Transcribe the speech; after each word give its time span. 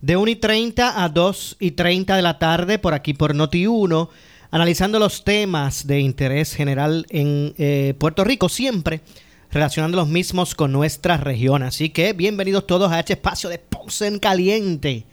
de 0.00 0.16
1 0.16 0.30
y 0.30 0.36
30 0.36 1.04
a 1.04 1.08
2 1.08 1.56
y 1.60 1.72
30 1.72 2.16
de 2.16 2.22
la 2.22 2.38
tarde 2.38 2.78
por 2.78 2.94
aquí 2.94 3.14
por 3.14 3.34
Noti1, 3.34 4.08
analizando 4.50 4.98
los 4.98 5.24
temas 5.24 5.86
de 5.86 6.00
interés 6.00 6.54
general 6.54 7.06
en 7.10 7.54
eh, 7.58 7.94
Puerto 7.98 8.24
Rico, 8.24 8.48
siempre 8.48 9.02
relacionando 9.50 9.96
los 9.96 10.08
mismos 10.08 10.54
con 10.54 10.72
nuestra 10.72 11.16
región. 11.16 11.62
Así 11.62 11.90
que 11.90 12.12
bienvenidos 12.12 12.66
todos 12.66 12.90
a 12.92 13.00
este 13.00 13.14
espacio 13.14 13.50
de 13.50 13.58
Ponce 13.58 14.06
en 14.06 14.18
Caliente. 14.18 15.04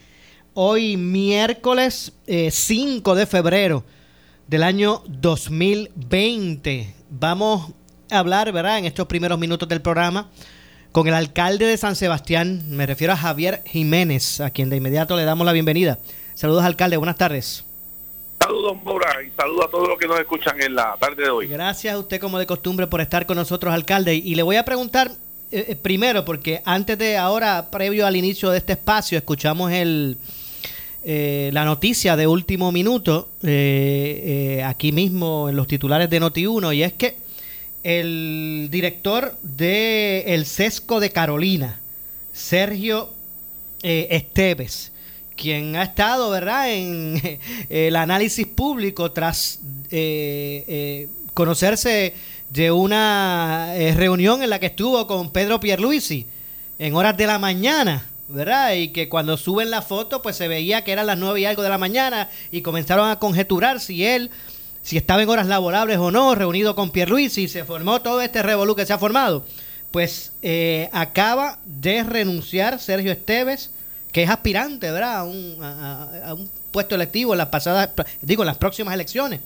Hoy 0.53 0.95
miércoles 0.95 2.13
5 2.25 3.13
eh, 3.13 3.15
de 3.17 3.25
febrero 3.25 3.83
del 4.47 4.63
año 4.63 5.03
2020. 5.07 6.95
Vamos 7.09 7.71
a 8.09 8.19
hablar, 8.19 8.51
¿verdad? 8.53 8.79
En 8.79 8.85
estos 8.85 9.07
primeros 9.07 9.37
minutos 9.37 9.67
del 9.67 9.81
programa 9.81 10.29
con 10.91 11.07
el 11.07 11.13
alcalde 11.13 11.65
de 11.65 11.77
San 11.77 11.95
Sebastián, 11.95 12.63
me 12.69 12.85
refiero 12.85 13.13
a 13.13 13.17
Javier 13.17 13.61
Jiménez, 13.65 14.41
a 14.41 14.49
quien 14.49 14.69
de 14.69 14.77
inmediato 14.77 15.15
le 15.15 15.25
damos 15.25 15.45
la 15.45 15.53
bienvenida. 15.53 15.99
Saludos, 16.33 16.63
alcalde, 16.63 16.97
buenas 16.97 17.17
tardes. 17.17 17.65
Saludos, 18.39 18.77
Maura, 18.83 19.09
y 19.25 19.31
saludos 19.35 19.65
a 19.65 19.69
todos 19.69 19.87
los 19.89 19.97
que 19.97 20.07
nos 20.07 20.19
escuchan 20.19 20.61
en 20.61 20.75
la 20.75 20.95
tarde 20.99 21.23
de 21.23 21.29
hoy. 21.29 21.47
Gracias 21.47 21.93
a 21.93 21.99
usted, 21.99 22.19
como 22.19 22.39
de 22.39 22.45
costumbre, 22.45 22.87
por 22.87 23.01
estar 23.01 23.25
con 23.25 23.37
nosotros, 23.37 23.73
alcalde. 23.73 24.15
Y 24.15 24.35
le 24.35 24.43
voy 24.43 24.55
a 24.55 24.63
preguntar 24.63 25.11
eh, 25.51 25.65
eh, 25.69 25.75
primero, 25.75 26.23
porque 26.23 26.61
antes 26.65 26.97
de 26.97 27.17
ahora, 27.17 27.69
previo 27.71 28.05
al 28.05 28.15
inicio 28.15 28.49
de 28.49 28.59
este 28.59 28.73
espacio, 28.73 29.17
escuchamos 29.17 29.71
el, 29.71 30.17
eh, 31.03 31.49
la 31.53 31.65
noticia 31.65 32.15
de 32.15 32.27
último 32.27 32.71
minuto 32.71 33.29
aquí 34.63 34.91
mismo 34.91 35.49
en 35.49 35.55
los 35.55 35.67
titulares 35.67 36.09
de 36.09 36.21
Noti1, 36.21 36.75
y 36.75 36.83
es 36.83 36.93
que 36.93 37.26
el 37.87 38.67
director 38.69 39.37
de 39.43 40.33
El 40.33 40.45
Sesco 40.45 40.99
de 40.99 41.09
Carolina, 41.11 41.79
Sergio 42.33 43.13
eh, 43.81 44.09
Esteves, 44.11 44.91
quien 45.37 45.77
ha 45.77 45.83
estado, 45.83 46.29
¿verdad?, 46.29 46.69
en 46.69 47.39
el 47.69 47.95
análisis 47.95 48.45
público 48.45 49.13
tras 49.13 49.61
eh, 49.89 50.65
eh, 50.67 51.07
conocerse 51.33 52.13
de 52.49 52.71
una 52.71 53.73
reunión 53.95 54.43
en 54.43 54.49
la 54.49 54.59
que 54.59 54.65
estuvo 54.65 55.07
con 55.07 55.31
Pedro 55.31 55.61
Pierluisi 55.61 56.25
en 56.79 56.93
horas 56.93 57.15
de 57.15 57.25
la 57.25 57.39
mañana, 57.39 58.05
¿verdad? 58.27 58.73
Y 58.73 58.89
que 58.89 59.07
cuando 59.07 59.37
suben 59.37 59.71
la 59.71 59.81
foto, 59.81 60.21
pues 60.21 60.35
se 60.35 60.49
veía 60.49 60.83
que 60.83 60.91
eran 60.91 61.07
las 61.07 61.17
nueve 61.17 61.39
y 61.39 61.45
algo 61.45 61.63
de 61.63 61.69
la 61.69 61.77
mañana 61.77 62.29
y 62.51 62.63
comenzaron 62.63 63.09
a 63.09 63.19
conjeturar 63.19 63.79
si 63.79 64.05
él 64.05 64.29
si 64.87 64.95
estaba 64.95 65.21
en 65.21 65.27
horas 65.27 65.47
laborables 65.47 65.97
o 65.97 66.11
no, 66.11 66.33
reunido 66.33 66.73
con 66.73 66.91
Pierluisi, 66.91 67.43
y 67.43 67.47
se 67.49 67.65
formó 67.65 68.01
todo 68.01 68.21
este 68.21 68.41
revolú 68.41 68.73
que 68.73 68.85
se 68.85 68.93
ha 68.93 68.97
formado. 68.97 69.43
Pues 69.91 70.31
eh, 70.41 70.87
acaba 70.93 71.59
de 71.65 72.03
renunciar 72.03 72.79
Sergio 72.79 73.11
Esteves, 73.11 73.71
que 74.13 74.23
es 74.23 74.29
aspirante, 74.29 74.89
¿verdad? 74.89 75.17
A 75.17 75.23
un, 75.25 76.49
puesto 76.71 76.95
electivo 76.95 77.33
en 77.33 77.39
las 77.39 77.49
pasadas, 77.49 77.89
digo, 78.21 78.43
en 78.43 78.47
las 78.47 78.57
próximas 78.57 78.93
elecciones 78.93 79.41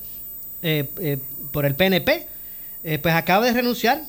eh, 0.61 0.87
eh, 0.99 1.17
por 1.51 1.65
el 1.65 1.73
PNP. 1.73 2.27
pues 3.01 3.15
acaba 3.15 3.47
de 3.47 3.53
renunciar 3.53 4.03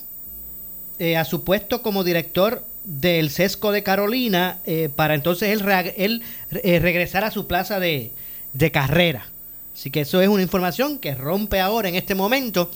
a 1.16 1.24
su 1.24 1.44
puesto 1.44 1.80
como 1.80 2.04
director 2.04 2.62
del 2.84 3.30
Sesco 3.30 3.72
de 3.72 3.82
Carolina 3.82 4.58
para 4.96 5.14
entonces 5.14 5.48
él, 5.48 5.62
él 5.96 6.82
regresar 6.82 7.24
a 7.24 7.30
su 7.30 7.46
plaza 7.46 7.80
de, 7.80 8.12
de 8.52 8.70
carrera. 8.70 9.31
Así 9.72 9.90
que 9.90 10.00
eso 10.00 10.20
es 10.20 10.28
una 10.28 10.42
información 10.42 10.98
que 10.98 11.14
rompe 11.14 11.60
ahora 11.60 11.88
en 11.88 11.94
este 11.94 12.14
momento 12.14 12.70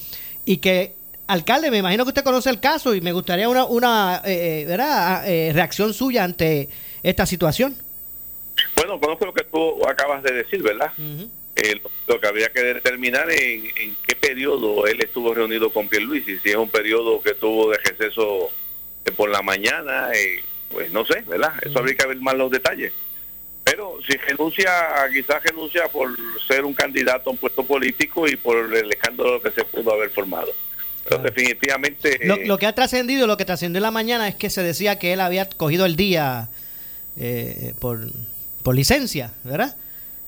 y 0.44 0.58
que, 0.58 0.94
alcalde, 1.26 1.70
me 1.70 1.78
imagino 1.78 2.04
que 2.04 2.10
usted 2.10 2.24
conoce 2.24 2.48
el 2.50 2.60
caso 2.60 2.94
y 2.94 3.00
me 3.00 3.12
gustaría 3.12 3.48
una, 3.48 3.64
una 3.66 4.22
eh, 4.24 4.62
eh, 4.62 4.64
¿verdad? 4.66 5.28
Eh, 5.28 5.52
reacción 5.52 5.92
suya 5.92 6.24
ante 6.24 6.68
esta 7.02 7.26
situación. 7.26 7.76
Bueno, 8.74 8.98
conozco 8.98 9.26
lo 9.26 9.34
que 9.34 9.44
tú 9.44 9.86
acabas 9.86 10.22
de 10.22 10.32
decir, 10.32 10.62
¿verdad? 10.62 10.92
lo, 12.06 12.20
que 12.20 12.26
habría 12.26 12.50
que 12.50 12.62
determinar 12.62 13.30
en, 13.30 13.64
en, 13.76 13.96
qué 14.06 14.14
periodo 14.14 14.86
él 14.86 15.00
estuvo 15.02 15.34
reunido 15.34 15.70
con 15.72 15.88
Pierluisi, 15.88 16.38
si 16.38 16.50
es 16.50 16.56
un 16.56 16.68
periodo 16.68 17.20
que 17.22 17.34
tuvo 17.34 17.70
de 17.70 17.78
receso 17.78 18.50
por 19.16 19.30
la 19.30 19.42
mañana, 19.42 20.08
pues 20.70 20.90
no 20.92 21.04
sé, 21.04 21.22
¿verdad? 21.26 21.54
Eso 21.62 21.78
habría 21.78 21.96
que 21.96 22.06
ver 22.06 22.20
más 22.20 22.34
los 22.34 22.50
detalles. 22.50 22.92
Pero 23.66 23.99
si 24.06 24.16
renuncia, 24.16 24.71
quizás 25.12 25.43
renuncia 25.43 25.88
por 25.88 26.16
ser 26.47 26.65
un 26.65 26.72
candidato 26.72 27.31
a 27.31 27.32
un 27.32 27.37
puesto 27.37 27.65
político 27.65 28.28
y 28.28 28.37
por 28.37 28.72
el 28.72 28.93
escándalo 28.93 29.43
que 29.43 29.50
se 29.50 29.65
pudo 29.65 29.93
haber 29.93 30.10
formado. 30.10 30.53
Pero 31.03 31.21
definitivamente... 31.21 32.21
Lo, 32.47 32.59
que 32.59 32.66
ha 32.66 32.75
trascendido, 32.75 33.27
lo 33.27 33.37
que 33.37 33.44
trascendió 33.44 33.78
en 33.78 33.82
la 33.82 33.91
mañana 33.91 34.28
es 34.28 34.37
que 34.37 34.50
se 34.50 34.62
decía 34.62 35.00
que 35.00 35.12
él 35.12 35.21
había 35.21 35.49
cogido 35.49 35.84
el 35.84 35.97
día 35.97 36.49
eh, 37.16 37.75
por, 37.81 38.06
por 38.62 38.77
licencia, 38.77 39.32
¿verdad? 39.43 39.77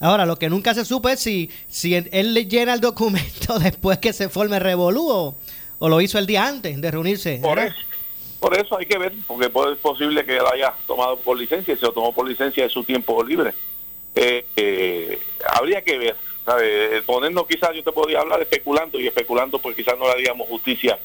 Ahora, 0.00 0.26
lo 0.26 0.37
que 0.37 0.50
nunca 0.50 0.75
se 0.75 0.84
supo 0.84 1.09
es 1.09 1.20
si, 1.20 1.49
si 1.69 1.94
él 1.94 2.34
le 2.34 2.47
llena 2.47 2.75
el 2.75 2.81
documento 2.81 3.59
después 3.60 3.99
que 3.99 4.12
se 4.12 4.28
forme 4.28 4.59
Revolú 4.59 5.37
o, 5.78 5.88
lo 5.88 6.00
hizo 6.00 6.19
el 6.19 6.26
día 6.26 6.44
antes 6.44 6.81
de 6.81 6.91
reunirse. 6.91 7.38
Por 7.41 7.60
eso, 7.60 7.76
por 8.41 8.56
eso 8.56 8.78
hay 8.78 8.87
que 8.87 8.99
ver, 8.99 9.12
porque 9.26 9.47
es 9.47 9.78
posible 9.78 10.25
que 10.25 10.37
él 10.37 10.44
haya 10.53 10.72
tomado 10.87 11.16
por 11.19 11.37
licencia 11.37 11.76
se 11.76 11.82
lo 11.82 11.93
tomó 11.93 12.12
por 12.12 12.28
licencia 12.28 12.62
de 12.62 12.71
su 12.71 12.84
tiempo 12.84 13.22
libre. 13.25 13.53
Eh, 14.15 14.47
eh, 14.56 15.19
habría 15.54 15.82
que 15.82 15.99
ver, 15.99 16.16
¿sabes? 16.44 17.03
Ponernos 17.03 17.47
quizás, 17.47 17.75
yo 17.75 17.82
te 17.82 17.91
podría 17.91 18.21
hablar 18.21 18.41
especulando 18.41 18.99
y 19.00 19.09
especulando, 19.09 19.59
pues 19.59 19.75
quizás 19.75 19.99
no 19.99 20.06
le 20.06 20.12
haríamos 20.12 20.49
justicia 20.49 20.99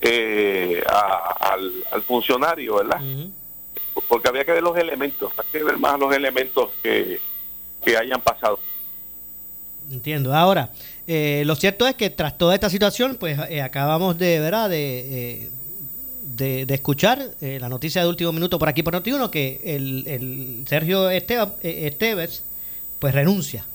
eh, 0.00 0.82
al, 0.86 2.02
funcionario, 2.06 2.76
¿verdad? 2.76 3.00
Porque 4.06 4.28
habría 4.28 4.44
que 4.44 4.52
ver 4.52 4.62
los 4.62 4.76
elementos, 4.76 5.32
hay 5.36 5.46
que 5.50 5.64
ver 5.64 5.78
más 5.78 5.98
los 5.98 6.14
elementos 6.14 6.70
que, 6.80 7.20
que 7.84 7.96
hayan 7.96 8.20
pasado. 8.20 8.60
Entiendo. 9.90 10.32
Ahora, 10.32 10.70
lo 11.08 11.56
cierto 11.56 11.88
es 11.88 11.96
que 11.96 12.10
tras 12.10 12.38
toda 12.38 12.54
esta 12.54 12.70
situación, 12.70 13.16
pues 13.18 13.36
acabamos 13.62 14.16
de, 14.16 14.38
¿verdad? 14.38 14.70
De, 14.70 15.50
de, 16.38 16.74
escuchar 16.74 17.32
eh, 17.40 17.58
la 17.60 17.68
noticia 17.68 18.02
de 18.02 18.08
último 18.08 18.32
minuto 18.32 18.58
por 18.58 18.68
aquí 18.68 18.82
por 18.82 18.94
Noti1 18.94 19.30
que 19.30 19.60
el, 19.64 20.64
Sergio 20.66 21.10
eh, 21.10 21.24
Esteves 21.62 22.44
pues 22.98 23.14
renuncia 23.14 23.66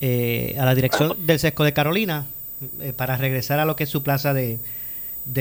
eh, 0.00 0.56
a 0.58 0.64
la 0.64 0.74
dirección 0.74 1.26
del 1.26 1.38
Sesco 1.38 1.64
de 1.64 1.72
Carolina 1.72 2.26
para 2.96 3.16
regresar 3.16 3.58
a 3.58 3.64
lo 3.64 3.74
que 3.74 3.84
es 3.84 3.90
su 3.90 4.02
plaza 4.02 4.34
de, 4.34 4.58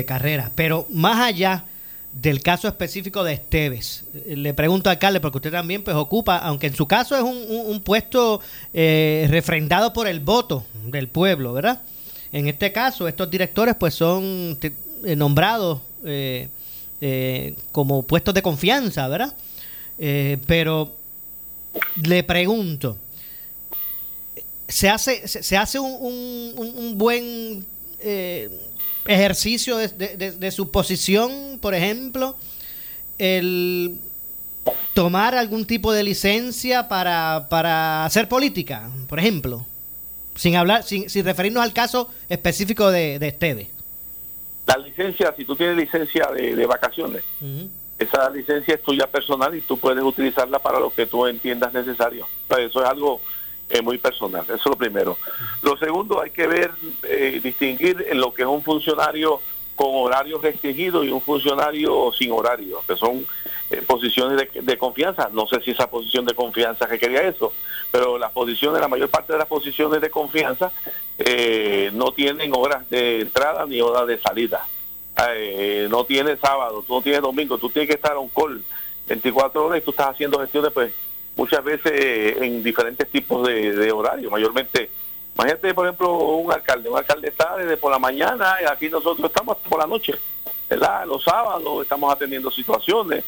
carrera. 0.06 0.52
Pero 0.56 0.88
más 0.90 1.20
allá 1.20 1.66
del 2.14 2.42
caso 2.42 2.68
específico 2.70 3.24
de 3.26 3.34
Esteves, 3.34 4.06
le 4.26 4.54
pregunto 4.54 4.90
al 4.90 4.96
alcalde, 4.96 5.20
porque 5.20 5.40
usted 5.40 5.52
también 5.52 5.84
pues 5.84 5.98
ocupa, 5.98 6.38
aunque 6.38 6.68
en 6.68 6.76
su 6.76 6.88
caso 6.88 7.18
es 7.18 7.24
un, 7.24 7.38
un 7.68 7.82
puesto 7.82 8.40
refrendado 8.74 9.92
por 9.92 10.08
el 10.08 10.22
voto 10.22 10.66
del 10.86 11.10
pueblo, 11.10 11.52
¿verdad? 11.52 11.82
En 12.32 12.48
este 12.48 12.72
caso, 12.72 13.08
estos 13.08 13.30
directores 13.30 13.76
pues 13.76 13.94
son 13.96 14.58
nombrados 15.18 15.82
eh, 16.06 16.50
eh, 17.02 17.56
como 17.72 18.04
puestos 18.04 18.34
de 18.34 18.42
confianza, 18.42 19.08
¿verdad? 19.08 19.36
Eh, 19.98 20.38
pero 20.48 20.96
le 22.04 22.24
pregunto, 22.24 22.98
¿se 24.68 24.90
hace, 24.90 25.28
se, 25.28 25.58
hace 25.58 25.80
un, 25.80 26.94
buen 26.96 27.66
ejercicio 29.06 29.78
de, 29.78 30.52
su 30.52 30.72
posición, 30.72 31.60
por 31.62 31.74
ejemplo, 31.74 32.38
el 33.18 33.98
tomar 34.94 35.36
algún 35.36 35.66
tipo 35.66 35.92
de 35.92 36.04
licencia 36.04 36.88
para, 36.88 37.48
para 37.50 38.06
hacer 38.06 38.28
política, 38.28 38.90
por 39.08 39.20
ejemplo? 39.20 39.66
Sin 40.36 40.56
hablar, 40.56 40.84
sin, 40.84 41.10
sin 41.10 41.26
referirnos 41.26 41.64
al 41.64 41.74
caso 41.74 42.10
específico 42.30 42.90
de, 42.92 43.20
de 43.20 43.28
Esteve. 43.28 43.79
La 44.70 44.78
licencia, 44.78 45.34
si 45.36 45.46
tú 45.46 45.56
tienes 45.56 45.76
licencia 45.76 46.28
de, 46.28 46.66
vacaciones, 46.68 47.24
esa 47.98 48.30
licencia 48.30 48.76
es 48.76 48.84
tuya 48.84 49.08
personal 49.08 49.56
y 49.56 49.62
tú 49.62 49.80
puedes 49.80 50.04
utilizarla 50.04 50.60
para 50.60 50.80
lo 50.80 50.94
que 50.94 51.08
tú 51.08 51.26
entiendas 51.26 51.74
necesario. 51.74 52.28
eso 52.48 52.84
es 52.84 52.88
algo 52.88 53.20
eh, 53.68 53.82
muy 53.82 53.98
personal, 53.98 54.44
eso 54.44 54.54
es 54.54 54.66
lo 54.68 54.76
primero. 54.76 55.18
Lo 55.64 55.76
segundo, 55.78 56.22
hay 56.22 56.30
que 56.30 56.46
ver, 56.46 56.70
eh, 57.02 57.40
distinguir 57.42 58.06
en 58.12 58.20
lo 58.20 58.32
que 58.32 58.44
es 58.44 58.48
un 58.48 58.62
funcionario 58.62 59.42
con 59.80 59.96
horario 59.96 60.40
restringido 60.40 61.06
y 61.06 61.10
un 61.10 61.22
funcionario 61.22 62.12
sin 62.12 62.34
horario, 62.34 62.84
que 62.86 62.98
son 62.98 63.26
eh, 63.70 63.82
posiciones 63.88 64.50
de, 64.54 64.78
confianza. 64.78 65.30
No 65.32 65.48
sé 65.48 65.62
si 65.62 65.72
esa 65.72 65.90
posición 65.90 66.26
de 66.26 66.34
confianza 66.34 66.86
requería 66.86 67.22
eso, 67.22 67.54
pero 67.90 68.18
las 68.18 68.34
posiciones, 68.34 68.82
la 68.82 68.90
mayor 68.90 69.08
parte 69.08 69.32
de 69.32 69.40
las 69.40 69.48
posiciones 69.48 70.02
de 70.02 70.10
confianza 70.10 70.70
no 71.94 72.12
tienen 72.12 72.52
horas 72.54 72.90
de 72.90 73.22
entrada 73.22 73.66
ni 73.66 73.80
horas 73.80 74.06
de 74.06 74.20
salida. 74.20 74.68
Eh, 75.34 75.88
no 75.90 76.04
tiene 76.04 76.36
sábado, 76.36 76.84
tú 76.86 76.96
no 76.96 77.02
tienes 77.02 77.22
domingo, 77.22 77.58
tú 77.58 77.70
tienes 77.70 77.88
que 77.88 77.96
estar 77.96 78.18
un 78.18 78.28
call 78.28 78.62
24 79.08 79.66
horas 79.66 79.82
y 79.82 79.86
tú 79.86 79.92
estás 79.92 80.08
haciendo 80.08 80.40
gestiones 80.40 80.74
pues 80.74 80.92
muchas 81.38 81.64
veces 81.64 82.36
en 82.42 82.62
diferentes 82.62 83.08
tipos 83.08 83.48
de, 83.48 83.72
de 83.72 83.92
horarios, 83.94 84.30
mayormente. 84.30 84.90
Imagínate, 85.40 85.74
por 85.74 85.86
ejemplo, 85.86 86.12
un 86.18 86.52
alcalde, 86.52 86.90
un 86.90 86.98
alcalde 86.98 87.30
está 87.30 87.56
desde 87.56 87.78
por 87.78 87.94
la 87.94 87.98
mañana 87.98 88.58
y 88.62 88.66
aquí 88.66 88.90
nosotros 88.90 89.30
estamos 89.30 89.56
por 89.70 89.80
la 89.80 89.88
noche, 89.88 90.14
¿verdad? 90.70 91.06
Los 91.08 91.24
sábados 91.24 91.82
estamos 91.82 92.12
atendiendo 92.12 92.52
situaciones, 92.52 93.24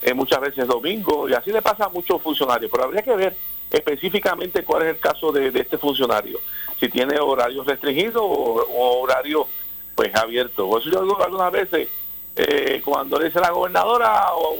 eh, 0.00 0.14
muchas 0.14 0.40
veces 0.40 0.66
domingo, 0.66 1.28
y 1.28 1.34
así 1.34 1.52
le 1.52 1.60
pasa 1.60 1.84
a 1.84 1.88
muchos 1.90 2.22
funcionarios, 2.22 2.70
pero 2.70 2.84
habría 2.84 3.02
que 3.02 3.14
ver 3.14 3.36
específicamente 3.70 4.64
cuál 4.64 4.84
es 4.84 4.88
el 4.88 4.98
caso 4.98 5.32
de, 5.32 5.48
este 5.48 5.76
funcionario, 5.76 6.40
si 6.78 6.88
tiene 6.88 7.20
horarios 7.20 7.66
restringidos 7.66 8.22
o, 8.22 8.26
o 8.26 9.02
horarios 9.02 9.46
pues 9.94 10.14
abierto. 10.14 10.66
Por 10.66 10.80
eso 10.80 10.90
yo 10.90 11.02
digo 11.02 11.22
algunas 11.22 11.52
veces, 11.52 11.90
eh, 12.36 12.80
cuando 12.82 13.18
dice 13.18 13.38
la 13.38 13.50
gobernadora 13.50 14.32
o, 14.32 14.56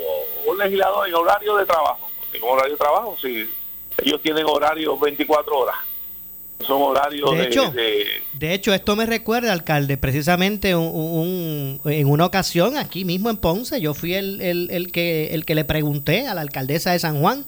un 0.48 0.58
legislador 0.58 1.08
en 1.08 1.14
horario 1.14 1.56
de 1.56 1.64
trabajo, 1.64 2.10
en 2.30 2.42
horario 2.42 2.72
de 2.72 2.76
trabajo, 2.76 3.16
si 3.18 3.48
ellos 4.04 4.20
tienen 4.20 4.44
horario 4.44 4.98
24 4.98 5.58
horas. 5.58 5.89
Son 6.66 6.82
horarios 6.82 7.30
de, 7.32 7.44
hecho, 7.44 7.72
de, 8.34 8.54
hecho, 8.54 8.74
esto 8.74 8.94
me 8.94 9.06
recuerda, 9.06 9.52
alcalde, 9.52 9.96
precisamente 9.96 10.76
un, 10.76 11.80
en 11.84 12.06
una 12.06 12.26
ocasión 12.26 12.76
aquí 12.76 13.04
mismo 13.04 13.30
en 13.30 13.38
Ponce, 13.38 13.80
yo 13.80 13.94
fui 13.94 14.14
el, 14.14 14.40
el, 14.40 14.92
que, 14.92 15.28
el 15.32 15.44
que 15.44 15.54
le 15.54 15.64
pregunté 15.64 16.26
a 16.26 16.34
la 16.34 16.42
alcaldesa 16.42 16.92
de 16.92 16.98
San 16.98 17.20
Juan. 17.20 17.44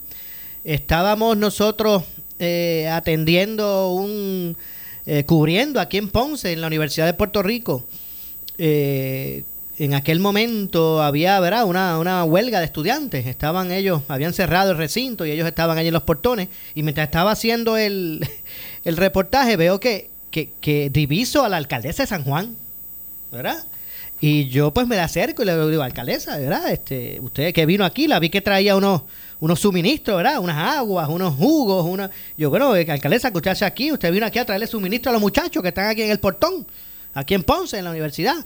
Estábamos 0.64 1.36
nosotros 1.36 2.04
eh, 2.38 2.88
atendiendo 2.88 3.90
un 3.92 4.56
eh, 5.04 5.24
cubriendo 5.24 5.80
aquí 5.80 5.98
en 5.98 6.08
Ponce, 6.08 6.52
en 6.52 6.60
la 6.60 6.68
Universidad 6.68 7.06
de 7.06 7.14
Puerto 7.14 7.42
Rico. 7.42 7.84
Eh, 8.58 9.44
en 9.78 9.94
aquel 9.94 10.20
momento 10.20 11.02
había 11.02 11.40
¿verdad? 11.40 11.64
Una, 11.64 11.98
una 11.98 12.24
huelga 12.24 12.60
de 12.60 12.66
estudiantes. 12.66 13.26
Estaban 13.26 13.72
ellos, 13.72 14.02
habían 14.08 14.32
cerrado 14.32 14.72
el 14.72 14.76
recinto 14.76 15.26
y 15.26 15.30
ellos 15.30 15.46
estaban 15.46 15.78
allí 15.78 15.88
en 15.88 15.94
los 15.94 16.02
portones. 16.02 16.48
Y 16.74 16.82
mientras 16.82 17.06
estaba 17.06 17.32
haciendo 17.32 17.76
el, 17.76 18.26
el 18.84 18.96
reportaje, 18.96 19.56
veo 19.56 19.80
que, 19.80 20.10
que, 20.30 20.50
que 20.60 20.90
diviso 20.90 21.44
a 21.44 21.48
la 21.48 21.56
alcaldesa 21.56 22.02
de 22.02 22.06
San 22.06 22.24
Juan. 22.24 22.56
¿Verdad? 23.30 23.64
Y 24.22 24.48
yo 24.48 24.72
pues 24.72 24.86
me 24.86 24.94
la 24.94 25.04
acerco 25.04 25.42
y 25.42 25.46
le 25.46 25.66
digo, 25.68 25.82
alcaldesa, 25.82 26.38
¿verdad? 26.38 26.70
Este, 26.70 27.18
usted 27.20 27.52
que 27.52 27.66
vino 27.66 27.84
aquí, 27.84 28.06
la 28.06 28.20
vi 28.20 28.30
que 28.30 28.40
traía 28.40 28.76
unos, 28.76 29.02
unos 29.40 29.58
suministros, 29.58 30.16
¿verdad? 30.16 30.38
Unas 30.38 30.76
aguas, 30.76 31.08
unos 31.08 31.34
jugos, 31.34 31.84
una... 31.84 32.08
Yo, 32.38 32.48
bueno, 32.48 32.76
eh, 32.76 32.86
alcaldesa, 32.88 33.32
que 33.32 33.38
usted 33.38 33.50
hace 33.50 33.64
aquí, 33.64 33.90
usted 33.90 34.12
vino 34.12 34.24
aquí 34.24 34.38
a 34.38 34.44
traerle 34.44 34.68
suministro 34.68 35.10
a 35.10 35.14
los 35.14 35.20
muchachos 35.20 35.60
que 35.60 35.70
están 35.70 35.88
aquí 35.88 36.02
en 36.02 36.12
el 36.12 36.20
portón, 36.20 36.64
aquí 37.14 37.34
en 37.34 37.42
Ponce, 37.42 37.78
en 37.78 37.84
la 37.84 37.90
universidad. 37.90 38.36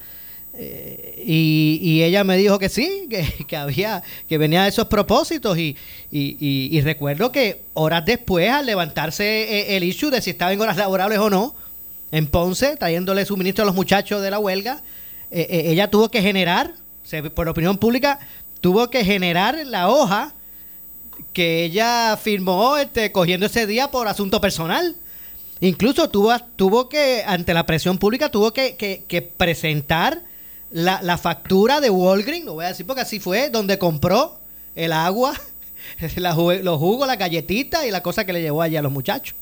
Eh, 0.59 1.23
y, 1.27 2.03
ella 2.03 2.25
me 2.25 2.37
dijo 2.37 2.59
que 2.59 2.69
sí, 2.69 3.09
que, 3.11 3.57
había, 3.57 4.03
que 4.29 4.39
venía 4.39 4.63
de 4.63 4.69
esos 4.69 4.87
propósitos 4.87 5.59
y, 5.59 5.77
y, 6.11 6.81
recuerdo 6.83 7.33
que 7.33 7.63
horas 7.75 8.05
después 8.05 8.51
al 8.51 8.67
levantarse 8.67 9.25
eh, 9.25 9.77
el 9.77 9.85
issue 9.85 10.11
de 10.11 10.23
si 10.23 10.31
estaba 10.31 10.53
en 10.53 10.61
horas 10.61 10.77
laborables 10.77 11.19
o 11.19 11.31
no, 11.31 11.55
en 12.13 12.27
Ponce, 12.27 12.77
trayéndole 12.77 13.25
suministro 13.27 13.65
a 13.65 13.67
los 13.67 13.75
muchachos 13.75 14.23
de 14.23 14.31
la 14.31 14.39
huelga, 14.39 14.81
ella 15.31 15.91
tuvo 15.91 16.09
que 16.09 16.23
generar, 16.23 16.73
por 17.35 17.49
opinión 17.49 17.79
pública, 17.79 18.21
tuvo 18.61 18.89
que 18.89 19.05
generar 19.05 19.59
la 19.67 19.91
hoja 19.91 20.33
que 21.33 21.65
ella 21.65 22.17
firmó 22.17 22.77
este, 22.79 23.13
cogiendo 23.13 23.47
ese 23.47 23.67
día 23.67 23.91
por 23.91 24.09
asunto 24.09 24.41
personal. 24.41 24.97
Incluso 25.61 26.09
tuvo, 26.11 26.35
tuvo 26.57 26.89
que, 26.89 27.25
ante 27.27 27.55
la 27.55 27.67
presión 27.67 27.99
pública, 27.99 28.31
tuvo 28.31 28.53
que, 28.53 29.33
presentar 29.37 30.23
la, 30.71 31.19
factura 31.19 31.81
de 31.81 31.91
Walgreens, 31.91 32.45
lo 32.45 32.55
voy 32.55 32.65
a 32.65 32.69
decir 32.69 32.87
porque 32.87 33.03
así 33.03 33.21
fue, 33.21 33.51
donde 33.51 33.79
compró 33.79 34.39
el 34.75 34.93
agua, 34.93 35.35
los 36.17 36.79
jugos, 36.79 37.07
la 37.07 37.17
galletita 37.17 37.87
y 37.87 37.91
la 37.91 38.03
cosa 38.03 38.25
que 38.25 38.33
le 38.33 38.43
llevó 38.43 38.63
allá 38.63 38.81
a 38.81 38.83
los 38.83 38.93
muchachos. 38.93 39.35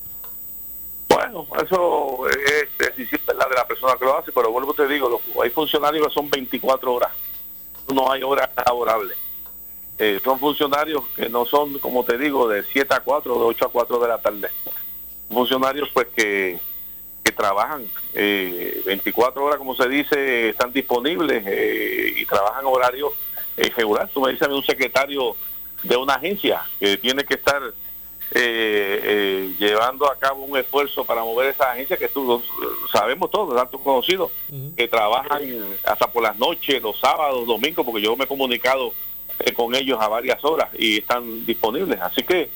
Bueno, 1.09 1.47
eso 1.65 2.29
es 2.29 2.69
decisión 2.79 3.21
la 3.39 3.49
de 3.49 3.55
la 3.55 3.67
persona 3.67 3.95
que 3.99 4.05
lo 4.05 4.19
hace, 4.19 4.33
pero 4.33 4.51
vuelvo 4.51 4.75
te 4.75 4.87
digo, 4.89 5.21
hay 5.43 5.51
funcionarios 5.51 6.09
que 6.09 6.15
son 6.15 6.29
24 6.29 6.93
horas, 6.93 7.13
no 7.93 8.11
hay 8.11 8.23
horas 8.23 8.51
laborables. 8.67 9.17
Eh, 9.97 10.21
son 10.25 10.41
funcionarios 10.41 11.05
que 11.15 11.29
no 11.29 11.47
son, 11.47 11.79
como 11.79 12.05
te 12.05 12.19
digo, 12.19 12.49
de 12.49 12.65
7 12.65 12.95
a 12.95 13.01
4, 13.01 13.33
de 13.33 13.41
8 13.41 13.67
a 13.67 13.69
4 13.69 13.99
de 14.01 14.09
la 14.09 14.19
tarde. 14.19 14.51
Funcionarios 15.31 15.89
pues 15.95 16.09
que, 16.17 16.59
que 17.25 17.33
trabajan 17.33 17.87
eh, 18.13 18.83
24 18.85 19.43
horas, 19.43 19.59
como 19.59 19.75
se 19.75 19.89
dice, 19.89 20.51
están 20.51 20.73
disponibles 20.73 21.43
eh, 21.47 22.13
y 22.19 22.27
trabajan 22.27 22.67
horarios 22.67 23.13
eh, 23.57 23.73
regulares. 23.75 24.13
Tú 24.13 24.21
me 24.21 24.31
dices 24.31 24.47
un 24.49 24.63
secretario 24.63 25.35
de 25.83 25.97
una 25.97 26.15
agencia 26.15 26.63
que 26.79 26.99
tiene 26.99 27.25
que 27.25 27.35
estar 27.35 27.63
llevando 29.59 30.11
a 30.11 30.19
cabo 30.19 30.45
un 30.45 30.57
esfuerzo 30.59 31.05
para 31.05 31.23
mover 31.23 31.51
esa 31.51 31.71
agencia 31.71 31.97
que 31.97 32.09
tú 32.09 32.43
sabemos 32.91 33.31
todos, 33.31 33.55
tanto 33.55 33.79
conocidos, 33.79 34.33
que 34.77 34.89
trabajan 34.89 35.41
hasta 35.85 36.11
por 36.11 36.23
las 36.23 36.37
noches, 36.37 36.83
los 36.83 36.99
sábados, 36.99 37.47
domingos, 37.47 37.85
porque 37.85 38.03
yo 38.03 38.17
me 38.17 38.25
he 38.25 38.27
comunicado 38.27 38.93
eh, 39.39 39.53
con 39.53 39.75
ellos 39.75 40.01
a 40.01 40.09
varias 40.09 40.45
horas 40.45 40.69
y 40.77 40.99
están 40.99 41.47
disponibles. 41.47 42.01
Así 42.01 42.23
que 42.23 42.51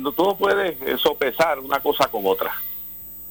no 0.00 0.12
todo 0.12 0.36
puede 0.36 0.76
sopesar 0.98 1.60
una 1.60 1.80
cosa 1.80 2.08
con 2.08 2.26
otra. 2.26 2.54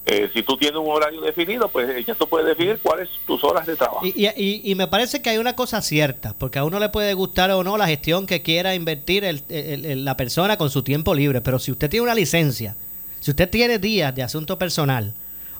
Eh, 0.07 0.29
si 0.33 0.43
tú 0.43 0.55
tienes 0.55 0.79
un 0.79 0.87
horario 0.87 1.19
definido, 1.21 1.67
pues 1.67 2.05
ya 2.05 2.13
tú 2.13 2.27
puedes 2.27 2.47
definir 2.47 2.79
cuáles 2.81 3.09
tus 3.25 3.43
horas 3.43 3.65
de 3.65 3.75
trabajo. 3.75 4.05
Y, 4.05 4.29
y, 4.69 4.75
me 4.75 4.87
parece 4.87 5.21
que 5.21 5.31
hay 5.31 5.39
una 5.39 5.55
cosa 5.55 5.81
cierta, 5.81 6.35
porque 6.37 6.59
a 6.59 6.63
uno 6.63 6.79
le 6.79 6.89
puede 6.89 7.15
gustar 7.15 7.49
o 7.51 7.63
no 7.63 7.75
la 7.75 7.87
gestión 7.87 8.27
que 8.27 8.43
quiera 8.43 8.75
invertir 8.75 9.23
el, 9.23 10.05
la 10.05 10.15
persona 10.15 10.57
con 10.57 10.69
su 10.69 10.83
tiempo 10.83 11.15
libre, 11.15 11.41
pero 11.41 11.57
si 11.57 11.71
usted 11.71 11.89
tiene 11.89 12.03
una 12.03 12.13
licencia, 12.13 12.75
si 13.19 13.31
usted 13.31 13.49
tiene 13.49 13.79
días 13.79 14.13
de 14.13 14.21
asunto 14.21 14.59
personal, 14.59 15.15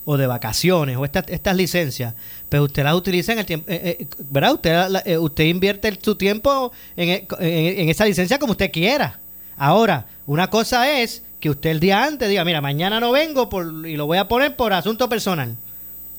o 0.06 0.18
de 0.18 0.28
vacaciones 0.28 0.98
o 0.98 1.04
estas, 1.04 1.26
estas 1.28 1.56
licencias, 1.56 2.14
pues 2.48 2.62
usted 2.62 2.84
las 2.84 2.94
utiliza 2.94 3.34
en 3.34 3.40
el 3.40 3.46
tiempo, 3.46 3.66
eh, 3.70 3.98
eh, 4.00 4.08
¿verdad? 4.30 4.54
Usted, 4.54 5.02
eh, 5.06 5.18
usted 5.18 5.46
invierte 5.46 5.98
su 6.00 6.16
tiempo 6.16 6.72
en, 6.96 7.26
en, 7.40 7.90
esa 7.90 8.06
licencia 8.06 8.38
como 8.38 8.52
usted 8.52 8.72
quiera. 8.72 9.20
Ahora, 9.58 10.06
una 10.28 10.50
cosa 10.50 11.00
es 11.02 11.24
que 11.46 11.52
usted 11.52 11.70
el 11.70 11.80
día 11.80 12.04
antes 12.04 12.28
diga, 12.28 12.44
mira, 12.44 12.60
mañana 12.60 13.00
no 13.00 13.12
vengo 13.12 13.50
por, 13.50 13.88
y 13.88 13.96
lo 13.98 14.08
voy 14.08 14.18
a 14.18 14.28
poner 14.28 14.56
por 14.56 14.74
asunto 14.74 15.08
personal. 15.08 15.56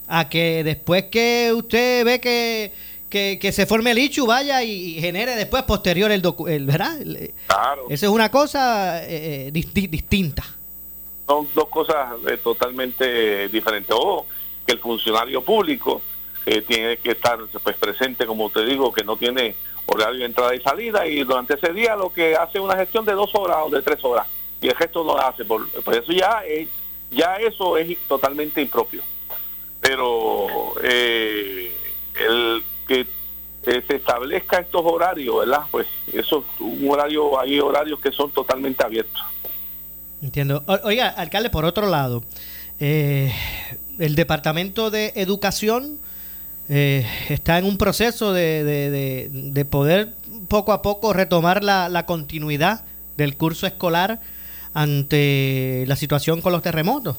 A 0.07 0.29
que 0.29 0.63
después 0.63 1.07
que 1.07 1.53
usted 1.53 2.05
ve 2.05 2.21
que, 2.21 2.73
que, 3.11 3.51
se 3.51 3.67
forme 3.67 3.91
el 3.91 3.99
ICHU, 3.99 4.25
vaya 4.25 4.63
y, 4.63 5.01
genere 5.01 5.35
después 5.35 5.65
posterior 5.65 6.13
el, 6.13 6.23
documento, 6.23 6.71
¿verdad? 6.71 6.97
Claro. 7.49 7.87
Esa 7.91 8.07
es 8.07 8.13
una 8.13 8.31
cosa 8.31 9.01
distinta 9.51 10.45
son 11.27 11.49
dos 11.57 11.67
cosas 11.71 12.15
eh, 12.29 12.37
totalmente 12.37 13.49
diferentes. 13.49 13.97
O 13.99 14.27
que 14.65 14.75
el 14.75 14.79
funcionario 14.79 15.43
público 15.43 16.03
eh, 16.45 16.63
tiene 16.63 16.99
que 16.99 17.11
estar 17.11 17.41
pues 17.65 17.77
presente, 17.77 18.27
como 18.27 18.49
te 18.49 18.65
digo, 18.65 18.93
que 18.93 19.03
no 19.03 19.17
tiene 19.17 19.57
horario 19.87 20.21
de 20.21 20.27
entrada 20.27 20.55
y 20.55 20.61
salida 20.61 21.05
y 21.05 21.25
durante 21.25 21.55
ese 21.55 21.73
día 21.73 21.97
lo 21.97 22.13
que 22.13 22.37
hace 22.37 22.61
una 22.61 22.77
gestión 22.77 23.05
de 23.05 23.15
dos 23.15 23.35
horas 23.35 23.57
o 23.65 23.71
de 23.71 23.83
tres 23.83 23.99
horas 24.05 24.29
y 24.61 24.69
el 24.69 24.77
gesto 24.77 25.05
no 25.05 25.15
lo 25.15 25.21
hace. 25.21 25.45
Por, 25.45 25.69
eso 25.95 26.13
ya, 26.13 26.43
ya 27.11 27.37
eso 27.37 27.77
es 27.77 27.97
totalmente 28.09 28.61
impropio. 28.61 29.03
Pero 29.81 30.75
eh, 30.83 31.73
el 32.15 32.63
que 32.87 33.07
se 33.65 33.97
establezca 33.97 34.59
estos 34.59 34.83
horarios, 34.85 35.41
¿verdad? 35.41 35.63
Pues 35.71 35.87
eso, 36.13 36.45
un 36.61 36.89
horario, 36.91 37.39
hay 37.39 37.59
horarios 37.61 38.01
que 38.01 38.13
son 38.13 38.31
totalmente 38.31 38.85
abiertos. 38.85 39.23
Entiendo. 40.23 40.65
oiga, 40.85 41.09
alcalde, 41.09 41.51
por 41.51 41.65
otro 41.65 41.87
lado, 41.87 42.25
eh, 42.81 43.33
el 43.99 44.15
Departamento 44.15 44.91
de 44.91 45.13
Educación 45.17 45.99
eh, 46.69 47.07
está 47.29 47.59
en 47.59 47.65
un 47.65 47.79
proceso 47.79 48.33
de, 48.33 48.65
de, 49.31 49.65
poder 49.65 50.15
poco 50.49 50.73
a 50.73 50.83
poco 50.83 51.13
retomar 51.13 51.63
la, 51.63 51.89
la, 51.89 52.07
continuidad 52.07 52.85
del 53.17 53.37
curso 53.37 53.67
escolar 53.67 54.21
ante 54.77 55.85
la 55.87 55.97
situación 55.97 56.43
con 56.43 56.53
los 56.53 56.61
terremotos. 56.61 57.17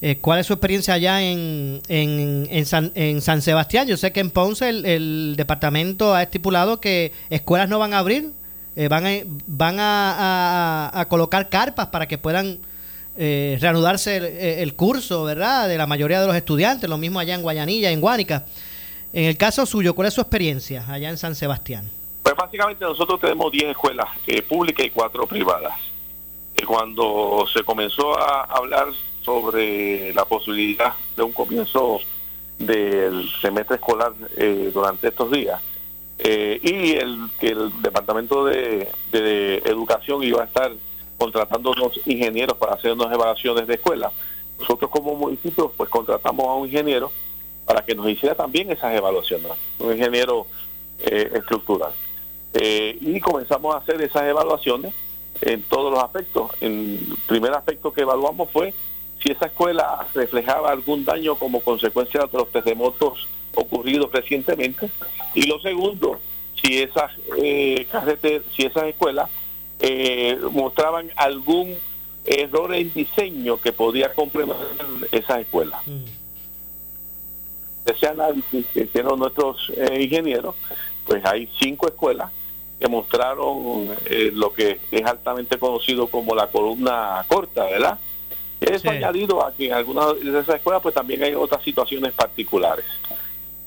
Eh, 0.00 0.16
¿Cuál 0.22 0.40
es 0.40 0.46
su 0.46 0.54
experiencia 0.54 0.94
allá 0.94 1.20
en, 1.20 1.82
en, 1.88 2.48
en, 2.50 2.66
San, 2.66 2.92
en 2.94 3.20
San 3.20 3.42
Sebastián? 3.42 3.86
Yo 3.86 3.98
sé 3.98 4.10
que 4.10 4.20
en 4.20 4.30
Ponce 4.30 4.70
el, 4.70 5.34
departamento 5.36 6.14
ha 6.14 6.22
estipulado 6.22 6.80
que 6.80 7.12
escuelas 7.28 7.68
no 7.68 7.78
van 7.78 7.92
a 7.92 7.98
abrir, 7.98 8.32
eh, 8.74 8.88
van, 8.88 9.06
a, 9.06 9.10
van 9.46 9.76
a, 9.78 11.06
colocar 11.10 11.50
carpas 11.50 11.88
para 11.88 12.08
que 12.08 12.16
puedan 12.16 12.58
eh, 13.18 13.58
reanudarse 13.60 14.62
el, 14.62 14.74
curso, 14.74 15.24
¿verdad? 15.24 15.68
De 15.68 15.76
la 15.76 15.86
mayoría 15.86 16.22
de 16.22 16.26
los 16.26 16.36
estudiantes, 16.36 16.88
lo 16.88 16.96
mismo 16.96 17.20
allá 17.20 17.34
en 17.34 17.42
Guayanilla, 17.42 17.90
en 17.90 18.00
Guánica. 18.00 18.46
En 19.12 19.24
el 19.24 19.36
caso 19.36 19.66
suyo, 19.66 19.94
¿cuál 19.94 20.08
es 20.08 20.14
su 20.14 20.22
experiencia 20.22 20.86
allá 20.88 21.10
en 21.10 21.18
San 21.18 21.34
Sebastián? 21.34 21.90
Pues 22.22 22.34
básicamente 22.34 22.82
nosotros 22.82 23.20
tenemos 23.20 23.52
10 23.52 23.72
escuelas 23.72 24.08
públicas 24.48 24.86
y 24.86 24.90
4 24.90 25.26
privadas. 25.26 25.74
Cuando 26.66 27.46
se 27.52 27.62
comenzó 27.64 28.18
a 28.18 28.42
hablar 28.44 28.88
sobre 29.22 30.12
la 30.14 30.24
posibilidad 30.24 30.94
de 31.16 31.22
un 31.22 31.32
comienzo 31.32 32.00
del 32.58 33.28
semestre 33.40 33.76
escolar 33.76 34.12
eh, 34.36 34.70
durante 34.72 35.08
estos 35.08 35.30
días 35.30 35.60
eh, 36.18 36.58
y 36.62 36.92
el 36.92 37.28
que 37.38 37.48
el 37.48 37.70
departamento 37.82 38.46
de, 38.46 38.88
educación 39.64 40.22
iba 40.22 40.42
a 40.42 40.46
estar 40.46 40.72
contratando 41.18 41.70
unos 41.70 42.00
ingenieros 42.06 42.56
para 42.56 42.74
hacer 42.74 42.92
unas 42.92 43.12
evaluaciones 43.12 43.66
de 43.66 43.74
escuela 43.74 44.10
nosotros 44.58 44.90
como 44.90 45.14
municipio 45.14 45.72
pues 45.76 45.88
contratamos 45.88 46.46
a 46.46 46.54
un 46.54 46.66
ingeniero 46.66 47.12
para 47.64 47.84
que 47.84 47.94
nos 47.94 48.08
hiciera 48.08 48.34
también 48.34 48.70
esas 48.70 48.94
evaluaciones 48.94 49.52
un 49.78 49.92
ingeniero 49.92 50.46
eh, 51.04 51.30
estructural. 51.34 51.92
Y 52.54 53.20
comenzamos 53.20 53.72
a 53.74 53.78
hacer 53.78 54.00
esas 54.02 54.24
evaluaciones 54.24 54.92
en 55.40 55.62
todos 55.62 55.92
los 55.92 56.02
aspectos 56.02 56.50
el 56.60 57.00
primer 57.26 57.52
aspecto 57.52 57.92
que 57.92 58.02
evaluamos 58.02 58.50
fue 58.50 58.74
si 59.22 59.32
esa 59.32 59.46
escuela 59.46 60.06
reflejaba 60.14 60.70
algún 60.70 61.04
daño 61.04 61.34
como 61.36 61.60
consecuencia 61.60 62.20
de 62.20 62.38
los 62.38 62.50
terremotos 62.50 63.28
ocurridos 63.54 64.12
recientemente. 64.12 64.90
Y 65.34 65.42
lo 65.46 65.60
segundo, 65.60 66.20
si 66.62 66.78
esas, 66.78 67.10
eh, 67.42 67.86
si 68.54 68.64
esas 68.64 68.84
escuelas 68.84 69.28
eh, 69.80 70.38
mostraban 70.52 71.10
algún 71.16 71.76
error 72.24 72.74
en 72.74 72.92
diseño 72.92 73.60
que 73.60 73.72
podía 73.72 74.12
comprometer 74.12 74.66
esas 75.12 75.40
escuelas. 75.40 75.80
Mm. 75.86 76.04
Ese 77.86 78.06
análisis 78.06 78.66
que 78.66 78.82
hicieron 78.82 79.18
nuestros 79.18 79.72
eh, 79.76 80.02
ingenieros, 80.02 80.54
pues 81.06 81.24
hay 81.24 81.48
cinco 81.58 81.88
escuelas 81.88 82.30
que 82.78 82.88
mostraron 82.88 83.88
eh, 84.06 84.30
lo 84.32 84.52
que 84.52 84.80
es 84.90 85.04
altamente 85.04 85.58
conocido 85.58 86.06
como 86.06 86.34
la 86.34 86.46
columna 86.46 87.24
corta, 87.28 87.64
¿verdad? 87.64 87.98
Eso 88.60 88.90
añadido 88.90 89.44
a 89.44 89.52
que 89.52 89.66
en 89.66 89.72
algunas 89.72 90.18
de 90.20 90.40
esas 90.40 90.56
escuelas 90.56 90.82
pues 90.82 90.94
también 90.94 91.22
hay 91.22 91.34
otras 91.34 91.62
situaciones 91.62 92.12
particulares. 92.12 92.84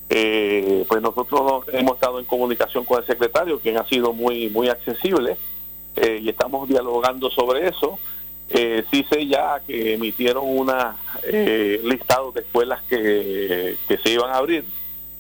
Eh, 0.09 0.83
pues 0.89 1.01
nosotros 1.01 1.63
hemos 1.71 1.93
estado 1.93 2.19
en 2.19 2.25
comunicación 2.25 2.83
con 2.83 2.99
el 2.99 3.05
secretario, 3.05 3.59
quien 3.59 3.77
ha 3.77 3.85
sido 3.85 4.11
muy 4.11 4.49
muy 4.49 4.67
accesible, 4.67 5.37
eh, 5.95 6.19
y 6.21 6.29
estamos 6.29 6.67
dialogando 6.67 7.29
sobre 7.29 7.67
eso. 7.67 7.97
Eh, 8.49 8.83
sí 8.91 9.05
sé 9.09 9.27
ya 9.27 9.61
que 9.65 9.93
emitieron 9.93 10.43
una 10.45 10.97
eh, 11.23 11.79
listado 11.85 12.33
de 12.33 12.41
escuelas 12.41 12.81
que, 12.89 13.77
que 13.87 13.97
se 13.97 14.09
iban 14.09 14.29
a 14.31 14.37
abrir, 14.37 14.65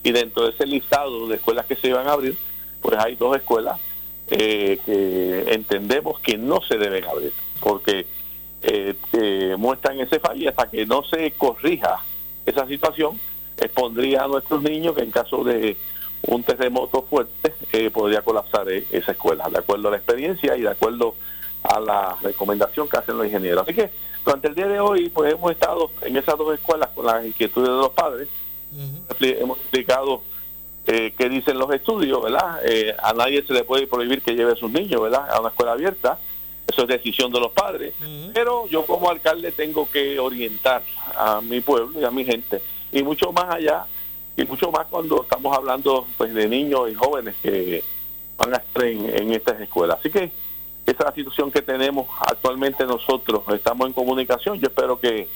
y 0.03 0.11
dentro 0.11 0.43
de 0.43 0.49
ese 0.49 0.65
listado 0.65 1.27
de 1.27 1.35
escuelas 1.37 1.65
que 1.65 1.77
se 1.77 1.87
iban 1.87 2.07
a 2.07 2.11
abrir, 2.11 2.35
pues 2.81 2.97
hay 2.97 3.15
dos 3.15 3.37
escuelas 3.37 3.79
que 4.27 4.79
entendemos 5.47 6.19
que 6.19 6.37
no 6.37 6.61
se 6.61 6.77
deben 6.77 7.03
abrir, 7.03 7.33
porque 7.59 8.05
eh, 8.63 9.55
muestran 9.57 9.99
ese 9.99 10.19
fallo 10.19 10.43
y 10.43 10.47
hasta 10.47 10.69
que 10.69 10.85
no 10.85 11.03
se 11.03 11.31
corrija 11.31 12.03
esa 12.45 12.67
situación, 12.67 13.19
expondría 13.57 14.23
a 14.23 14.27
nuestros 14.27 14.61
niños 14.61 14.95
que 14.95 15.01
en 15.01 15.11
caso 15.11 15.43
de 15.43 15.77
un 16.23 16.43
terremoto 16.43 17.01
fuerte 17.09 17.53
eh, 17.71 17.89
podría 17.89 18.21
colapsar 18.21 18.69
e-, 18.69 18.85
esa 18.91 19.13
escuela, 19.13 19.49
de 19.49 19.57
acuerdo 19.57 19.87
a 19.87 19.91
la 19.91 19.97
experiencia 19.97 20.55
y 20.55 20.61
de 20.61 20.69
acuerdo 20.69 21.15
a 21.63 21.79
la 21.79 22.17
recomendación 22.21 22.87
que 22.87 22.97
hacen 22.97 23.17
los 23.17 23.25
ingenieros. 23.25 23.63
Así 23.63 23.73
que 23.73 23.89
durante 24.23 24.47
el 24.47 24.55
día 24.55 24.67
de 24.67 24.79
hoy 24.79 25.09
pues 25.09 25.33
hemos 25.33 25.51
estado 25.51 25.91
en 26.03 26.15
esas 26.17 26.37
dos 26.37 26.53
escuelas 26.53 26.89
con 26.93 27.05
las 27.05 27.25
inquietudes 27.25 27.69
de 27.69 27.75
los 27.75 27.89
padres, 27.89 28.27
hemos 29.19 29.57
explicado 29.57 30.21
eh, 30.87 31.13
qué 31.17 31.29
dicen 31.29 31.57
los 31.57 31.71
estudios, 31.73 32.21
¿verdad? 32.21 32.59
Eh, 32.65 32.95
a 33.01 33.13
nadie 33.13 33.43
se 33.43 33.53
le 33.53 33.63
puede 33.63 33.87
prohibir 33.87 34.21
que 34.21 34.35
lleve 34.35 34.53
a 34.53 34.55
sus 34.55 34.71
niños, 34.71 35.01
¿verdad? 35.01 35.29
A 35.29 35.39
una 35.39 35.49
escuela 35.49 35.73
abierta 35.73 36.19
eso 36.71 36.83
es 36.83 36.87
decisión 36.87 37.31
de 37.31 37.39
los 37.39 37.51
padres. 37.51 37.93
Pero 38.33 38.67
yo 38.67 38.85
como 38.85 39.09
alcalde 39.09 39.51
tengo 39.51 39.89
que 39.89 40.19
orientar 40.19 40.81
a 41.17 41.41
mi 41.41 41.59
pueblo 41.59 41.99
y 41.99 42.03
a 42.03 42.11
mi 42.11 42.23
gente. 42.23 42.61
Y 42.91 43.03
mucho 43.03 43.31
más 43.31 43.55
allá, 43.55 43.85
y 44.37 44.45
mucho 44.45 44.71
más 44.71 44.87
cuando 44.87 45.23
estamos 45.23 45.55
hablando 45.55 46.07
pues 46.17 46.33
de 46.33 46.47
niños 46.47 46.89
y 46.89 46.95
jóvenes 46.95 47.35
que 47.41 47.83
van 48.37 48.53
a 48.53 48.57
estar 48.57 48.85
en, 48.85 49.33
estas 49.33 49.59
escuelas. 49.59 49.99
Así 49.99 50.09
que 50.09 50.31
esa 50.85 50.99
es 50.99 51.05
la 51.05 51.13
situación 51.13 51.51
que 51.51 51.61
tenemos 51.61 52.07
actualmente 52.19 52.85
nosotros. 52.85 53.43
Estamos 53.53 53.87
en 53.87 53.93
comunicación. 53.93 54.59
Yo 54.59 54.67
espero 54.67 54.99
que, 54.99 55.27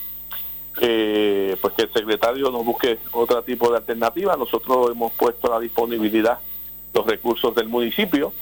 pues 0.75 1.73
que 1.73 1.83
el 1.83 1.93
secretario 1.93 2.51
nos 2.51 2.65
busque 2.65 2.99
otro 3.11 3.41
tipo 3.43 3.71
de 3.71 3.77
alternativa. 3.77 4.35
Nosotros 4.35 4.91
hemos 4.91 5.13
puesto 5.13 5.47
a 5.47 5.55
la 5.55 5.59
disponibilidad 5.61 6.39
los 6.95 7.05
recursos 7.05 7.53
del 7.53 7.67
municipio 7.67 8.33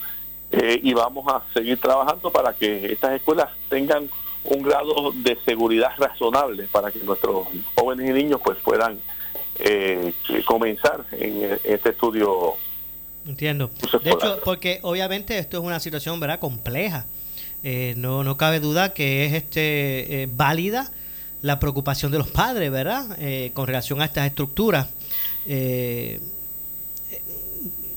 eh, 0.52 0.80
y 0.82 0.94
vamos 0.94 1.26
a 1.28 1.42
seguir 1.52 1.78
trabajando 1.78 2.30
para 2.30 2.52
que 2.54 2.92
estas 2.92 3.12
escuelas 3.12 3.50
tengan 3.68 4.08
un 4.44 4.62
grado 4.62 5.12
de 5.12 5.36
seguridad 5.44 5.90
razonable 5.98 6.68
para 6.70 6.92
que 6.92 7.00
nuestros 7.00 7.48
jóvenes 7.74 8.10
y 8.10 8.12
niños 8.12 8.40
pues 8.42 8.58
puedan 8.62 9.00
eh, 9.58 10.12
comenzar 10.44 11.04
en 11.12 11.58
este 11.64 11.90
estudio. 11.90 12.54
Entiendo. 13.26 13.70
De 14.02 14.10
hecho, 14.10 14.40
porque 14.44 14.78
obviamente 14.82 15.38
esto 15.38 15.58
es 15.58 15.64
una 15.64 15.80
situación 15.80 16.20
verdad 16.20 16.38
compleja. 16.38 17.06
Eh, 17.64 17.94
no, 17.96 18.22
no 18.22 18.36
cabe 18.36 18.60
duda 18.60 18.92
que 18.92 19.24
es 19.24 19.32
este 19.32 20.28
válida 20.34 20.92
la 21.44 21.60
preocupación 21.60 22.10
de 22.10 22.18
los 22.18 22.28
padres, 22.28 22.70
¿verdad? 22.70 23.04
con 23.52 23.66
relación 23.66 24.00
a 24.00 24.06
estas 24.06 24.26
estructuras. 24.26 24.88
Eh, 25.46 26.20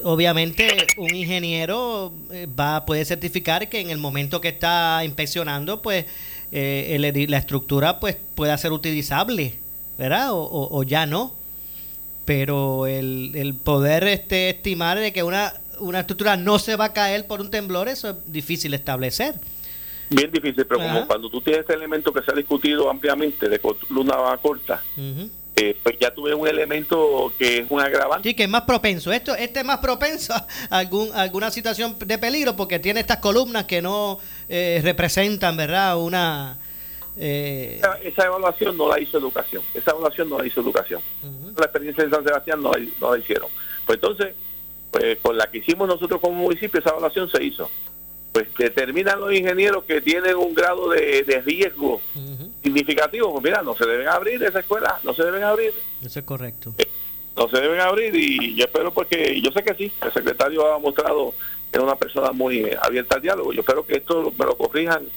obviamente 0.04 0.68
un 0.98 1.16
ingeniero 1.16 2.14
eh, 2.32 2.48
va 2.48 2.86
puede 2.86 3.06
certificar 3.06 3.68
que 3.70 3.80
en 3.80 3.90
el 3.90 3.98
momento 3.98 4.42
que 4.42 4.50
está 4.50 5.02
inspeccionando 5.04 5.82
pues 5.82 6.06
eh, 6.52 7.26
la 7.28 7.38
estructura 7.38 8.00
pues 8.00 8.18
pueda 8.36 8.58
ser 8.58 8.72
utilizable 8.72 9.56
verdad 9.98 10.30
o, 10.32 10.84
ya 10.84 11.06
no 11.06 11.34
pero 12.26 12.86
el, 12.86 13.32
el, 13.36 13.54
poder 13.56 14.04
este 14.04 14.50
estimar 14.52 15.00
de 15.00 15.12
que 15.12 15.24
una 15.24 15.54
una 15.80 16.02
estructura 16.02 16.38
no 16.38 16.60
se 16.60 16.76
va 16.76 16.86
a 16.86 16.94
caer 16.94 17.26
por 17.26 17.42
un 17.42 17.50
temblor 17.50 17.90
eso 17.90 18.12
es 18.12 18.16
difícil 18.28 18.74
establecer 18.74 19.36
bien 20.10 20.32
difícil 20.32 20.66
pero 20.66 20.80
como 20.80 21.06
cuando 21.06 21.30
tú 21.30 21.42
tienes 21.42 21.62
este 21.62 21.74
elemento 21.74 22.14
que 22.14 22.22
se 22.22 22.32
ha 22.32 22.36
discutido 22.36 22.90
ampliamente 22.90 23.50
de 23.50 23.60
columna 23.60 24.16
corta 24.42 24.82
eh, 25.60 25.76
pues 25.82 25.98
ya 26.00 26.14
tuve 26.14 26.36
un 26.36 26.48
elemento 26.48 27.34
que 27.36 27.58
es 27.58 27.66
un 27.72 27.80
agravante. 27.80 28.30
Sí, 28.30 28.36
que 28.36 28.44
es 28.44 28.50
más 28.50 28.62
propenso. 28.62 29.12
Esto, 29.12 29.34
este 29.34 29.62
es 29.62 29.66
más 29.66 29.80
propenso 29.80 30.36
a 30.36 30.78
algún, 30.78 31.10
alguna 31.16 31.50
situación 31.50 31.98
de 31.98 32.20
peligro 32.20 32.56
porque 32.56 32.78
tiene 32.78 33.00
estas 33.00 33.18
columnas 33.18 33.66
que 33.66 33.82
no 33.82 34.20
eh, 34.50 34.82
representan, 34.84 35.58
¿verdad? 35.58 35.98
Una... 35.98 36.60
Eh, 37.18 37.82
esa, 38.04 38.26
evaluación 38.28 38.78
no 38.78 38.88
la 38.88 39.00
hizo 39.00 39.18
educación. 39.18 39.64
Esa 39.74 39.92
evaluación 39.92 40.30
no 40.30 40.38
la 40.38 40.46
hizo 40.46 40.62
educación. 40.62 41.02
La 41.58 41.66
experiencia 41.66 42.04
de 42.04 42.12
San 42.12 42.24
Sebastián 42.24 42.62
no 42.62 42.72
la, 42.72 42.86
no 43.02 43.14
la 43.16 43.20
hicieron. 43.20 43.50
Pues 43.84 43.96
entonces, 43.96 44.36
pues 44.92 45.18
con 45.24 45.36
la 45.36 45.50
que 45.50 45.58
hicimos 45.58 45.88
nosotros 45.88 46.22
como 46.22 46.36
municipio, 46.36 46.80
esa 46.80 46.92
evaluación 46.92 47.32
se 47.32 47.44
hizo 47.44 47.68
pues 48.38 48.54
determinan 48.56 49.20
los 49.20 49.34
ingenieros 49.34 49.84
que 49.86 50.00
tienen 50.00 50.36
un 50.36 50.54
grado 50.54 50.90
de, 50.90 51.42
riesgo 51.44 52.00
significativo, 52.62 53.32
pues 53.32 53.44
mira, 53.44 53.64
no 53.64 53.76
se 53.76 53.84
deben 53.88 54.08
abrir 54.08 54.44
esa 54.44 54.60
escuela, 54.60 55.00
no 55.04 55.16
se 55.16 55.24
deben 55.24 55.42
abrir. 55.42 55.74
Eso 56.04 56.20
es 56.20 56.26
correcto. 56.26 56.76
Eh, 56.78 56.88
no 57.36 57.50
se 57.50 57.60
deben 57.60 57.80
abrir 57.80 58.16
y 58.16 58.54
yo 58.54 58.66
espero 58.66 58.94
porque 58.94 59.42
yo 59.42 59.50
sé 59.52 59.64
que 59.64 59.74
sí, 59.74 59.92
el 60.04 60.14
secretario 60.14 60.72
ha 60.72 60.78
mostrado 60.78 61.34
que 61.72 61.80
es 61.80 61.84
una 61.84 61.96
persona 61.96 62.32
muy 62.32 62.70
abierta 62.80 63.16
al 63.16 63.24
diálogo. 63.24 63.54
Yo 63.54 63.62
espero 63.62 63.88
que 63.88 63.96
esto 63.98 64.32
me 64.38 64.46
lo 64.46 64.56
corrijan 64.56 65.08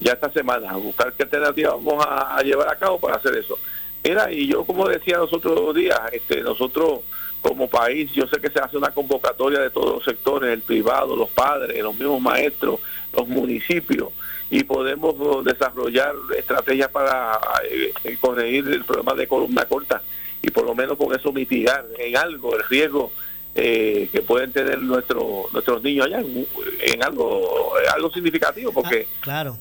ya 0.00 0.14
esta 0.14 0.32
semana, 0.32 0.70
a 0.70 0.76
buscar 0.76 1.12
qué 1.12 1.22
alternativa 1.22 1.70
vamos 1.70 2.04
a, 2.04 2.42
llevar 2.42 2.68
a 2.68 2.76
cabo 2.76 2.98
para 2.98 3.14
hacer 3.14 3.36
eso. 3.36 3.60
Mira, 4.02 4.32
y 4.32 4.48
yo 4.48 4.64
como 4.64 4.88
decía 4.88 5.18
los 5.18 5.32
otros 5.32 5.72
días, 5.72 6.00
este, 6.10 6.40
nosotros 6.40 7.02
como 7.46 7.68
país, 7.68 8.10
yo 8.12 8.26
sé 8.26 8.40
que 8.40 8.50
se 8.50 8.58
hace 8.58 8.76
una 8.76 8.90
convocatoria 8.90 9.60
de 9.60 9.70
todos 9.70 9.94
los 9.94 10.04
sectores, 10.04 10.52
el 10.52 10.62
privado, 10.62 11.14
los 11.14 11.28
padres, 11.28 11.80
los 11.80 11.94
mismos 11.94 12.20
maestros, 12.20 12.80
los 13.12 13.28
municipios, 13.28 14.08
y 14.50 14.64
podemos 14.64 15.44
desarrollar 15.44 16.14
estrategias 16.36 16.90
para 16.90 17.38
eh, 17.70 17.92
corregir 18.20 18.66
el 18.68 18.84
problema 18.84 19.14
de 19.14 19.28
columna 19.28 19.64
corta 19.64 20.02
y 20.42 20.50
por 20.50 20.64
lo 20.64 20.74
menos 20.74 20.96
con 20.96 21.14
eso 21.14 21.32
mitigar 21.32 21.84
en 21.98 22.16
algo 22.16 22.54
el 22.56 22.62
riesgo 22.68 23.12
eh, 23.58 24.08
que 24.12 24.20
pueden 24.20 24.52
tener 24.52 24.82
nuestros 24.82 25.50
nuestros 25.52 25.82
niños 25.82 26.06
allá 26.06 26.20
en, 26.20 27.02
algo 27.02 27.72
algo 27.94 28.12
significativo 28.12 28.70
porque 28.70 29.06
ah, 29.08 29.20
claro. 29.22 29.58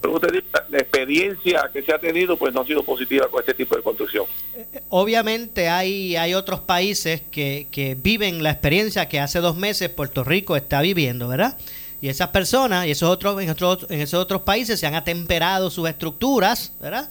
la 0.70 0.80
experiencia 0.80 1.70
que 1.72 1.82
se 1.82 1.94
ha 1.94 1.98
tenido 1.98 2.36
pues 2.36 2.54
no 2.54 2.62
ha 2.62 2.66
sido 2.66 2.84
positiva 2.84 3.30
con 3.30 3.40
este 3.40 3.54
tipo 3.54 3.76
de 3.76 3.82
construcción. 3.82 4.26
Eh, 4.56 4.82
obviamente 4.90 5.70
hay, 5.70 6.18
hay 6.18 6.34
otros 6.34 6.60
países 6.60 7.22
que, 7.32 7.68
que 7.72 7.96
viven 7.96 8.44
la 8.44 8.52
experiencia 8.52 9.08
que 9.08 9.20
hace 9.20 9.40
dos 9.40 9.56
meses 9.56 9.90
Puerto 9.90 10.26
Rico 10.26 10.58
está 10.58 10.82
viviendo, 10.82 11.30
¿verdad? 11.30 11.58
Y 12.02 12.10
esas 12.10 12.28
personas 12.28 12.86
y 12.88 12.92
esos 12.92 13.10
otros, 13.10 13.42
en, 13.42 13.50
otros, 13.50 13.88
en 13.90 14.02
esos 14.02 14.22
otros 14.22 14.42
países 14.42 14.80
se 14.80 14.86
han 14.86 14.96
atemperado 14.96 15.70
sus 15.70 15.88
estructuras, 15.88 16.74
¿verdad? 16.82 17.10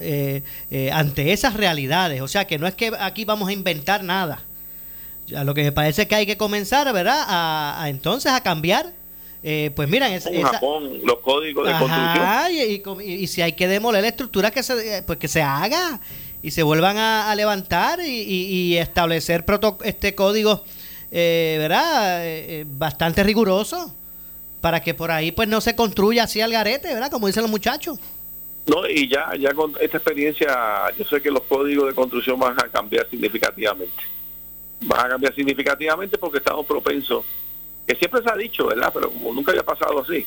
Eh, 0.00 0.42
eh, 0.70 0.90
ante 0.92 1.32
esas 1.32 1.54
realidades. 1.54 2.20
O 2.22 2.28
sea 2.28 2.46
que 2.46 2.58
no 2.58 2.66
es 2.66 2.74
que 2.74 2.92
aquí 3.00 3.24
vamos 3.24 3.48
a 3.48 3.52
inventar 3.52 4.04
nada. 4.04 4.42
Ya, 5.26 5.44
lo 5.44 5.54
que 5.54 5.62
me 5.62 5.72
parece 5.72 6.06
que 6.06 6.14
hay 6.14 6.26
que 6.26 6.36
comenzar, 6.36 6.92
¿verdad? 6.92 7.24
A, 7.28 7.88
entonces 7.88 8.32
a 8.32 8.42
cambiar. 8.42 8.92
Eh, 9.46 9.72
pues 9.76 9.88
miran, 9.90 10.10
en 10.10 10.42
Japón, 10.42 11.00
los 11.04 11.18
códigos 11.18 11.66
de 11.66 11.74
construcción. 11.78 13.02
Y, 13.02 13.26
si 13.26 13.42
hay 13.42 13.52
que 13.52 13.68
demoler 13.68 14.00
la 14.00 14.08
estructura, 14.08 14.50
que 14.50 14.62
se, 14.62 15.02
pues 15.06 15.18
que 15.18 15.28
se 15.28 15.42
haga 15.42 16.00
y 16.42 16.50
se 16.50 16.62
vuelvan 16.62 16.96
a, 16.96 17.34
levantar 17.34 18.00
y, 18.00 18.76
establecer 18.78 19.44
este 19.84 20.14
código, 20.14 20.64
¿verdad? 21.10 22.24
bastante 22.66 23.22
riguroso 23.22 23.94
para 24.64 24.80
que 24.80 24.94
por 24.94 25.10
ahí 25.10 25.30
pues 25.30 25.46
no 25.46 25.60
se 25.60 25.76
construya 25.76 26.22
así 26.22 26.40
al 26.40 26.50
garete, 26.50 26.88
¿verdad? 26.88 27.10
Como 27.10 27.26
dicen 27.26 27.42
los 27.42 27.50
muchachos. 27.50 27.98
No, 28.66 28.88
y 28.88 29.06
ya, 29.10 29.30
ya 29.38 29.52
con 29.52 29.74
esta 29.78 29.98
experiencia, 29.98 30.56
yo 30.96 31.04
sé 31.04 31.20
que 31.20 31.30
los 31.30 31.42
códigos 31.42 31.86
de 31.86 31.94
construcción 31.94 32.40
van 32.40 32.58
a 32.58 32.68
cambiar 32.68 33.06
significativamente. 33.10 34.02
Van 34.86 35.06
a 35.06 35.08
cambiar 35.10 35.34
significativamente 35.34 36.18
porque 36.18 36.38
estamos 36.38 36.66
propensos, 36.66 37.24
que 37.86 37.94
siempre 37.96 38.22
se 38.22 38.30
ha 38.30 38.36
dicho, 38.36 38.66
¿verdad? 38.66 38.90
Pero 38.92 39.10
como 39.10 39.32
nunca 39.32 39.52
había 39.52 39.62
pasado 39.62 40.00
así, 40.00 40.26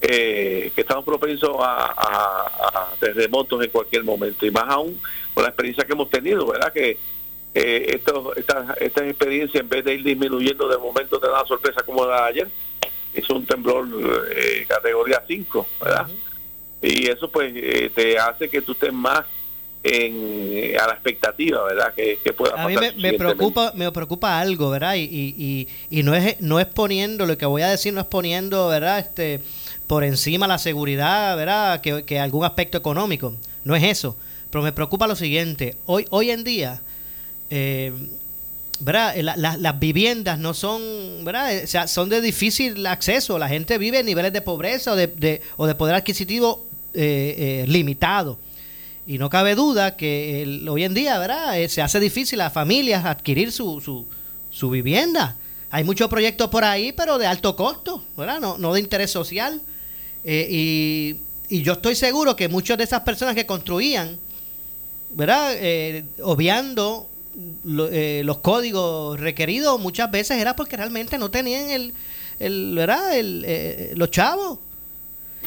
eh, 0.00 0.72
que 0.74 0.80
estamos 0.80 1.04
propensos 1.04 1.56
a, 1.60 2.94
terremotos 2.98 3.62
en 3.64 3.70
cualquier 3.70 4.04
momento. 4.04 4.44
Y 4.46 4.50
más 4.50 4.68
aún 4.68 5.00
con 5.32 5.42
la 5.42 5.50
experiencia 5.50 5.84
que 5.84 5.92
hemos 5.92 6.10
tenido, 6.10 6.46
¿verdad? 6.46 6.72
Que 6.72 6.98
eh, 7.54 7.86
esto, 7.94 8.34
esta, 8.36 8.74
esta 8.78 9.06
experiencia, 9.06 9.60
en 9.60 9.68
vez 9.68 9.84
de 9.84 9.94
ir 9.94 10.04
disminuyendo 10.04 10.68
de 10.68 10.78
momento, 10.78 11.18
te 11.18 11.28
da 11.28 11.44
sorpresa 11.46 11.82
como 11.82 12.04
la 12.04 12.22
de 12.22 12.28
ayer. 12.28 12.48
Es 13.14 13.28
un 13.30 13.44
temblor 13.44 13.88
eh, 14.30 14.64
categoría 14.68 15.22
5, 15.26 15.66
¿verdad? 15.80 16.06
y 16.82 17.08
eso 17.08 17.30
pues 17.30 17.52
eh, 17.54 17.90
te 17.94 18.18
hace 18.18 18.48
que 18.48 18.62
tú 18.62 18.72
estés 18.72 18.92
más 18.92 19.24
en, 19.82 20.78
a 20.78 20.86
la 20.86 20.92
expectativa, 20.92 21.64
¿verdad? 21.64 21.94
Que, 21.94 22.18
pueda 22.32 22.62
A 22.62 22.68
mí 22.68 22.74
me, 22.96 23.12
preocupa 23.14 23.72
me 23.74 23.90
preocupa 23.92 24.38
algo, 24.40 24.70
¿verdad? 24.70 24.94
Y, 24.96 25.02
y, 25.02 25.68
y, 25.90 26.02
no 26.02 26.14
es 26.14 26.40
no 26.40 26.60
es 26.60 26.66
poniendo 26.66 27.26
lo 27.26 27.38
que 27.38 27.46
voy 27.46 27.62
a 27.62 27.68
decir 27.68 27.92
no 27.92 28.00
es 28.00 28.06
poniendo, 28.06 28.68
¿verdad? 28.68 28.98
Este 28.98 29.40
por 29.86 30.04
encima 30.04 30.46
la 30.46 30.58
seguridad, 30.58 31.36
¿verdad? 31.36 31.80
Que, 31.80 32.04
que 32.04 32.18
algún 32.20 32.44
aspecto 32.44 32.78
económico, 32.78 33.34
no 33.64 33.74
es 33.74 33.82
eso. 33.84 34.16
Pero 34.50 34.62
me 34.62 34.72
preocupa 34.72 35.06
lo 35.06 35.16
siguiente, 35.16 35.76
hoy 35.86 36.06
hoy 36.10 36.30
en 36.30 36.44
día 36.44 36.82
eh, 37.50 37.92
¿verdad? 38.80 39.16
Eh, 39.16 39.22
las 39.22 39.78
viviendas 39.78 40.38
no 40.38 40.54
son, 40.54 40.82
¿verdad? 41.22 41.62
O 41.62 41.66
sea, 41.66 41.86
son 41.86 42.08
de 42.08 42.20
difícil 42.20 42.86
acceso. 42.86 43.38
La 43.38 43.48
gente 43.48 43.78
vive 43.78 44.00
en 44.00 44.06
niveles 44.06 44.32
de 44.32 44.40
pobreza 44.40 44.92
o 44.92 44.96
de, 44.96 45.42
o 45.56 45.66
de 45.66 45.74
poder 45.74 45.94
adquisitivo 45.94 46.66
eh, 46.94 47.62
eh, 47.64 47.64
limitado. 47.68 48.38
Y 49.10 49.18
no 49.18 49.28
cabe 49.28 49.56
duda 49.56 49.96
que 49.96 50.62
hoy 50.68 50.84
en 50.84 50.94
día, 50.94 51.18
¿verdad? 51.18 51.58
Eh, 51.60 51.68
se 51.68 51.82
hace 51.82 51.98
difícil 51.98 52.40
a 52.42 52.48
familias 52.48 53.04
adquirir 53.04 53.50
su, 53.50 54.06
su, 54.52 54.70
vivienda. 54.70 55.36
Hay 55.68 55.82
muchos 55.82 56.08
proyectos 56.08 56.48
por 56.48 56.62
ahí, 56.62 56.92
pero 56.92 57.18
de 57.18 57.26
alto 57.26 57.56
costo, 57.56 58.04
¿verdad? 58.16 58.38
No, 58.38 58.56
no 58.56 58.72
de 58.72 58.78
interés 58.78 59.10
social. 59.10 59.60
y, 60.24 61.16
y, 61.48 61.62
yo 61.62 61.72
estoy 61.72 61.96
seguro 61.96 62.36
que 62.36 62.48
muchas 62.48 62.78
de 62.78 62.84
esas 62.84 63.00
personas 63.00 63.34
que 63.34 63.46
construían, 63.46 64.16
¿verdad? 65.10 65.56
obviando 66.22 67.08
los 67.64 68.38
códigos 68.38 69.18
requeridos, 69.18 69.80
muchas 69.80 70.08
veces 70.08 70.38
era 70.38 70.54
porque 70.54 70.76
realmente 70.76 71.18
no 71.18 71.32
tenían 71.32 71.68
el, 71.70 71.94
el 72.38 72.74
¿verdad? 72.76 73.18
El, 73.18 73.92
los 73.96 74.12
chavos 74.12 74.60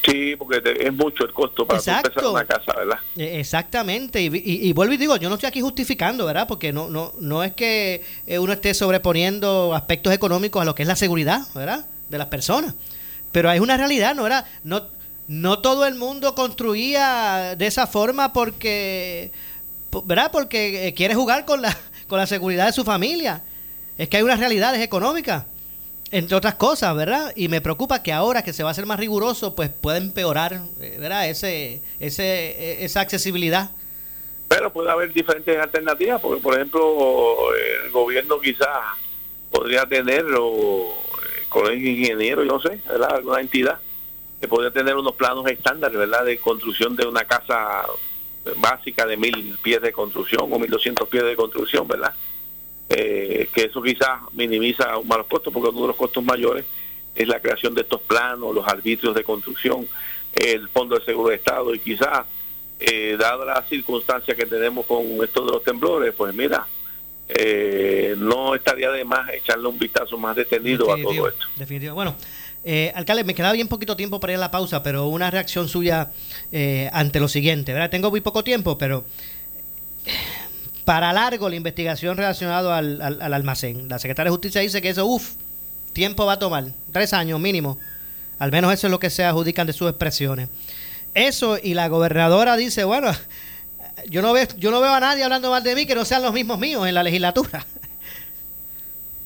Sí, 0.04 0.36
porque 0.36 0.62
es 0.82 0.94
mucho 0.94 1.24
el 1.24 1.34
costo 1.34 1.66
para 1.66 1.80
empezar 1.80 2.12
una 2.26 2.46
casa, 2.46 2.74
¿verdad? 2.76 3.00
E, 3.16 3.40
exactamente, 3.40 4.22
y, 4.22 4.30
y, 4.34 4.74
vuelvo 4.74 4.94
y 4.94 4.98
digo, 4.98 5.16
yo 5.16 5.30
no 5.30 5.36
estoy 5.36 5.48
aquí 5.48 5.62
justificando, 5.62 6.26
¿verdad? 6.26 6.46
Porque 6.46 6.74
no, 6.74 6.90
no, 6.90 7.14
no 7.20 7.44
es 7.44 7.54
que 7.54 8.04
eh, 8.28 8.40
uno 8.40 8.52
esté 8.52 8.74
sobreponiendo 8.74 9.74
aspectos 9.74 10.12
económicos 10.12 10.62
a 10.62 10.66
lo 10.66 10.76
que 10.76 10.82
es 10.82 10.88
la 10.88 10.98
seguridad, 10.98 11.42
¿verdad? 11.56 11.86
De 12.10 12.18
las 12.18 12.28
personas. 12.28 12.76
Pero 13.32 13.50
hay 13.50 13.60
una 13.60 13.78
realidad, 13.78 14.14
¿no 14.14 14.28
era? 14.28 14.46
No, 14.64 14.84
no 15.28 15.60
todo 15.60 15.86
el 15.86 15.96
mundo 15.96 16.36
construía 16.36 17.56
de 17.58 17.66
esa 17.66 17.88
forma 17.88 18.34
porque, 18.34 19.32
¿verdad? 20.04 20.32
Porque 20.34 20.88
eh, 20.88 20.94
quiere 20.94 21.16
jugar 21.16 21.46
con 21.46 21.62
la, 21.62 21.78
con 22.08 22.20
la 22.20 22.28
seguridad 22.28 22.66
de 22.66 22.74
su 22.74 22.84
familia. 22.84 23.42
Es 23.98 24.10
que 24.10 24.18
hay 24.18 24.24
unas 24.24 24.40
realidades 24.40 24.82
económicas 24.82 25.46
entre 26.14 26.38
otras 26.38 26.54
cosas, 26.54 26.96
¿verdad? 26.96 27.34
Y 27.36 27.48
me 27.48 27.60
preocupa 27.60 28.04
que 28.04 28.14
ahora 28.14 28.44
que 28.44 28.54
se 28.54 28.62
va 28.62 28.70
a 28.70 28.72
hacer 28.72 28.86
más 28.86 29.00
riguroso, 29.00 29.56
pues 29.56 29.70
pueda 29.70 29.98
empeorar, 29.98 30.62
eh, 30.80 30.98
¿verdad? 31.00 31.28
Ese, 31.28 31.82
ese, 32.00 32.24
e, 32.24 32.86
esa 32.86 33.02
accesibilidad. 33.02 33.72
Pero 34.48 34.72
puede 34.72 34.92
haber 34.92 35.12
diferentes 35.12 35.58
alternativas, 35.58 36.22
porque 36.22 36.40
por 36.40 36.54
ejemplo 36.54 37.36
el 37.84 37.90
gobierno 37.90 38.40
quizás 38.40 38.68
podría 39.50 39.88
tener, 39.88 40.24
o 40.38 40.94
el 41.42 41.50
colegio 41.50 41.90
ingeniero, 41.90 42.44
yo 42.44 42.52
no 42.52 42.62
sé, 42.62 42.80
¿verdad? 42.88 43.16
Alguna 43.16 43.42
entidad 43.42 43.80
que 44.40 44.48
podría 44.48 44.70
tener 44.70 44.96
unos 44.96 45.16
planos 45.16 45.48
estándares, 45.48 45.98
¿verdad? 45.98 46.26
De 46.26 46.38
construcción 46.38 46.96
de 46.96 47.08
una 47.08 47.26
casa 47.26 47.86
básica 48.58 49.08
de 49.08 49.18
mil 49.18 49.58
pies 49.64 49.82
de 49.82 49.92
construcción 49.92 50.42
o 50.44 50.60
mil 50.60 50.70
doscientos 50.70 51.10
pies 51.10 51.24
de 51.24 51.36
construcción, 51.36 51.88
¿verdad? 51.88 52.14
Eh, 52.90 53.50
que 53.54 53.64
eso 53.64 53.82
quizás 53.82 54.20
minimiza 54.34 54.98
un 54.98 55.08
malos 55.08 55.26
costos, 55.28 55.54
porque 55.54 55.70
uno 55.70 55.82
de 55.82 55.88
los 55.88 55.96
costos 55.96 56.24
mayores 56.24 56.66
es 57.16 57.28
la 57.28 57.40
creación 57.40 57.74
de 57.74 57.82
estos 57.82 58.02
planos, 58.02 58.54
los 58.54 58.68
arbitrios 58.68 59.16
de 59.16 59.24
construcción, 59.24 59.88
el 60.36 60.68
Fondo 60.70 61.00
de 61.00 61.06
Seguro 61.06 61.30
de 61.30 61.36
Estado, 61.36 61.74
y 61.74 61.80
quizás, 61.80 62.26
eh, 62.80 63.16
dada 63.18 63.46
la 63.46 63.64
circunstancia 63.64 64.36
que 64.36 64.46
tenemos 64.46 64.86
con 64.86 65.06
esto 65.24 65.46
de 65.46 65.52
los 65.54 65.64
temblores, 65.64 66.14
pues 66.16 66.36
mira, 66.36 66.68
eh, 67.30 68.16
no 68.18 68.54
estaría 68.54 68.92
de 68.92 69.06
más 69.06 69.30
echarle 69.34 69.68
un 69.70 69.80
vistazo 69.80 70.18
más 70.18 70.36
detenido 70.36 70.94
a 70.94 71.02
todo 71.02 71.30
esto. 71.30 71.48
Definitivo. 71.56 71.96
Bueno, 71.96 72.16
alcalde, 72.94 73.24
me 73.24 73.34
queda 73.34 73.54
bien 73.54 73.70
poquito 73.70 73.96
tiempo 73.96 74.20
para 74.20 74.34
ir 74.34 74.38
a 74.38 74.42
la 74.42 74.52
pausa, 74.52 74.84
pero 74.84 75.08
una 75.08 75.32
reacción 75.32 75.70
suya 75.70 76.12
ante 76.92 77.20
lo 77.20 77.30
siguiente, 77.30 77.74
¿verdad? 77.74 77.90
Tengo 77.90 78.12
muy 78.12 78.22
poco 78.22 78.44
tiempo, 78.44 78.78
pero 78.78 79.06
para 80.86 81.14
largo 81.14 81.50
la 81.50 81.56
investigación 81.56 82.18
relacionada 82.18 82.78
al, 82.78 83.34
almacén. 83.34 83.88
La 83.88 84.00
secretaria 84.00 84.30
de 84.30 84.36
Justicia 84.36 84.62
dice 84.62 84.82
que 84.82 84.90
eso, 84.90 85.06
uff, 85.06 85.34
tiempo 85.94 86.26
va 86.26 86.34
a 86.34 86.40
tomar, 86.40 86.66
tres 86.92 87.14
años 87.14 87.40
mínimo. 87.40 87.80
Al 88.40 88.52
menos 88.52 88.74
eso 88.74 88.88
es 88.88 88.92
lo 88.92 89.00
que 89.00 89.10
se 89.10 89.24
adjudican 89.24 89.68
de 89.68 89.74
sus 89.74 89.90
expresiones. 89.90 90.50
Eso 91.14 91.58
y 91.62 91.74
la 91.74 91.88
gobernadora 91.88 92.58
dice, 92.58 92.84
bueno, 92.84 93.12
yo 94.10 94.22
no 94.22 94.34
veo, 94.34 94.48
yo 94.58 94.72
no 94.72 94.82
veo 94.82 94.92
a 94.92 95.00
nadie 95.00 95.24
hablando 95.24 95.52
mal 95.52 95.64
de 95.64 95.76
mí 95.76 95.86
que 95.86 95.96
no 95.96 96.04
sean 96.04 96.24
los 96.24 96.34
mismos 96.34 96.60
míos 96.60 96.86
en 96.88 96.96
la 96.96 97.04
legislatura. 97.04 97.66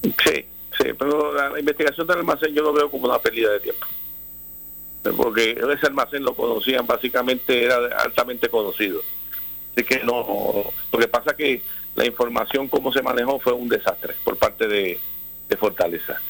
Sí, 0.04 0.46
sí, 0.78 0.93
pero 0.98 1.34
la 1.34 1.60
investigación 1.60 2.06
del 2.06 2.20
almacén 2.20 2.54
yo 2.54 2.62
lo 2.62 2.74
veo 2.74 2.89
como 2.89 3.08
una 3.08 3.20
pérdida 3.20 3.52
de 3.52 3.60
tiempo. 3.60 3.88
Porque 5.15 5.52
ese 5.52 5.88
almacén 5.88 6.24
lo 6.24 6.36
conocían, 6.36 6.86
básicamente 6.86 7.63
era 7.63 7.78
altamente 8.04 8.50
conocido 8.50 9.02
que 9.84 10.04
no, 10.04 10.72
lo 10.92 11.00
que 11.00 11.08
pasa 11.08 11.36
que 11.36 11.62
la 11.96 12.06
información 12.06 12.68
como 12.68 12.94
se 12.94 13.02
manejó 13.02 13.40
fue 13.40 13.54
un 13.54 13.68
desastre 13.68 14.13
por 14.24 14.38
parte 14.38 14.68
de, 14.68 15.00
Fortaleza. 15.58 16.22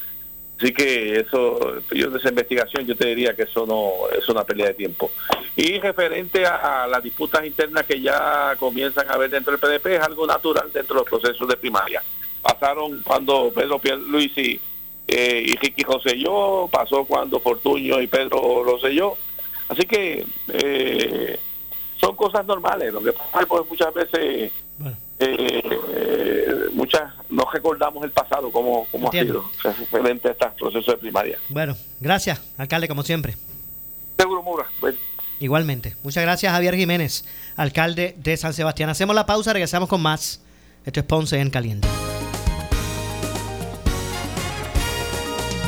Así 0.58 0.72
que 0.72 1.20
eso, 1.20 1.82
yo 1.92 2.10
de 2.10 2.20
esa 2.20 2.30
investigación 2.30 2.86
yo 2.86 2.96
te 2.96 3.08
diría 3.08 3.36
que 3.36 3.44
eso 3.44 3.66
no 3.66 4.10
es 4.16 4.30
una 4.30 4.44
pérdida 4.44 4.68
de 4.68 4.74
tiempo. 4.76 5.12
Y 5.56 5.80
referente 5.80 6.46
a, 6.46 6.88
las 6.88 7.04
disputas 7.04 7.46
internas 7.46 7.86
que 7.86 8.00
ya 8.00 8.56
comienzan 8.58 9.10
a 9.10 9.16
haber 9.16 9.32
dentro 9.32 9.58
del 9.58 9.60
PDP, 9.60 9.88
es 9.88 10.02
algo 10.02 10.26
natural 10.26 10.72
dentro 10.72 10.96
de 10.96 11.02
los 11.02 11.10
procesos 11.10 11.48
de 11.48 11.58
primaria. 11.58 12.02
Pasaron 12.42 13.02
cuando 13.04 13.52
Pedro 13.54 13.80
Pierluisi 13.80 14.60
eh, 15.08 15.44
y 15.46 15.56
Ricky 15.56 15.84
Rosselló, 15.84 16.70
pasó 16.72 17.06
cuando 17.06 17.40
Fortuño 17.40 18.00
y 18.00 18.08
Pedro 18.08 18.64
Rosselló. 18.64 19.18
Así 19.68 19.84
que 19.84 20.26
eh, 20.54 21.40
son 22.00 22.16
cosas 22.16 22.46
normales. 22.46 22.94
Lo 22.94 23.02
que 23.02 23.14
pasa 23.14 23.42
es 23.42 23.46
que 23.48 23.70
muchas 23.70 23.94
veces 23.94 24.52
eh, 25.20 26.70
muchas 26.74 27.12
no 27.30 27.46
recordamos 27.52 28.04
el 28.04 28.12
pasado 28.12 28.52
como, 28.52 28.86
como 28.86 29.10
ha 29.10 29.12
sido 29.12 29.50
referente 29.64 30.30
a 30.30 30.32
estos 30.32 30.54
procesos 30.54 30.88
de 30.88 30.98
primaria. 30.98 31.40
Bueno, 31.50 31.76
gracias, 32.00 32.42
alcalde, 32.58 32.88
como 32.88 33.04
siempre. 33.04 33.36
Seguro 34.18 34.44
Mura. 34.44 34.66
Igualmente. 35.40 35.96
Muchas 36.04 36.24
gracias, 36.24 36.52
Javier 36.52 36.76
Jiménez, 36.76 37.26
alcalde 37.56 38.16
de 38.18 38.38
San 38.38 38.54
Sebastián. 38.54 38.90
Hacemos 38.90 39.16
la 39.16 39.26
pausa, 39.26 39.54
regresamos 39.54 39.90
con 39.90 40.02
más. 40.02 40.42
Esto 40.86 41.00
es 41.02 41.06
Ponce 41.06 41.40
en 41.40 41.50
Caliente. 41.50 41.88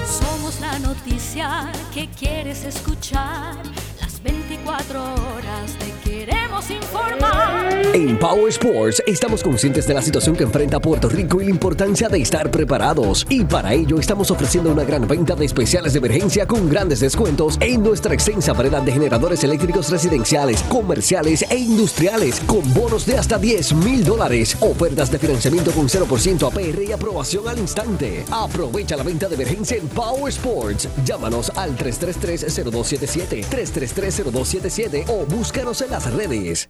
Somos 0.06 0.60
la 0.60 0.80
noticia 0.80 1.72
que 1.94 2.08
quieres 2.10 2.64
escuchar. 2.64 3.56
Las 4.00 4.24
24 4.24 5.04
horas 5.04 5.74
te 5.78 5.89
queremos 6.20 6.70
informar. 6.70 7.82
En 7.94 8.20
Power 8.20 8.50
Sports 8.50 9.02
estamos 9.08 9.42
conscientes 9.42 9.88
de 9.88 9.94
la 9.94 10.02
situación 10.02 10.36
que 10.36 10.44
enfrenta 10.44 10.80
Puerto 10.80 11.08
Rico 11.08 11.42
y 11.42 11.46
la 11.46 11.52
importancia 11.52 12.10
de 12.10 12.22
estar 12.22 12.52
preparados. 12.52 13.26
Y 13.30 13.46
para 13.46 13.74
ello 13.74 13.98
estamos 14.00 14.30
ofreciendo 14.30 14.70
una 14.70 14.84
gran 14.84 15.08
venta 15.08 15.34
de 15.36 15.46
especiales 15.46 15.94
de 15.94 16.00
emergencia 16.00 16.46
con 16.46 16.70
grandes 16.70 17.00
descuentos 17.00 17.58
en 17.62 17.82
nuestra 17.82 18.14
extensa 18.14 18.52
variedad 18.52 18.82
de 18.82 18.92
generadores 18.92 19.44
eléctricos 19.46 19.90
residenciales, 19.90 20.62
comerciales 20.64 21.46
e 21.50 21.58
industriales 21.58 22.42
con 22.42 22.74
bonos 22.74 23.06
de 23.06 23.18
hasta 23.18 23.38
10 23.38 23.74
mil 23.76 24.04
dólares. 24.04 24.58
Ofertas 24.60 25.10
de 25.12 25.20
financiamiento 25.20 25.72
con 25.72 25.88
0% 25.88 26.48
APR 26.48 26.84
y 26.84 26.92
aprobación 26.92 27.48
al 27.48 27.60
instante. 27.60 28.26
Aprovecha 28.30 28.98
la 28.98 29.04
venta 29.04 29.30
de 29.30 29.36
emergencia 29.36 29.78
en 29.78 29.88
Power 29.88 30.30
Sports. 30.34 30.90
Llámanos 31.06 31.50
al 31.56 31.78
333-0277, 31.78 33.46
333-0277 33.46 35.06
o 35.08 35.26
búscanos 35.26 35.82
en 35.82 35.92
las 35.92 36.09
redes. 36.14 36.68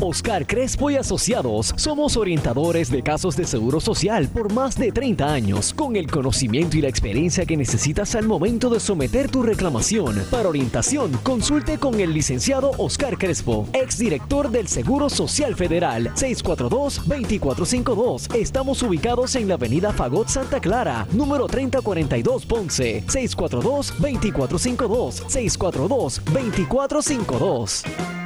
Oscar 0.00 0.46
Crespo 0.46 0.90
y 0.90 0.96
Asociados 0.96 1.74
somos 1.76 2.16
orientadores 2.16 2.90
de 2.90 3.02
casos 3.02 3.36
de 3.36 3.44
seguro 3.44 3.80
social 3.80 4.28
por 4.28 4.52
más 4.52 4.76
de 4.76 4.92
30 4.92 5.32
años, 5.32 5.72
con 5.74 5.96
el 5.96 6.08
conocimiento 6.10 6.76
y 6.76 6.82
la 6.82 6.88
experiencia 6.88 7.46
que 7.46 7.56
necesitas 7.56 8.14
al 8.14 8.28
momento 8.28 8.68
de 8.70 8.78
someter 8.80 9.30
tu 9.30 9.42
reclamación. 9.42 10.22
Para 10.30 10.48
orientación, 10.48 11.10
consulte 11.22 11.78
con 11.78 12.00
el 12.00 12.12
licenciado 12.12 12.72
Oscar 12.78 13.16
Crespo, 13.18 13.68
exdirector 13.72 14.50
del 14.50 14.66
Seguro 14.68 15.08
Social 15.08 15.56
Federal, 15.56 16.12
642-2452. 16.14 18.34
Estamos 18.34 18.82
ubicados 18.82 19.34
en 19.36 19.48
la 19.48 19.54
avenida 19.54 19.92
Fagot 19.92 20.28
Santa 20.28 20.60
Clara, 20.60 21.06
número 21.12 21.46
3042 21.46 22.44
Ponce, 22.46 23.04
642-2452, 23.06 25.22
642-2452. 25.26 28.25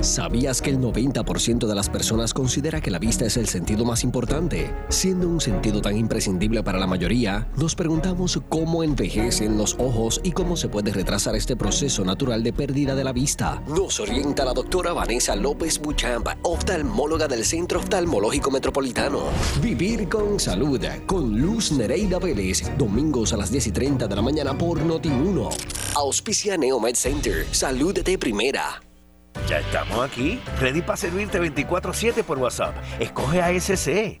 ¿Sabías 0.00 0.62
que 0.62 0.70
el 0.70 0.78
90% 0.78 1.66
de 1.66 1.74
las 1.74 1.90
personas 1.90 2.32
considera 2.32 2.80
que 2.80 2.90
la 2.90 2.98
vista 2.98 3.26
es 3.26 3.36
el 3.36 3.46
sentido 3.46 3.84
más 3.84 4.02
importante? 4.02 4.74
Siendo 4.88 5.28
un 5.28 5.42
sentido 5.42 5.82
tan 5.82 5.94
imprescindible 5.94 6.62
para 6.62 6.78
la 6.78 6.86
mayoría, 6.86 7.50
nos 7.58 7.74
preguntamos 7.74 8.40
cómo 8.48 8.82
envejecen 8.82 9.58
los 9.58 9.76
ojos 9.78 10.22
y 10.24 10.32
cómo 10.32 10.56
se 10.56 10.70
puede 10.70 10.90
retrasar 10.92 11.36
este 11.36 11.54
proceso 11.54 12.02
natural 12.02 12.42
de 12.42 12.54
pérdida 12.54 12.94
de 12.94 13.04
la 13.04 13.12
vista. 13.12 13.62
Nos 13.68 14.00
orienta 14.00 14.46
la 14.46 14.54
doctora 14.54 14.94
Vanessa 14.94 15.36
López 15.36 15.78
Buchamp, 15.78 16.28
oftalmóloga 16.44 17.28
del 17.28 17.44
Centro 17.44 17.80
Oftalmológico 17.80 18.50
Metropolitano. 18.50 19.24
Vivir 19.60 20.08
con 20.08 20.40
salud, 20.40 20.80
con 21.04 21.38
Luz 21.38 21.72
Nereida 21.72 22.18
Vélez, 22.18 22.72
domingos 22.78 23.34
a 23.34 23.36
las 23.36 23.50
10 23.50 23.66
y 23.66 23.72
30 23.72 24.08
de 24.08 24.16
la 24.16 24.22
mañana 24.22 24.56
por 24.56 24.80
Noti1. 24.82 25.50
Auspicia 25.96 26.56
Neomed 26.56 26.94
Center, 26.94 27.46
salud 27.50 27.92
de 27.92 28.16
primera. 28.16 28.80
Ya 29.48 29.58
estamos 29.58 30.00
aquí, 30.04 30.40
ready 30.60 30.82
para 30.82 30.96
servirte 30.96 31.40
24-7 31.40 32.22
por 32.22 32.38
WhatsApp. 32.38 32.74
Escoge 32.98 33.42
ASC. 33.42 34.20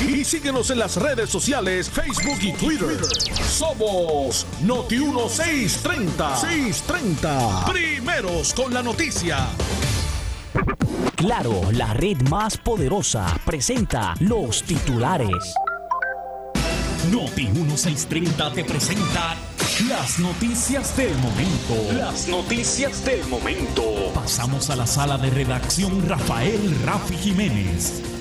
y 0.00 0.24
síguenos 0.24 0.70
en 0.70 0.78
las 0.78 0.96
redes 0.96 1.30
sociales, 1.30 1.90
Facebook 1.90 2.38
y 2.40 2.52
Twitter. 2.52 2.98
Somos 3.48 4.46
Noti 4.62 4.98
1630. 4.98 6.36
630. 6.36 7.64
Primeros 7.66 8.54
con 8.54 8.72
la 8.72 8.82
noticia. 8.82 9.48
Claro, 11.16 11.62
la 11.72 11.94
red 11.94 12.20
más 12.28 12.56
poderosa 12.56 13.26
presenta 13.44 14.14
los 14.20 14.62
titulares. 14.62 15.54
Noti 17.10 17.46
1630 17.48 18.52
te 18.52 18.64
presenta 18.64 19.36
las 19.88 20.18
noticias 20.18 20.96
del 20.96 21.14
momento. 21.18 21.92
Las 21.98 22.28
noticias 22.28 23.04
del 23.04 23.26
momento. 23.26 23.82
Pasamos 24.14 24.70
a 24.70 24.76
la 24.76 24.86
sala 24.86 25.18
de 25.18 25.30
redacción 25.30 26.08
Rafael 26.08 26.76
Rafi 26.84 27.16
Jiménez. 27.16 28.13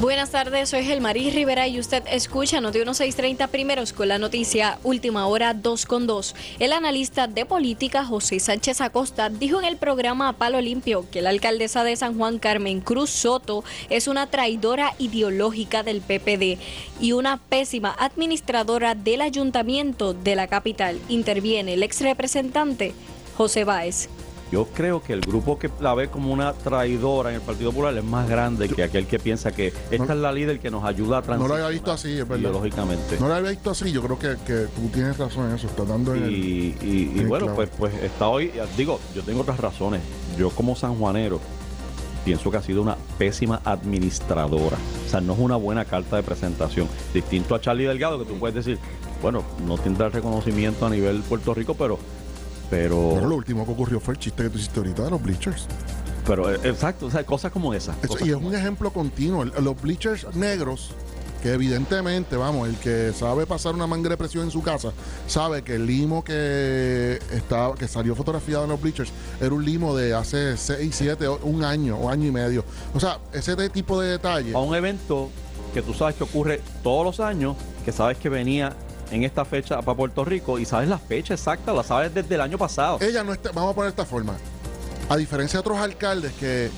Buenas 0.00 0.30
tardes, 0.30 0.68
soy 0.68 0.84
Gelmarí 0.84 1.30
Rivera 1.30 1.66
y 1.68 1.80
usted 1.80 2.02
escucha 2.10 2.60
Noti 2.60 2.78
1630 2.80 3.46
primeros 3.46 3.94
con 3.94 4.08
la 4.08 4.18
noticia 4.18 4.78
Última 4.82 5.26
Hora 5.26 5.54
2 5.54 5.86
con 5.86 6.06
2. 6.06 6.34
El 6.58 6.74
analista 6.74 7.26
de 7.28 7.46
política 7.46 8.04
José 8.04 8.38
Sánchez 8.38 8.82
Acosta 8.82 9.30
dijo 9.30 9.58
en 9.58 9.64
el 9.64 9.78
programa 9.78 10.34
Palo 10.34 10.60
Limpio 10.60 11.06
que 11.10 11.22
la 11.22 11.30
alcaldesa 11.30 11.82
de 11.82 11.96
San 11.96 12.18
Juan 12.18 12.38
Carmen 12.38 12.82
Cruz 12.82 13.08
Soto 13.08 13.64
es 13.88 14.06
una 14.06 14.26
traidora 14.26 14.92
ideológica 14.98 15.82
del 15.82 16.02
PPD 16.02 16.60
y 17.00 17.12
una 17.12 17.38
pésima 17.38 17.96
administradora 17.98 18.94
del 18.94 19.22
ayuntamiento 19.22 20.12
de 20.12 20.36
la 20.36 20.46
capital. 20.46 21.00
Interviene 21.08 21.72
el 21.72 21.82
ex 21.82 22.02
representante 22.02 22.92
José 23.34 23.64
Báez. 23.64 24.10
Yo 24.52 24.64
creo 24.66 25.02
que 25.02 25.12
el 25.12 25.22
grupo 25.22 25.58
que 25.58 25.68
la 25.80 25.92
ve 25.94 26.08
como 26.08 26.32
una 26.32 26.52
traidora 26.52 27.30
en 27.30 27.36
el 27.36 27.40
Partido 27.42 27.70
Popular 27.72 27.96
es 27.96 28.04
más 28.04 28.28
grande 28.28 28.68
que 28.68 28.84
aquel 28.84 29.06
que 29.06 29.18
piensa 29.18 29.50
que 29.50 29.72
esta 29.90 30.12
es 30.12 30.18
la 30.20 30.30
líder 30.30 30.60
que 30.60 30.70
nos 30.70 30.84
ayuda 30.84 31.18
a 31.18 31.22
transitar. 31.22 31.48
No 31.48 31.48
lo 31.48 31.54
había 31.64 31.68
visto 31.74 31.90
así, 31.90 32.16
es 32.18 32.28
verdad. 32.28 32.52
Lógicamente. 32.52 33.18
No 33.18 33.26
lo 33.26 33.34
había 33.34 33.50
visto 33.50 33.70
así, 33.72 33.90
yo 33.90 34.02
creo 34.02 34.18
que, 34.18 34.36
que 34.46 34.66
tú 34.74 34.88
tienes 34.92 35.18
razón 35.18 35.48
en 35.48 35.56
eso, 35.56 35.66
estás 35.66 35.88
dando 35.88 36.14
en 36.14 36.22
Y, 36.22 36.24
el, 36.24 36.32
y- 36.32 36.76
y 36.82 37.10
en 37.14 37.18
el 37.20 37.26
bueno, 37.26 37.54
pues, 37.56 37.70
pues 37.76 37.92
está 38.02 38.28
hoy, 38.28 38.52
digo, 38.76 39.00
yo 39.16 39.22
tengo 39.22 39.40
otras 39.40 39.58
razones. 39.58 40.00
Yo 40.38 40.50
como 40.50 40.76
sanjuanero 40.76 41.40
pienso 42.24 42.48
que 42.50 42.56
ha 42.56 42.62
sido 42.62 42.82
una 42.82 42.96
pésima 43.18 43.60
administradora. 43.64 44.76
O 45.06 45.10
sea, 45.10 45.20
no 45.20 45.32
es 45.32 45.38
una 45.38 45.56
buena 45.56 45.84
carta 45.84 46.16
de 46.16 46.22
presentación. 46.22 46.88
Distinto 47.12 47.54
a 47.54 47.60
Charlie 47.60 47.84
Delgado, 47.86 48.18
que 48.18 48.24
tú 48.26 48.38
puedes 48.38 48.54
decir, 48.54 48.78
bueno, 49.22 49.42
no 49.66 49.76
tendrá 49.78 50.08
reconocimiento 50.08 50.86
a 50.86 50.90
nivel 50.90 51.20
Puerto 51.22 51.52
Rico, 51.54 51.74
pero... 51.74 51.98
Pero, 52.70 52.96
Bueno, 52.96 53.28
lo 53.28 53.36
último 53.36 53.64
que 53.64 53.72
ocurrió 53.72 54.00
fue 54.00 54.14
el 54.14 54.20
chiste 54.20 54.42
que 54.42 54.50
tú 54.50 54.58
hiciste 54.58 54.80
ahorita 54.80 55.04
de 55.04 55.10
los 55.10 55.22
bleachers. 55.22 55.66
pero 56.26 56.52
eh, 56.52 56.58
exacto, 56.64 57.06
o 57.06 57.10
sea, 57.10 57.24
cosas 57.24 57.52
como 57.52 57.72
esas. 57.74 57.96
Eso- 58.02 58.08
cosas 58.14 58.26
y 58.26 58.30
es 58.30 58.36
un 58.36 58.54
ejemplo 58.54 58.90
continuo. 58.92 59.44
Los 59.44 59.80
bleachers 59.80 60.26
negros, 60.34 60.90
que 61.42 61.52
evidentemente, 61.52 62.36
vamos, 62.36 62.68
el 62.68 62.74
que 62.76 63.12
sabe 63.16 63.46
pasar 63.46 63.74
una 63.76 63.86
manga 63.86 64.08
de 64.08 64.16
presión 64.16 64.42
en 64.44 64.50
su 64.50 64.60
casa, 64.62 64.90
sabe 65.28 65.62
que 65.62 65.76
el 65.76 65.86
limo 65.86 66.24
que 66.24 67.20
estaba, 67.30 67.76
que 67.76 67.86
salió 67.86 68.16
fotografiado 68.16 68.64
en 68.64 68.70
los 68.70 68.80
bleachers 68.80 69.12
era 69.40 69.54
un 69.54 69.64
limo 69.64 69.94
de 69.94 70.14
hace 70.14 70.56
6, 70.56 70.92
7, 70.92 71.28
un 71.28 71.62
año 71.62 71.96
o 71.96 72.08
año 72.10 72.26
y 72.26 72.32
medio. 72.32 72.64
O 72.92 72.98
sea, 72.98 73.18
ese 73.32 73.54
tipo 73.70 74.00
de 74.00 74.08
detalle. 74.10 74.52
a 74.54 74.58
un 74.58 74.74
evento 74.74 75.28
que 75.72 75.82
tú 75.82 75.94
sabes 75.94 76.16
que 76.16 76.24
ocurre 76.24 76.60
todos 76.82 77.04
los 77.04 77.20
años, 77.20 77.54
que 77.84 77.92
sabes 77.92 78.16
que 78.18 78.28
venía 78.28 78.74
en 79.10 79.24
esta 79.24 79.44
fecha 79.44 79.80
para 79.82 79.96
Puerto 79.96 80.24
Rico 80.24 80.58
y 80.58 80.64
sabes 80.64 80.88
la 80.88 80.98
fecha 80.98 81.34
exacta, 81.34 81.72
la 81.72 81.82
sabes 81.82 82.12
desde 82.14 82.34
el 82.34 82.40
año 82.40 82.58
pasado. 82.58 82.98
Ella 83.00 83.22
no 83.22 83.32
está, 83.32 83.52
vamos 83.52 83.72
a 83.72 83.74
poner 83.74 83.92
de 83.92 84.02
esta 84.02 84.04
forma. 84.04 84.36
A 85.08 85.16
diferencia 85.16 85.58
de 85.58 85.60
otros 85.60 85.78
alcaldes 85.78 86.32
que, 86.32 86.70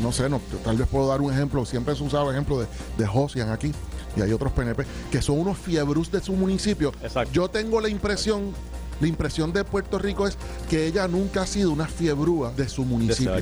no 0.00 0.12
sé, 0.12 0.28
no, 0.28 0.40
tal 0.64 0.76
vez 0.76 0.88
puedo 0.88 1.08
dar 1.08 1.20
un 1.20 1.32
ejemplo, 1.32 1.64
siempre 1.64 1.94
se 1.94 2.02
usaba 2.02 2.30
el 2.30 2.32
ejemplo 2.32 2.60
de, 2.60 2.66
de 2.98 3.06
Josian 3.06 3.50
aquí, 3.50 3.72
y 4.16 4.22
hay 4.22 4.32
otros 4.32 4.52
PNP, 4.52 4.84
que 5.10 5.22
son 5.22 5.38
unos 5.38 5.58
fiebrus 5.58 6.10
de 6.10 6.20
su 6.20 6.32
municipio. 6.32 6.92
Yo 7.32 7.48
tengo 7.48 7.80
la 7.80 7.88
impresión, 7.88 8.52
la 9.00 9.06
impresión 9.06 9.52
de 9.52 9.62
Puerto 9.62 9.98
Rico 9.98 10.26
es 10.26 10.36
que 10.68 10.86
ella 10.86 11.06
nunca 11.06 11.42
ha 11.42 11.46
sido 11.46 11.70
una 11.70 11.86
fiebrúa 11.86 12.50
de 12.52 12.68
su 12.68 12.84
municipio. 12.84 13.34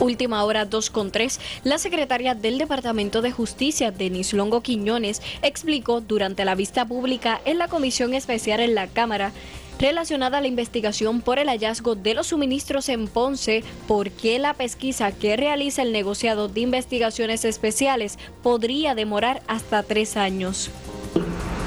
Última 0.00 0.44
hora 0.44 0.64
2 0.64 0.90
con 0.90 1.10
3, 1.10 1.40
la 1.64 1.76
secretaria 1.76 2.36
del 2.36 2.56
Departamento 2.58 3.20
de 3.20 3.32
Justicia, 3.32 3.90
Denis 3.90 4.32
Longo 4.32 4.60
Quiñones, 4.60 5.20
explicó 5.42 6.00
durante 6.00 6.44
la 6.44 6.54
vista 6.54 6.84
pública 6.84 7.40
en 7.44 7.58
la 7.58 7.66
Comisión 7.66 8.14
Especial 8.14 8.60
en 8.60 8.76
la 8.76 8.86
Cámara 8.86 9.32
relacionada 9.80 10.38
a 10.38 10.40
la 10.40 10.46
investigación 10.46 11.20
por 11.20 11.40
el 11.40 11.48
hallazgo 11.48 11.96
de 11.96 12.14
los 12.14 12.28
suministros 12.28 12.88
en 12.88 13.08
Ponce, 13.08 13.64
por 13.88 14.10
qué 14.10 14.38
la 14.38 14.54
pesquisa 14.54 15.10
que 15.10 15.36
realiza 15.36 15.82
el 15.82 15.92
negociado 15.92 16.46
de 16.48 16.60
investigaciones 16.60 17.44
especiales 17.44 18.20
podría 18.42 18.94
demorar 18.94 19.42
hasta 19.48 19.82
tres 19.82 20.16
años. 20.16 20.70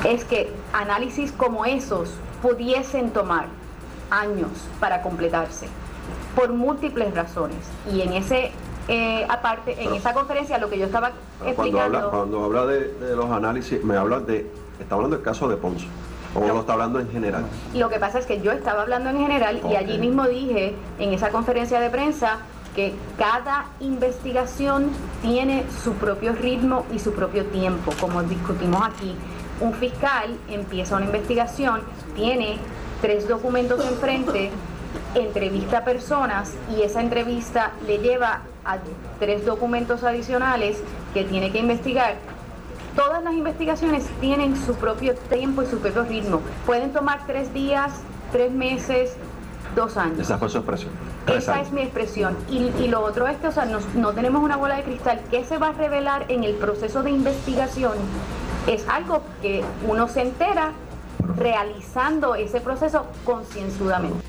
es 0.06 0.24
que 0.24 0.50
análisis 0.72 1.34
como 1.34 1.66
esos 1.66 2.10
pudiesen 2.42 3.12
tomar 3.12 3.48
años 4.10 4.50
para 4.80 5.02
completarse 5.02 5.68
por 6.36 6.54
múltiples 6.54 7.14
razones. 7.14 7.58
Y 7.92 8.02
en 8.02 8.14
ese, 8.14 8.52
eh, 8.88 9.26
aparte, 9.30 9.82
en 9.82 9.94
esa 9.94 10.14
conferencia 10.14 10.58
lo 10.58 10.70
que 10.70 10.80
yo 10.80 10.86
estaba 10.86 11.12
Cuando 11.40 11.52
explicando... 11.52 11.98
habla, 11.98 12.10
cuando 12.10 12.44
habla 12.46 12.66
de, 12.66 12.94
de 12.94 13.16
los 13.16 13.30
análisis, 13.32 13.84
me 13.84 13.98
habla 13.98 14.20
de, 14.20 14.50
está 14.80 14.96
hablando 14.96 15.18
del 15.18 15.26
caso 15.26 15.48
de 15.48 15.58
Ponce, 15.58 15.86
o 16.34 16.40
lo 16.40 16.62
está 16.62 16.74
hablando 16.74 17.00
en 17.00 17.10
general. 17.12 17.46
Lo 17.74 17.90
que 17.90 18.00
pasa 18.00 18.20
es 18.20 18.26
que 18.26 18.42
yo 18.42 18.52
estaba 18.52 18.84
hablando 18.84 19.10
en 19.10 19.20
general 19.20 19.62
y 19.70 19.76
allí 19.76 19.98
mismo 19.98 20.28
dije 20.28 20.76
en 21.00 21.14
esa 21.14 21.30
conferencia 21.30 21.80
de 21.80 21.90
prensa 21.90 22.38
que 22.76 22.94
cada 23.18 23.66
investigación 23.82 24.90
tiene 25.22 25.66
su 25.84 25.92
propio 25.94 26.32
ritmo 26.32 26.86
y 26.94 27.00
su 27.00 27.12
propio 27.12 27.46
tiempo, 27.48 27.92
como 28.00 28.24
discutimos 28.24 28.82
aquí. 28.82 29.14
Un 29.60 29.74
fiscal 29.74 30.38
empieza 30.48 30.96
una 30.96 31.06
investigación, 31.06 31.82
tiene 32.16 32.58
tres 33.02 33.28
documentos 33.28 33.86
enfrente, 33.86 34.52
entrevista 35.16 35.80
a 35.80 35.84
personas 35.84 36.54
y 36.76 36.82
esa 36.84 37.02
entrevista 37.02 37.72
le 37.86 37.98
lleva 38.00 38.42
a 38.66 38.78
tres 39.20 39.46
documentos 39.46 40.04
adicionales 40.04 40.82
que 41.14 41.24
tiene 41.24 41.52
que 41.52 41.60
investigar 41.60 42.16
Todas 42.96 43.24
las 43.24 43.34
investigaciones 43.34 44.06
tienen 44.20 44.58
su 44.66 44.76
propio 44.76 45.16
tiempo 45.16 45.64
y 45.64 45.66
su 45.66 45.80
propio 45.80 46.04
ritmo. 46.04 46.42
Pueden 46.66 46.92
tomar 46.92 47.26
tres 47.26 47.54
días, 47.54 47.90
tres 48.34 48.52
meses, 48.52 49.16
dos 49.78 49.96
años. 49.96 50.20
Esa 50.20 50.38
fue 50.38 50.50
su 50.50 50.58
expresión. 50.58 50.92
Esa 51.26 51.54
años. 51.54 51.68
es 51.68 51.74
mi 51.74 51.84
expresión. 51.84 52.36
Y, 52.50 52.58
y 52.84 52.90
lo 52.90 53.02
otro 53.02 53.28
es 53.30 53.38
que, 53.38 53.48
o 53.48 53.52
sea, 53.54 53.64
nos- 53.64 53.96
no 53.96 54.12
tenemos 54.12 54.44
una 54.44 54.58
bola 54.58 54.76
de 54.76 54.84
cristal. 54.84 55.22
¿Qué 55.32 55.46
se 55.46 55.58
va 55.58 55.70
a 55.70 55.72
revelar 55.72 56.26
en 56.28 56.44
el 56.44 56.56
proceso 56.56 57.02
de 57.02 57.12
investigación? 57.12 57.94
Es 58.68 58.86
algo 58.90 59.22
que 59.42 59.64
uno 59.88 60.10
se 60.10 60.24
entera 60.24 60.74
realizando 61.38 62.36
ese 62.36 62.60
proceso 62.60 63.06
concienzudamente. 63.24 64.20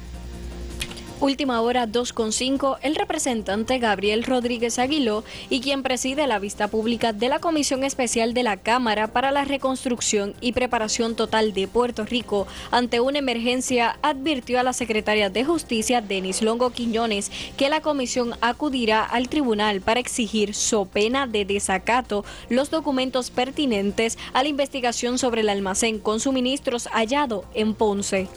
Última 1.22 1.60
hora 1.60 1.86
2.5, 1.86 2.78
el 2.82 2.96
representante 2.96 3.78
Gabriel 3.78 4.24
Rodríguez 4.24 4.80
Aguiló 4.80 5.22
y 5.50 5.60
quien 5.60 5.84
preside 5.84 6.26
la 6.26 6.40
vista 6.40 6.66
pública 6.66 7.12
de 7.12 7.28
la 7.28 7.38
Comisión 7.38 7.84
Especial 7.84 8.34
de 8.34 8.42
la 8.42 8.56
Cámara 8.56 9.06
para 9.12 9.30
la 9.30 9.44
Reconstrucción 9.44 10.34
y 10.40 10.50
Preparación 10.50 11.14
Total 11.14 11.52
de 11.54 11.68
Puerto 11.68 12.04
Rico 12.04 12.48
ante 12.72 12.98
una 12.98 13.20
emergencia, 13.20 14.00
advirtió 14.02 14.58
a 14.58 14.64
la 14.64 14.72
secretaria 14.72 15.30
de 15.30 15.44
Justicia, 15.44 16.00
Denis 16.00 16.42
Longo 16.42 16.70
Quiñones, 16.70 17.30
que 17.56 17.68
la 17.68 17.82
comisión 17.82 18.34
acudirá 18.40 19.04
al 19.04 19.28
tribunal 19.28 19.80
para 19.80 20.00
exigir, 20.00 20.56
so 20.56 20.86
pena 20.86 21.28
de 21.28 21.44
desacato, 21.44 22.24
los 22.48 22.68
documentos 22.68 23.30
pertinentes 23.30 24.18
a 24.32 24.42
la 24.42 24.48
investigación 24.48 25.18
sobre 25.18 25.42
el 25.42 25.50
almacén 25.50 26.00
con 26.00 26.18
suministros 26.18 26.88
hallado 26.88 27.44
en 27.54 27.74
Ponce. 27.74 28.28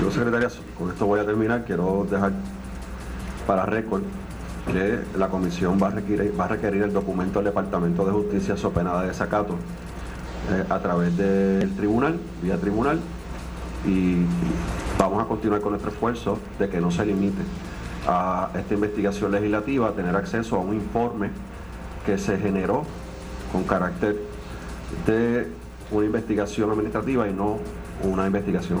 Yo, 0.00 0.10
secretaria, 0.10 0.48
con 0.78 0.90
esto 0.90 1.06
voy 1.06 1.20
a 1.20 1.26
terminar. 1.26 1.64
Quiero 1.64 2.06
dejar 2.10 2.32
para 3.46 3.66
récord 3.66 4.02
que 4.66 5.00
la 5.18 5.28
comisión 5.28 5.78
va 5.82 5.88
a 5.88 5.90
requerir, 5.90 6.38
va 6.38 6.44
a 6.44 6.48
requerir 6.48 6.82
el 6.82 6.92
documento 6.92 7.38
del 7.38 7.46
Departamento 7.46 8.04
de 8.04 8.12
Justicia 8.12 8.56
so 8.56 8.70
pena 8.70 9.00
de 9.00 9.08
desacato 9.08 9.54
eh, 10.52 10.64
a 10.68 10.78
través 10.78 11.16
del 11.16 11.74
tribunal, 11.74 12.18
vía 12.42 12.56
tribunal, 12.58 13.00
y 13.86 14.16
vamos 14.98 15.22
a 15.22 15.26
continuar 15.26 15.60
con 15.60 15.72
nuestro 15.72 15.90
esfuerzo 15.90 16.38
de 16.58 16.68
que 16.68 16.80
no 16.80 16.90
se 16.90 17.04
limite 17.06 17.42
a 18.06 18.50
esta 18.54 18.74
investigación 18.74 19.32
legislativa 19.32 19.88
a 19.88 19.92
tener 19.92 20.14
acceso 20.16 20.56
a 20.56 20.60
un 20.60 20.74
informe 20.74 21.30
que 22.04 22.18
se 22.18 22.38
generó 22.38 22.84
con 23.52 23.64
carácter 23.64 24.16
de 25.06 25.48
una 25.90 26.06
investigación 26.06 26.70
administrativa 26.70 27.28
y 27.28 27.34
no 27.34 27.58
una 28.02 28.26
investigación 28.26 28.80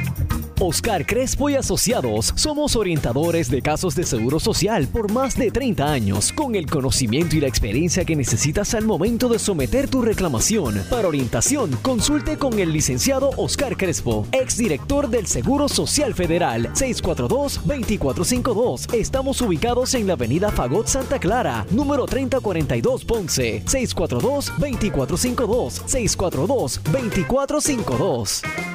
Oscar 0.63 1.07
Crespo 1.07 1.49
y 1.49 1.55
Asociados 1.55 2.33
somos 2.35 2.75
orientadores 2.75 3.49
de 3.49 3.63
casos 3.63 3.95
de 3.95 4.03
seguro 4.03 4.39
social 4.39 4.87
por 4.87 5.11
más 5.11 5.35
de 5.35 5.49
30 5.49 5.91
años, 5.91 6.31
con 6.31 6.53
el 6.53 6.67
conocimiento 6.67 7.35
y 7.35 7.39
la 7.39 7.47
experiencia 7.47 8.05
que 8.05 8.15
necesitas 8.15 8.75
al 8.75 8.85
momento 8.85 9.27
de 9.27 9.39
someter 9.39 9.89
tu 9.89 10.03
reclamación. 10.03 10.83
Para 10.87 11.07
orientación, 11.07 11.71
consulte 11.81 12.37
con 12.37 12.59
el 12.59 12.71
licenciado 12.71 13.31
Oscar 13.37 13.75
Crespo, 13.75 14.27
exdirector 14.31 15.09
del 15.09 15.25
Seguro 15.25 15.67
Social 15.67 16.13
Federal, 16.13 16.71
642-2452. 16.73 18.93
Estamos 18.93 19.41
ubicados 19.41 19.95
en 19.95 20.05
la 20.05 20.13
avenida 20.13 20.51
Fagot 20.51 20.85
Santa 20.85 21.17
Clara, 21.17 21.65
número 21.71 22.05
3042 22.05 23.05
Ponce, 23.05 23.63
642-2452, 23.65 25.81
642-2452. 25.87 28.70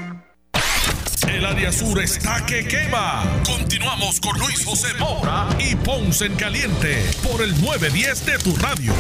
El 1.37 1.45
área 1.45 1.71
sur 1.71 2.01
está 2.01 2.47
que 2.47 2.67
quema. 2.67 3.23
Continuamos 3.45 4.21
con 4.21 4.39
Luis 4.39 4.65
José 4.65 4.95
Moura 4.99 5.47
y 5.59 5.77
Ponce 5.77 6.25
en 6.25 6.35
Caliente 6.35 7.05
por 7.23 7.43
el 7.43 7.51
910 7.61 8.25
de 8.25 8.39
tu 8.39 8.57
radio. 8.57 8.95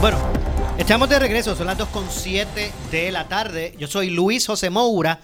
Bueno, 0.00 0.18
estamos 0.76 1.08
de 1.08 1.20
regreso, 1.20 1.54
son 1.54 1.68
las 1.68 1.78
2.7 1.78 2.72
de 2.90 3.12
la 3.12 3.28
tarde. 3.28 3.76
Yo 3.78 3.86
soy 3.86 4.10
Luis 4.10 4.44
José 4.44 4.70
Moura. 4.70 5.20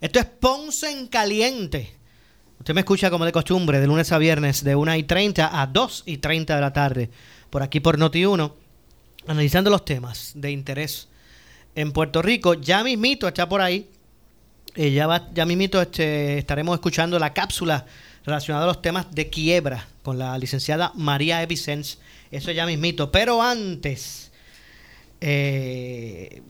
Esto 0.00 0.18
es 0.18 0.24
Ponce 0.24 0.90
en 0.90 1.08
Caliente. 1.08 1.94
Usted 2.58 2.72
me 2.72 2.80
escucha 2.80 3.10
como 3.10 3.26
de 3.26 3.32
costumbre, 3.32 3.80
de 3.80 3.86
lunes 3.86 4.10
a 4.12 4.18
viernes, 4.18 4.64
de 4.64 4.74
1 4.74 4.96
y 4.96 5.02
30 5.02 5.60
a 5.60 5.66
2 5.66 6.04
y 6.06 6.16
30 6.16 6.54
de 6.54 6.60
la 6.62 6.72
tarde, 6.72 7.10
por 7.50 7.62
aquí 7.62 7.80
por 7.80 7.98
Noti1, 7.98 8.50
analizando 9.26 9.68
los 9.68 9.84
temas 9.84 10.32
de 10.34 10.52
interés 10.52 11.10
en 11.76 11.92
Puerto 11.92 12.22
Rico. 12.22 12.54
Ya 12.54 12.82
mismito 12.82 13.28
está 13.28 13.48
por 13.48 13.60
ahí. 13.60 13.88
Eh, 14.74 14.90
ya, 14.92 15.06
va, 15.06 15.28
ya 15.32 15.46
mismito 15.46 15.80
este, 15.80 16.38
estaremos 16.38 16.74
escuchando 16.74 17.18
la 17.18 17.32
cápsula 17.32 17.86
relacionada 18.24 18.64
a 18.64 18.66
los 18.66 18.82
temas 18.82 19.06
de 19.14 19.30
quiebra 19.30 19.86
con 20.02 20.18
la 20.18 20.36
licenciada 20.36 20.90
María 20.96 21.42
Evicens. 21.42 21.98
Eso 22.30 22.50
ya 22.50 22.66
mismito. 22.66 23.12
Pero 23.12 23.40
antes, 23.40 24.32
eh, 25.20 26.42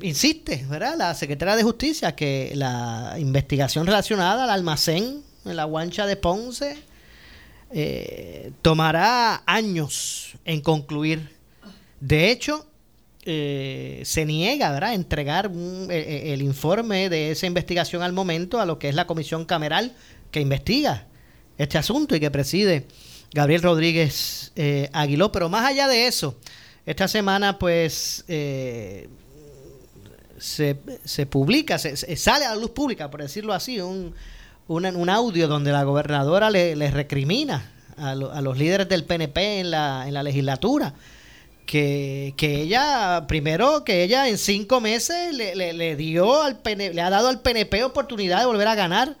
insiste, 0.00 0.64
¿verdad? 0.68 0.96
La 0.96 1.14
secretaria 1.14 1.56
de 1.56 1.62
Justicia 1.64 2.14
que 2.14 2.52
la 2.54 3.16
investigación 3.18 3.86
relacionada 3.86 4.44
al 4.44 4.50
almacén 4.50 5.22
en 5.44 5.56
la 5.56 5.64
guancha 5.64 6.06
de 6.06 6.16
Ponce 6.16 6.78
eh, 7.70 8.52
tomará 8.62 9.42
años 9.46 10.34
en 10.44 10.60
concluir. 10.60 11.36
De 12.00 12.30
hecho, 12.30 12.67
eh, 13.24 14.00
se 14.04 14.24
niega 14.24 14.76
a 14.76 14.94
entregar 14.94 15.50
eh, 15.52 15.88
eh, 15.90 16.32
el 16.32 16.40
informe 16.40 17.10
de 17.10 17.32
esa 17.32 17.46
investigación 17.46 18.02
al 18.02 18.12
momento 18.12 18.60
a 18.60 18.66
lo 18.66 18.78
que 18.78 18.88
es 18.88 18.94
la 18.94 19.08
comisión 19.08 19.44
cameral 19.44 19.92
que 20.30 20.40
investiga 20.40 21.06
este 21.58 21.78
asunto 21.78 22.14
y 22.14 22.20
que 22.20 22.30
preside 22.30 22.86
Gabriel 23.32 23.62
Rodríguez 23.62 24.52
Aguiló. 24.92 25.32
Pero 25.32 25.48
más 25.48 25.66
allá 25.66 25.88
de 25.88 26.06
eso, 26.06 26.38
esta 26.86 27.08
semana 27.08 27.58
pues 27.58 28.24
se, 28.26 29.08
se, 31.04 31.26
publica, 31.26 31.78
se, 31.78 31.96
sale 32.16 32.44
a 32.44 32.50
la 32.50 32.56
luz 32.56 32.70
pública, 32.70 33.10
por 33.10 33.20
decirlo 33.20 33.52
así, 33.52 33.80
un, 33.80 34.14
un, 34.68 35.10
audio 35.10 35.48
donde 35.48 35.72
la 35.72 35.82
gobernadora 35.82 36.50
le, 36.50 36.90
recrimina 36.92 37.72
a, 37.96 38.12
a, 38.12 38.40
los 38.40 38.56
líderes 38.56 38.88
del 38.88 39.04
PNP 39.04 39.60
en 39.60 39.72
la, 39.72 40.04
en 40.06 40.14
la 40.14 40.22
legislatura 40.22 40.94
que, 41.68 42.34
ella, 42.40 43.26
primero, 43.28 43.84
que 43.84 44.02
ella 44.02 44.26
en 44.28 44.38
cinco 44.38 44.80
meses 44.80 45.34
le, 45.34 45.54
le, 45.54 45.96
dio 45.96 46.42
al 46.42 46.60
le 46.64 47.00
ha 47.02 47.10
dado 47.10 47.28
al 47.28 47.42
PNP 47.42 47.84
oportunidad 47.84 48.40
de 48.40 48.46
volver 48.46 48.68
a 48.68 48.74
ganar. 48.74 49.16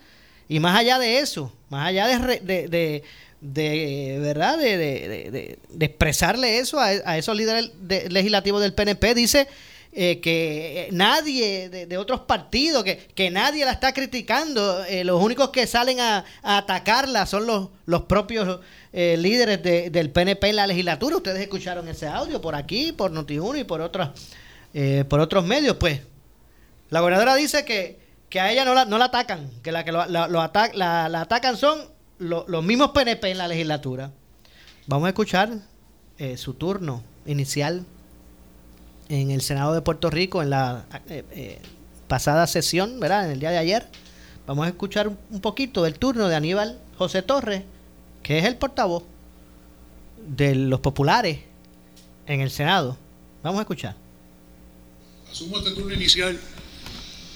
Y 0.48 0.58
más 0.58 0.78
allá 0.78 0.98
de 0.98 1.18
eso, 1.18 1.52
más 1.68 1.86
allá 1.86 2.06
de, 2.06 2.40
de, 2.40 3.02
de, 3.42 4.18
verdad, 4.20 4.56
de, 4.56 5.58
expresarle 5.78 6.58
eso 6.58 6.80
a, 6.80 7.18
esos 7.18 7.36
líderes 7.36 7.70
legislativos 8.10 8.62
del 8.62 8.72
PNP, 8.72 9.14
dice 9.14 9.46
eh, 9.92 10.20
que 10.20 10.88
nadie 10.92 11.68
de, 11.68 11.96
otros 11.96 12.20
partidos, 12.20 12.84
que, 12.84 12.98
que, 13.14 13.30
nadie 13.30 13.64
la 13.64 13.72
está 13.72 13.92
criticando, 13.92 14.84
eh, 14.84 15.04
los 15.04 15.22
únicos 15.22 15.50
que 15.50 15.66
salen 15.66 16.00
a, 16.00 16.24
atacarla 16.42 17.26
son 17.26 17.46
los, 17.46 17.68
los 17.86 18.02
propios 18.02 18.60
eh, 18.92 19.16
líderes 19.18 19.62
del 19.92 20.10
PNP 20.10 20.48
en 20.48 20.56
la 20.56 20.66
legislatura. 20.66 21.16
Ustedes 21.16 21.40
escucharon 21.40 21.86
ese 21.88 22.06
audio 22.06 22.40
por 22.40 22.54
aquí, 22.54 22.92
por 22.92 23.12
Noti1 23.12 23.60
y 23.60 23.64
por, 23.64 23.80
otras, 23.82 24.10
eh, 24.72 25.04
por 25.08 25.20
otros 25.20 25.44
medios. 25.44 25.76
Pues 25.76 26.00
la 26.88 27.00
gobernadora 27.00 27.34
dice 27.34 27.64
que, 27.64 28.00
que 28.30 28.40
a 28.40 28.50
ella 28.50 28.64
no 28.64 28.74
la, 28.74 28.86
no 28.86 28.96
la 28.96 29.06
atacan, 29.06 29.50
que 29.62 29.72
la 29.72 29.84
que 29.84 29.92
lo, 29.92 30.06
la, 30.06 30.28
la, 30.28 31.20
atacan 31.20 31.56
son 31.56 31.80
los 32.18 32.64
mismos 32.64 32.92
PNP 32.92 33.30
en 33.30 33.38
la 33.38 33.46
legislatura. 33.46 34.10
Vamos 34.86 35.06
a 35.06 35.10
escuchar 35.10 35.50
eh, 36.16 36.38
su 36.38 36.54
turno 36.54 37.04
inicial 37.26 37.84
en 39.08 39.30
el 39.30 39.40
Senado 39.40 39.74
de 39.74 39.82
Puerto 39.82 40.10
Rico 40.10 40.42
en 40.42 40.50
la 40.50 40.86
pasada 42.08 42.46
sesión, 42.46 43.00
¿verdad? 43.00 43.26
En 43.26 43.32
el 43.32 43.40
día 43.40 43.50
de 43.50 43.58
ayer. 43.58 43.88
Vamos 44.46 44.66
a 44.66 44.68
escuchar 44.68 45.08
un 45.08 45.40
poquito 45.40 45.82
del 45.82 45.98
turno 45.98 46.28
de 46.28 46.36
Aníbal 46.36 46.78
José 46.96 47.22
Torres 47.22 47.62
que 48.22 48.38
es 48.38 48.44
el 48.44 48.56
portavoz 48.56 49.04
de 50.18 50.54
los 50.54 50.80
populares 50.80 51.40
en 52.26 52.40
el 52.40 52.50
Senado. 52.50 52.98
Vamos 53.42 53.60
a 53.60 53.62
escuchar. 53.62 53.96
Asumo 55.30 55.58
este 55.58 55.70
turno 55.70 55.94
inicial 55.94 56.38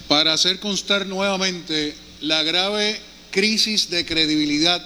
para 0.09 0.35
hacer 0.35 0.61
constar 0.61 1.07
nuevamente 1.07 1.95
la 2.21 2.43
grave 2.43 3.01
crisis 3.31 3.89
de 3.89 4.05
credibilidad 4.05 4.85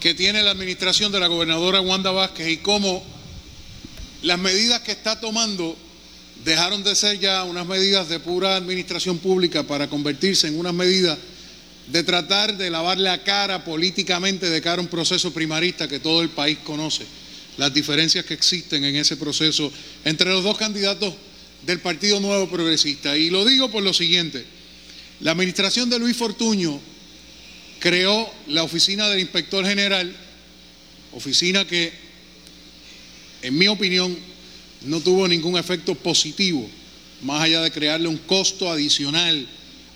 que 0.00 0.14
tiene 0.14 0.42
la 0.42 0.50
administración 0.50 1.12
de 1.12 1.20
la 1.20 1.28
gobernadora 1.28 1.80
Wanda 1.80 2.10
Vázquez 2.10 2.48
y 2.48 2.58
cómo 2.58 3.02
las 4.22 4.38
medidas 4.38 4.80
que 4.80 4.92
está 4.92 5.18
tomando 5.20 5.76
dejaron 6.46 6.84
de 6.84 6.94
ser 6.94 7.18
ya 7.18 7.42
unas 7.42 7.66
medidas 7.66 8.08
de 8.08 8.20
pura 8.20 8.54
administración 8.54 9.18
pública 9.18 9.64
para 9.64 9.88
convertirse 9.88 10.46
en 10.46 10.56
unas 10.56 10.72
medidas 10.72 11.18
de 11.88 12.04
tratar 12.04 12.56
de 12.56 12.70
lavar 12.70 12.98
la 12.98 13.24
cara 13.24 13.64
políticamente 13.64 14.48
de 14.48 14.62
cara 14.62 14.78
a 14.78 14.84
un 14.84 14.88
proceso 14.88 15.34
primarista 15.34 15.88
que 15.88 15.98
todo 15.98 16.22
el 16.22 16.28
país 16.28 16.58
conoce, 16.62 17.04
las 17.56 17.74
diferencias 17.74 18.24
que 18.24 18.34
existen 18.34 18.84
en 18.84 18.94
ese 18.94 19.16
proceso 19.16 19.72
entre 20.04 20.30
los 20.30 20.44
dos 20.44 20.56
candidatos 20.56 21.14
del 21.66 21.80
Partido 21.80 22.20
Nuevo 22.20 22.48
Progresista. 22.48 23.16
Y 23.16 23.28
lo 23.28 23.44
digo 23.44 23.68
por 23.68 23.82
lo 23.82 23.92
siguiente, 23.92 24.44
la 25.20 25.32
administración 25.32 25.90
de 25.90 25.98
Luis 25.98 26.16
Fortuño 26.16 26.80
creó 27.80 28.32
la 28.46 28.62
oficina 28.62 29.08
del 29.08 29.18
inspector 29.18 29.66
general, 29.66 30.14
oficina 31.12 31.66
que, 31.66 31.92
en 33.42 33.58
mi 33.58 33.66
opinión, 33.66 34.16
no 34.82 35.00
tuvo 35.00 35.26
ningún 35.26 35.58
efecto 35.58 35.94
positivo, 35.94 36.68
más 37.22 37.42
allá 37.42 37.60
de 37.60 37.70
crearle 37.70 38.08
un 38.08 38.18
costo 38.18 38.70
adicional 38.70 39.48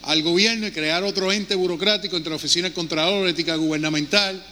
al 0.03 0.23
gobierno 0.23 0.67
y 0.67 0.71
crear 0.71 1.05
otro 1.05 1.31
ente 1.31 1.55
burocrático 1.55 2.17
entre 2.17 2.31
la 2.31 2.37
Oficina 2.37 2.65
del 2.65 2.73
Contralor, 2.73 3.29
Ética 3.29 3.57
Gubernamental 3.57 4.43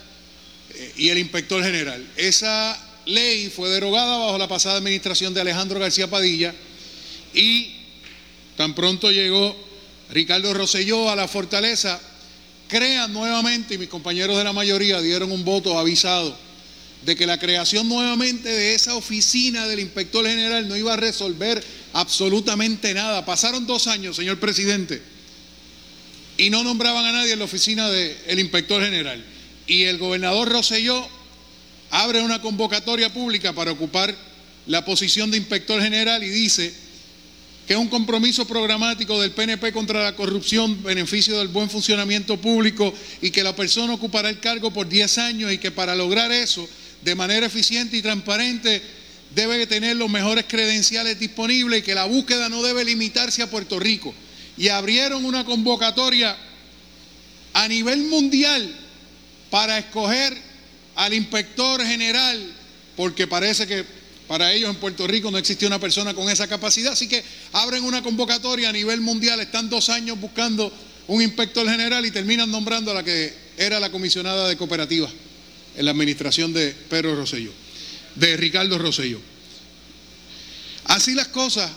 eh, 0.74 0.92
y 0.96 1.08
el 1.08 1.18
Inspector 1.18 1.62
General. 1.62 2.06
Esa 2.16 2.78
ley 3.06 3.48
fue 3.48 3.70
derogada 3.70 4.18
bajo 4.18 4.38
la 4.38 4.48
pasada 4.48 4.76
administración 4.76 5.32
de 5.32 5.40
Alejandro 5.40 5.80
García 5.80 6.08
Padilla 6.08 6.54
y 7.34 7.74
tan 8.56 8.74
pronto 8.74 9.10
llegó 9.10 9.56
Ricardo 10.10 10.52
Rosselló 10.52 11.10
a 11.10 11.16
la 11.16 11.28
fortaleza, 11.28 12.00
crean 12.68 13.12
nuevamente, 13.12 13.74
y 13.74 13.78
mis 13.78 13.88
compañeros 13.88 14.36
de 14.36 14.44
la 14.44 14.52
mayoría 14.52 15.00
dieron 15.00 15.32
un 15.32 15.44
voto 15.44 15.78
avisado 15.78 16.47
de 17.04 17.16
que 17.16 17.26
la 17.26 17.38
creación 17.38 17.88
nuevamente 17.88 18.48
de 18.48 18.74
esa 18.74 18.94
oficina 18.96 19.66
del 19.66 19.80
inspector 19.80 20.26
general 20.26 20.68
no 20.68 20.76
iba 20.76 20.94
a 20.94 20.96
resolver 20.96 21.62
absolutamente 21.92 22.92
nada. 22.94 23.24
Pasaron 23.24 23.66
dos 23.66 23.86
años, 23.86 24.16
señor 24.16 24.38
presidente 24.38 25.02
y 26.38 26.50
no 26.50 26.62
nombraban 26.62 27.04
a 27.04 27.12
nadie 27.12 27.32
en 27.32 27.40
la 27.40 27.44
oficina 27.44 27.90
del 27.90 28.38
inspector 28.38 28.82
general. 28.82 29.22
Y 29.66 29.82
el 29.82 29.98
gobernador 29.98 30.48
Roselló 30.48 31.06
abre 31.90 32.22
una 32.22 32.40
convocatoria 32.40 33.12
pública 33.12 33.52
para 33.52 33.72
ocupar 33.72 34.14
la 34.66 34.84
posición 34.84 35.30
de 35.30 35.36
inspector 35.36 35.82
general 35.82 36.22
y 36.22 36.28
dice 36.28 36.72
que 37.66 37.76
un 37.76 37.88
compromiso 37.88 38.46
programático 38.46 39.20
del 39.20 39.32
PNP 39.32 39.72
contra 39.72 40.02
la 40.02 40.14
corrupción, 40.14 40.82
beneficio 40.82 41.38
del 41.38 41.48
buen 41.48 41.68
funcionamiento 41.68 42.40
público 42.40 42.94
y 43.20 43.30
que 43.30 43.42
la 43.42 43.54
persona 43.54 43.92
ocupará 43.92 44.30
el 44.30 44.38
cargo 44.38 44.72
por 44.72 44.88
10 44.88 45.18
años 45.18 45.52
y 45.52 45.58
que 45.58 45.70
para 45.70 45.94
lograr 45.94 46.30
eso 46.30 46.66
de 47.02 47.14
manera 47.14 47.46
eficiente 47.46 47.96
y 47.96 48.02
transparente 48.02 48.82
debe 49.34 49.66
tener 49.66 49.96
los 49.96 50.10
mejores 50.10 50.46
credenciales 50.48 51.18
disponibles 51.18 51.80
y 51.80 51.82
que 51.82 51.94
la 51.94 52.06
búsqueda 52.06 52.48
no 52.48 52.62
debe 52.62 52.84
limitarse 52.84 53.42
a 53.42 53.50
Puerto 53.50 53.78
Rico. 53.78 54.14
Y 54.56 54.68
abrieron 54.68 55.24
una 55.24 55.44
convocatoria 55.44 56.36
a 57.52 57.68
nivel 57.68 58.04
mundial 58.04 58.74
para 59.50 59.78
escoger 59.78 60.36
al 60.96 61.14
inspector 61.14 61.84
general, 61.84 62.52
porque 62.96 63.26
parece 63.26 63.66
que 63.66 63.98
Para 64.28 64.52
ellos 64.52 64.68
en 64.68 64.76
Puerto 64.76 65.06
Rico 65.06 65.30
no 65.30 65.38
existía 65.38 65.68
una 65.68 65.78
persona 65.78 66.12
con 66.12 66.28
esa 66.28 66.46
capacidad, 66.46 66.92
así 66.92 67.08
que 67.08 67.24
abren 67.52 67.82
una 67.82 68.02
convocatoria 68.02 68.68
a 68.68 68.72
nivel 68.72 69.00
mundial, 69.00 69.40
están 69.40 69.70
dos 69.70 69.88
años 69.88 70.20
buscando 70.20 70.70
un 71.06 71.22
inspector 71.22 71.66
general 71.66 72.04
y 72.04 72.10
terminan 72.10 72.50
nombrando 72.50 72.90
a 72.90 72.94
la 72.94 73.02
que 73.02 73.32
era 73.56 73.80
la 73.80 73.90
comisionada 73.90 74.46
de 74.46 74.58
cooperativas 74.58 75.10
en 75.78 75.84
la 75.84 75.92
administración 75.92 76.52
de 76.52 76.74
Pedro 76.90 77.14
Rosselló, 77.14 77.52
de 78.16 78.36
Ricardo 78.36 78.76
Rosselló. 78.78 79.20
Así 80.86 81.14
las 81.14 81.28
cosas, 81.28 81.70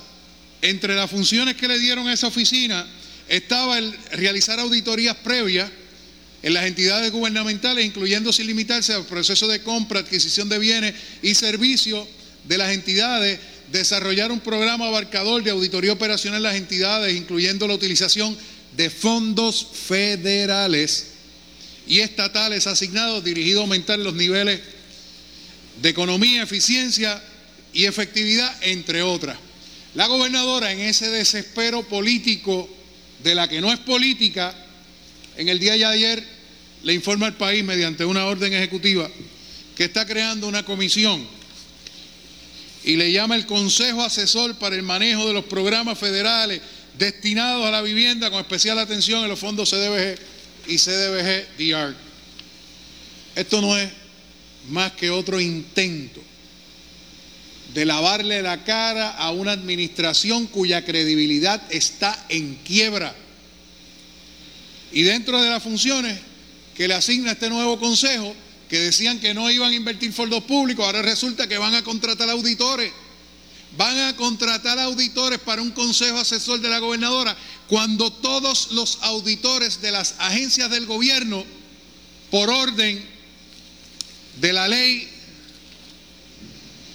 entre 0.64 0.96
las 0.96 1.10
funciones 1.10 1.56
que 1.56 1.68
le 1.68 1.78
dieron 1.78 2.08
a 2.08 2.14
esa 2.14 2.28
oficina 2.28 2.86
estaba 3.30 3.78
el 3.78 3.96
realizar 4.12 4.60
auditorías 4.60 5.16
previas 5.18 5.70
en 6.42 6.56
las 6.56 6.66
entidades 6.66 7.12
gubernamentales, 7.12 7.86
incluyendo 7.86 8.34
sin 8.34 8.48
limitarse 8.48 8.94
al 8.94 9.06
proceso 9.06 9.48
de 9.48 9.62
compra, 9.62 10.00
adquisición 10.00 10.50
de 10.50 10.58
bienes 10.58 10.96
y 11.22 11.36
servicios 11.36 12.08
de 12.46 12.58
las 12.58 12.74
entidades, 12.74 13.40
desarrollar 13.72 14.32
un 14.32 14.40
programa 14.40 14.88
abarcador 14.88 15.44
de 15.44 15.52
auditoría 15.52 15.94
operacional 15.94 16.38
en 16.38 16.44
las 16.44 16.56
entidades, 16.56 17.16
incluyendo 17.16 17.68
la 17.68 17.76
utilización 17.76 18.36
de 18.76 18.90
fondos 18.90 19.68
federales 19.72 21.11
y 21.92 22.00
estatales 22.00 22.68
asignados 22.68 23.22
dirigidos 23.22 23.60
a 23.60 23.64
aumentar 23.64 24.00
los 24.00 24.14
niveles 24.14 24.62
de 25.82 25.90
economía, 25.90 26.42
eficiencia 26.42 27.22
y 27.74 27.84
efectividad, 27.84 28.50
entre 28.62 29.02
otras. 29.02 29.38
La 29.94 30.08
gobernadora 30.08 30.72
en 30.72 30.80
ese 30.80 31.10
desespero 31.10 31.84
político 31.84 32.70
de 33.22 33.36
la 33.36 33.50
que 33.50 33.60
no 33.60 33.74
es 33.74 33.80
política, 33.80 34.56
en 35.36 35.50
el 35.50 35.60
día 35.60 35.74
de 35.74 35.84
ayer 35.84 36.24
le 36.84 36.94
informa 36.94 37.26
al 37.26 37.36
país 37.36 37.62
mediante 37.62 38.06
una 38.06 38.26
orden 38.26 38.54
ejecutiva 38.54 39.12
que 39.76 39.84
está 39.84 40.06
creando 40.06 40.48
una 40.48 40.64
comisión 40.64 41.28
y 42.86 42.96
le 42.96 43.12
llama 43.12 43.36
el 43.36 43.46
Consejo 43.46 44.02
Asesor 44.02 44.56
para 44.56 44.78
el 44.78 44.84
Manejo 44.84 45.28
de 45.28 45.34
los 45.34 45.44
Programas 45.44 46.00
Federales 46.00 46.62
destinados 46.98 47.66
a 47.66 47.72
la 47.72 47.82
vivienda 47.82 48.32
con 48.32 48.40
especial 48.40 48.80
atención 48.80 49.24
en 49.24 49.30
los 49.30 49.40
fondos 49.40 49.70
CDBG 49.72 50.41
y 50.68 50.78
CDBG-DR. 50.78 51.96
Esto 53.36 53.62
no 53.62 53.78
es 53.78 53.90
más 54.70 54.92
que 54.94 55.10
otro 55.10 55.40
intento 55.40 56.22
de 57.74 57.86
lavarle 57.86 58.42
la 58.42 58.64
cara 58.64 59.12
a 59.12 59.32
una 59.32 59.54
administración 59.54 60.48
cuya 60.48 60.84
credibilidad 60.84 61.62
está 61.70 62.26
en 62.30 62.56
quiebra. 62.66 63.16
Y 64.92 65.04
dentro 65.04 65.42
de 65.42 65.50
las 65.50 65.64
funciones 65.64 66.20
que 66.76 66.88
le 66.88 66.94
asigna 66.96 67.32
este 67.32 67.50
nuevo 67.50 67.80
consejo, 67.80 68.36
que 68.70 68.80
decían 68.80 69.20
que 69.20 69.34
no 69.34 69.50
iban 69.50 69.72
a 69.72 69.76
invertir 69.76 70.12
fondos 70.12 70.44
públicos, 70.44 70.86
ahora 70.86 71.02
resulta 71.02 71.48
que 71.48 71.58
van 71.58 71.76
a 71.76 71.84
contratar 71.84 72.30
auditores. 72.30 72.92
Van 73.78 73.98
a 74.00 74.16
contratar 74.16 74.78
auditores 74.80 75.40
para 75.40 75.62
un 75.62 75.72
consejo 75.72 76.18
asesor 76.18 76.60
de 76.60 76.70
la 76.70 76.80
gobernadora, 76.80 77.38
cuando 77.68 78.12
todos 78.12 78.72
los 78.72 79.00
auditores 79.02 79.82
de 79.82 79.92
las 79.92 80.16
agencias 80.20 80.70
del 80.70 80.86
gobierno, 80.86 81.46
por 82.30 82.50
orden 82.50 83.06
de 84.40 84.54
la 84.54 84.68
ley 84.68 85.08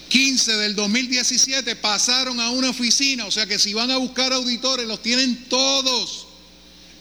15 0.09 0.57
del 0.57 0.75
2017 0.75 1.77
pasaron 1.77 2.41
a 2.41 2.51
una 2.51 2.71
oficina, 2.71 3.27
o 3.27 3.31
sea 3.31 3.47
que 3.47 3.59
si 3.59 3.75
van 3.75 3.91
a 3.91 3.97
buscar 3.97 4.33
auditores 4.33 4.87
los 4.87 5.03
tienen 5.03 5.49
todos 5.49 6.27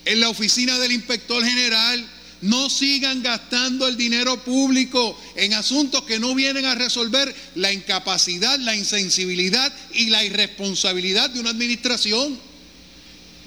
en 0.05 0.19
la 0.19 0.29
oficina 0.29 0.77
del 0.79 0.91
inspector 0.91 1.43
general. 1.43 2.09
No 2.41 2.69
sigan 2.69 3.23
gastando 3.23 3.87
el 3.87 3.97
dinero 3.97 4.43
público 4.43 5.17
en 5.35 5.53
asuntos 5.53 6.03
que 6.03 6.19
no 6.19 6.35
vienen 6.35 6.65
a 6.65 6.75
resolver 6.75 7.33
la 7.55 7.71
incapacidad, 7.71 8.59
la 8.59 8.75
insensibilidad 8.75 9.73
y 9.93 10.07
la 10.07 10.23
irresponsabilidad 10.23 11.29
de 11.29 11.39
una 11.39 11.51
administración. 11.51 12.37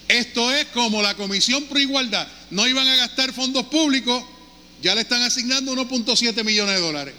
Esto 0.08 0.52
es 0.52 0.66
como 0.68 1.02
la 1.02 1.14
Comisión 1.14 1.64
Pro 1.64 1.78
Igualdad. 1.78 2.26
No 2.50 2.66
iban 2.66 2.88
a 2.88 2.96
gastar 2.96 3.32
fondos 3.32 3.66
públicos, 3.66 4.24
ya 4.82 4.94
le 4.94 5.02
están 5.02 5.22
asignando 5.22 5.74
1.7 5.74 6.42
millones 6.44 6.76
de 6.76 6.80
dólares. 6.80 7.14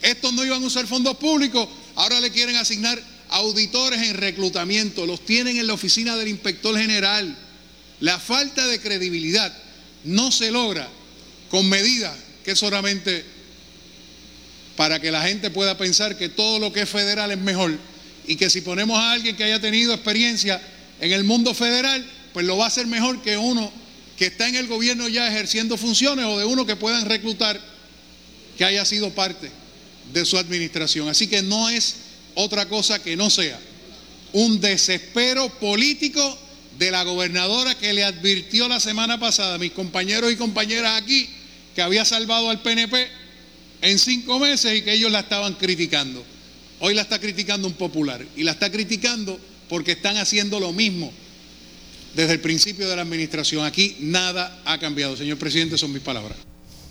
Estos 0.00 0.32
no 0.32 0.44
iban 0.44 0.62
a 0.62 0.66
usar 0.66 0.86
fondos 0.86 1.16
públicos, 1.18 1.68
ahora 1.94 2.20
le 2.20 2.30
quieren 2.30 2.56
asignar 2.56 3.00
auditores 3.28 4.02
en 4.02 4.16
reclutamiento, 4.16 5.06
los 5.06 5.24
tienen 5.24 5.58
en 5.58 5.66
la 5.66 5.74
oficina 5.74 6.16
del 6.16 6.28
inspector 6.28 6.76
general. 6.76 7.36
La 8.00 8.18
falta 8.18 8.66
de 8.66 8.80
credibilidad 8.80 9.56
no 10.04 10.32
se 10.32 10.50
logra 10.50 10.88
con 11.52 11.68
medidas 11.68 12.16
que 12.46 12.56
solamente 12.56 13.26
para 14.74 14.98
que 15.00 15.10
la 15.10 15.20
gente 15.20 15.50
pueda 15.50 15.76
pensar 15.76 16.16
que 16.16 16.30
todo 16.30 16.58
lo 16.58 16.72
que 16.72 16.80
es 16.80 16.88
federal 16.88 17.30
es 17.30 17.36
mejor 17.36 17.76
y 18.26 18.36
que 18.36 18.48
si 18.48 18.62
ponemos 18.62 18.98
a 18.98 19.12
alguien 19.12 19.36
que 19.36 19.44
haya 19.44 19.60
tenido 19.60 19.92
experiencia 19.92 20.62
en 20.98 21.12
el 21.12 21.24
mundo 21.24 21.52
federal, 21.52 22.08
pues 22.32 22.46
lo 22.46 22.56
va 22.56 22.64
a 22.64 22.68
hacer 22.68 22.86
mejor 22.86 23.20
que 23.20 23.36
uno 23.36 23.70
que 24.16 24.26
está 24.26 24.48
en 24.48 24.56
el 24.56 24.66
gobierno 24.66 25.08
ya 25.08 25.28
ejerciendo 25.28 25.76
funciones 25.76 26.24
o 26.24 26.38
de 26.38 26.46
uno 26.46 26.64
que 26.64 26.74
puedan 26.74 27.04
reclutar 27.04 27.60
que 28.56 28.64
haya 28.64 28.86
sido 28.86 29.10
parte 29.10 29.50
de 30.10 30.24
su 30.24 30.38
administración. 30.38 31.10
Así 31.10 31.26
que 31.26 31.42
no 31.42 31.68
es 31.68 31.96
otra 32.34 32.66
cosa 32.66 33.02
que 33.02 33.14
no 33.14 33.28
sea 33.28 33.60
un 34.32 34.58
desespero 34.58 35.50
político 35.58 36.38
de 36.78 36.90
la 36.90 37.02
gobernadora 37.02 37.74
que 37.74 37.92
le 37.92 38.04
advirtió 38.04 38.68
la 38.68 38.80
semana 38.80 39.20
pasada 39.20 39.56
a 39.56 39.58
mis 39.58 39.72
compañeros 39.72 40.32
y 40.32 40.36
compañeras 40.36 40.98
aquí 41.02 41.28
que 41.74 41.82
había 41.82 42.04
salvado 42.04 42.50
al 42.50 42.60
PNP 42.60 43.08
en 43.82 43.98
cinco 43.98 44.38
meses 44.38 44.78
y 44.78 44.82
que 44.82 44.92
ellos 44.92 45.10
la 45.10 45.20
estaban 45.20 45.54
criticando. 45.54 46.24
Hoy 46.80 46.94
la 46.94 47.02
está 47.02 47.18
criticando 47.18 47.68
un 47.68 47.74
popular 47.74 48.24
y 48.36 48.42
la 48.42 48.52
está 48.52 48.70
criticando 48.70 49.38
porque 49.68 49.92
están 49.92 50.16
haciendo 50.16 50.60
lo 50.60 50.72
mismo 50.72 51.12
desde 52.14 52.34
el 52.34 52.40
principio 52.40 52.88
de 52.88 52.96
la 52.96 53.02
administración. 53.02 53.64
Aquí 53.64 53.96
nada 54.00 54.60
ha 54.64 54.78
cambiado. 54.78 55.16
Señor 55.16 55.38
presidente, 55.38 55.78
son 55.78 55.92
mis 55.92 56.02
palabras. 56.02 56.36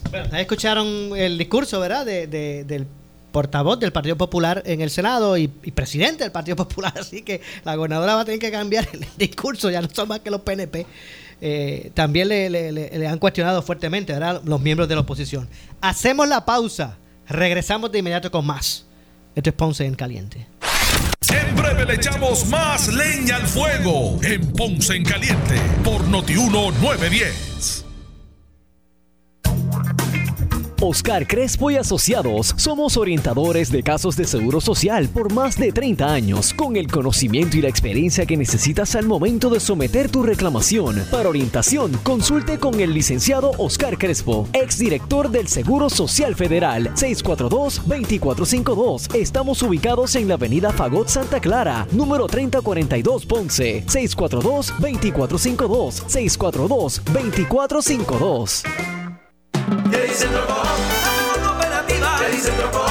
Bueno, 0.10 0.36
escucharon 0.38 1.12
el 1.16 1.38
discurso, 1.38 1.80
¿verdad?, 1.80 2.06
de, 2.06 2.28
del 2.28 2.88
portavoz 3.32 3.80
del 3.80 3.92
Partido 3.92 4.18
Popular 4.18 4.62
en 4.66 4.82
el 4.82 4.90
Senado 4.90 5.38
y, 5.38 5.48
presidente 5.48 6.24
del 6.24 6.32
Partido 6.32 6.56
Popular, 6.68 6.94
así 6.98 7.22
que 7.22 7.42
la 7.64 7.76
gobernadora 7.76 8.16
va 8.16 8.22
a 8.22 8.26
tener 8.26 8.40
que 8.40 8.52
cambiar 8.52 8.88
el, 8.94 9.06
discurso, 9.18 9.70
ya 9.70 9.82
no 9.82 9.90
son 9.94 10.10
más 10.10 10.20
que 10.20 10.30
los 10.30 10.42
PNP. 10.42 10.86
Eh, 11.44 11.92
también 11.96 12.30
le, 12.30 13.08
han 13.08 13.18
cuestionado 13.18 13.64
fuertemente 13.64 14.14
¿verdad? 14.14 14.42
los 14.46 14.62
miembros 14.62 14.88
de 14.88 14.96
la 14.96 15.02
oposición. 15.02 15.50
Hacemos 15.82 16.28
la 16.28 16.46
pausa, 16.46 16.98
regresamos 17.28 17.92
de 17.92 18.00
inmediato 18.00 18.30
con 18.30 18.46
más. 18.46 18.86
Esto 19.36 19.50
es 19.50 19.56
Ponce 19.56 19.86
en 19.86 19.96
Caliente. 19.96 20.48
En 21.34 21.56
breve 21.56 21.86
le 21.86 21.96
echamos 21.96 22.46
más 22.48 22.88
leña 22.94 23.38
al 23.38 23.48
fuego 23.48 24.20
en 24.24 24.52
Ponce 24.54 24.96
en 24.96 25.04
Caliente 25.04 25.56
por 25.84 26.08
Notiuno 26.08 26.72
910. 26.72 27.81
Oscar 30.84 31.28
Crespo 31.28 31.70
y 31.70 31.76
Asociados 31.76 32.56
somos 32.58 32.98
orientadores 32.98 33.72
de 33.72 33.84
casos 33.84 34.18
de 34.18 34.26
seguro 34.26 34.60
social 34.60 35.08
por 35.10 35.32
más 35.32 35.56
de 35.56 35.72
30 35.72 36.12
años, 36.12 36.56
con 36.56 36.76
el 36.76 36.88
conocimiento 36.88 37.56
y 37.56 37.62
la 37.62 37.70
experiencia 37.70 38.26
que 38.26 38.36
necesitas 38.36 38.96
al 38.96 39.06
momento 39.06 39.52
de 39.52 39.60
someter 39.60 40.10
tu 40.10 40.24
reclamación. 40.24 41.06
Para 41.12 41.30
orientación, 41.30 41.92
consulte 42.02 42.58
con 42.58 42.80
el 42.80 42.96
licenciado 42.96 43.52
Oscar 43.60 44.00
Crespo, 44.00 44.48
exdirector 44.54 45.30
del 45.30 45.48
Seguro 45.48 45.92
Social 45.92 46.36
Federal, 46.36 46.90
642-2452. 46.96 49.14
Estamos 49.14 49.62
ubicados 49.62 50.16
en 50.16 50.28
la 50.28 50.34
avenida 50.34 50.72
Fagot 50.72 51.10
Santa 51.10 51.40
Clara, 51.40 51.88
número 51.92 52.26
3042 52.26 53.28
Ponce, 53.28 53.86
642-2452, 53.86 56.08
642-2452. 56.08 59.01
¿Qué 59.90 60.02
dice 60.02 60.26
el 60.26 60.32
troco? 60.32 60.62
¿Qué 62.20 62.32
dice 62.36 62.50
el? 62.50 62.91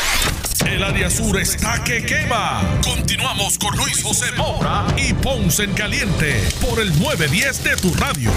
El 0.65 0.83
área 0.83 1.09
sur 1.09 1.39
está 1.39 1.83
que 1.83 2.05
quema. 2.05 2.61
Continuamos 2.83 3.57
con 3.57 3.75
Luis 3.77 4.03
José 4.03 4.31
Moura 4.37 4.85
y 4.97 5.13
Ponce 5.13 5.63
en 5.63 5.73
Caliente 5.73 6.41
por 6.61 6.79
el 6.79 6.89
910 6.99 7.63
de 7.63 7.75
tu 7.77 7.93
radio. 7.95 8.31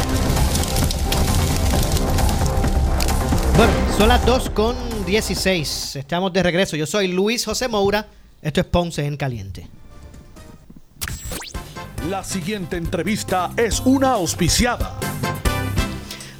Bueno, 3.56 3.72
son 3.96 4.08
las 4.08 4.24
2 4.26 4.50
con 4.50 4.76
16. 5.06 5.96
Estamos 5.96 6.32
de 6.32 6.42
regreso. 6.42 6.76
Yo 6.76 6.86
soy 6.86 7.08
Luis 7.08 7.44
José 7.44 7.68
Moura. 7.68 8.06
Esto 8.42 8.60
es 8.60 8.66
Ponce 8.66 9.06
en 9.06 9.16
Caliente. 9.16 9.68
La 12.10 12.22
siguiente 12.22 12.76
entrevista 12.76 13.52
es 13.56 13.80
una 13.80 14.12
auspiciada. 14.12 14.98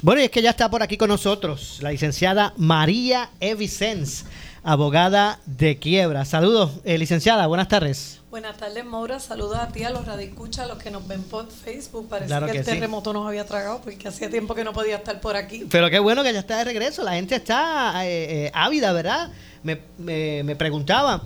Bueno, 0.03 0.21
y 0.21 0.25
es 0.25 0.29
que 0.29 0.43
ya 0.43 0.51
está 0.51 0.69
por 0.69 0.83
aquí 0.83 0.97
con 0.97 1.09
nosotros 1.09 1.79
la 1.81 1.89
licenciada 1.89 2.53
María 2.57 3.31
Evicens, 3.39 4.25
abogada 4.65 5.39
de 5.45 5.77
quiebra. 5.77 6.25
Saludos, 6.25 6.71
eh, 6.83 6.97
licenciada, 6.97 7.45
buenas 7.47 7.67
tardes. 7.67 8.19
Buenas 8.31 8.57
tardes, 8.57 8.83
Maura. 8.83 9.19
Saludos 9.19 9.57
a 9.59 9.67
ti, 9.69 9.83
a 9.83 9.91
los 9.91 10.05
radioescuchas, 10.05 10.65
a 10.65 10.67
los 10.67 10.79
que 10.79 10.89
nos 10.91 11.07
ven 11.07 11.21
por 11.23 11.47
Facebook. 11.49 12.09
Parece 12.09 12.27
Claro 12.27 12.47
que, 12.47 12.51
que 12.53 12.57
el 12.57 12.65
sí. 12.65 12.71
terremoto 12.71 13.13
nos 13.13 13.25
había 13.27 13.45
tragado 13.45 13.79
porque 13.81 14.07
hacía 14.07 14.29
tiempo 14.29 14.55
que 14.55 14.63
no 14.63 14.73
podía 14.73 14.97
estar 14.97 15.21
por 15.21 15.35
aquí. 15.37 15.65
Pero 15.69 15.89
qué 15.89 15.99
bueno 15.99 16.23
que 16.23 16.33
ya 16.33 16.39
está 16.39 16.57
de 16.57 16.63
regreso, 16.65 17.03
la 17.03 17.13
gente 17.13 17.35
está 17.35 18.05
eh, 18.05 18.47
eh, 18.47 18.51
ávida, 18.55 18.91
¿verdad? 18.91 19.29
Me, 19.63 19.79
me, 19.99 20.41
me 20.43 20.55
preguntaba, 20.55 21.21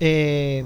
eh, 0.00 0.64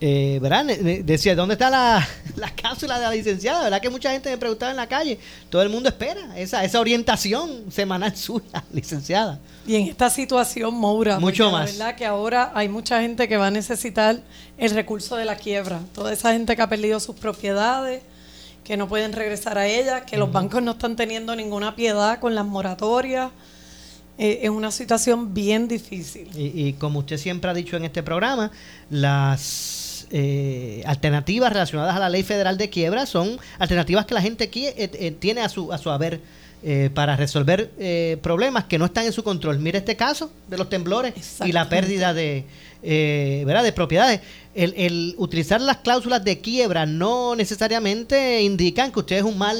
eh, 0.00 0.38
¿verdad? 0.40 0.64
Decía, 0.64 1.34
¿dónde 1.34 1.54
está 1.54 1.70
la, 1.70 2.06
la 2.36 2.50
cápsula 2.50 2.98
de 2.98 3.04
la 3.06 3.10
licenciada? 3.10 3.64
¿Verdad 3.64 3.80
que 3.80 3.90
mucha 3.90 4.12
gente 4.12 4.30
me 4.30 4.38
preguntaba 4.38 4.70
en 4.70 4.76
la 4.76 4.86
calle? 4.86 5.18
Todo 5.50 5.62
el 5.62 5.70
mundo 5.70 5.88
espera 5.88 6.38
esa, 6.38 6.62
esa 6.62 6.78
orientación 6.78 7.64
semanal 7.70 8.16
suya, 8.16 8.62
licenciada. 8.72 9.40
Y 9.66 9.74
en 9.74 9.88
esta 9.88 10.08
situación, 10.08 10.74
Moura, 10.74 11.18
Mucho 11.18 11.44
porque 11.44 11.56
más. 11.56 11.76
La 11.76 11.86
verdad 11.86 11.98
que 11.98 12.06
ahora 12.06 12.52
hay 12.54 12.68
mucha 12.68 13.00
gente 13.00 13.26
que 13.26 13.36
va 13.36 13.48
a 13.48 13.50
necesitar 13.50 14.20
el 14.56 14.70
recurso 14.70 15.16
de 15.16 15.24
la 15.24 15.36
quiebra. 15.36 15.80
Toda 15.94 16.12
esa 16.12 16.32
gente 16.32 16.54
que 16.54 16.62
ha 16.62 16.68
perdido 16.68 17.00
sus 17.00 17.16
propiedades, 17.16 18.02
que 18.62 18.76
no 18.76 18.86
pueden 18.86 19.12
regresar 19.12 19.58
a 19.58 19.66
ellas, 19.66 20.02
que 20.02 20.16
los 20.16 20.30
bancos 20.30 20.62
no 20.62 20.72
están 20.72 20.94
teniendo 20.94 21.34
ninguna 21.34 21.74
piedad 21.74 22.20
con 22.20 22.36
las 22.36 22.46
moratorias. 22.46 23.30
Eh, 24.16 24.40
es 24.42 24.50
una 24.50 24.70
situación 24.70 25.34
bien 25.34 25.66
difícil. 25.66 26.28
Y, 26.36 26.68
y 26.68 26.72
como 26.74 27.00
usted 27.00 27.18
siempre 27.18 27.50
ha 27.50 27.54
dicho 27.54 27.76
en 27.76 27.84
este 27.84 28.02
programa, 28.02 28.50
las 28.90 29.77
eh, 30.10 30.82
alternativas 30.86 31.52
relacionadas 31.52 31.96
a 31.96 31.98
la 32.00 32.08
ley 32.08 32.22
federal 32.22 32.56
de 32.58 32.70
quiebra 32.70 33.06
son 33.06 33.38
alternativas 33.58 34.06
que 34.06 34.14
la 34.14 34.22
gente 34.22 34.50
qui- 34.50 34.66
eh, 34.76 34.90
eh, 34.92 35.10
tiene 35.18 35.40
a 35.42 35.48
su, 35.48 35.72
a 35.72 35.78
su 35.78 35.90
haber 35.90 36.20
eh, 36.64 36.90
para 36.92 37.14
resolver 37.14 37.70
eh, 37.78 38.16
problemas 38.20 38.64
que 38.64 38.78
no 38.78 38.86
están 38.86 39.04
en 39.06 39.12
su 39.12 39.22
control. 39.22 39.58
Mire 39.60 39.78
este 39.78 39.94
caso 39.96 40.30
de 40.48 40.58
los 40.58 40.68
temblores 40.68 41.14
y 41.44 41.52
la 41.52 41.68
pérdida 41.68 42.12
de, 42.12 42.46
eh, 42.82 43.44
¿verdad? 43.46 43.62
de 43.62 43.72
propiedades. 43.72 44.20
El, 44.56 44.74
el 44.76 45.14
utilizar 45.18 45.60
las 45.60 45.76
cláusulas 45.76 46.24
de 46.24 46.40
quiebra 46.40 46.84
no 46.84 47.36
necesariamente 47.36 48.42
indican 48.42 48.90
que 48.90 48.98
usted 48.98 49.16
es 49.18 49.22
un 49.22 49.38
mal 49.38 49.56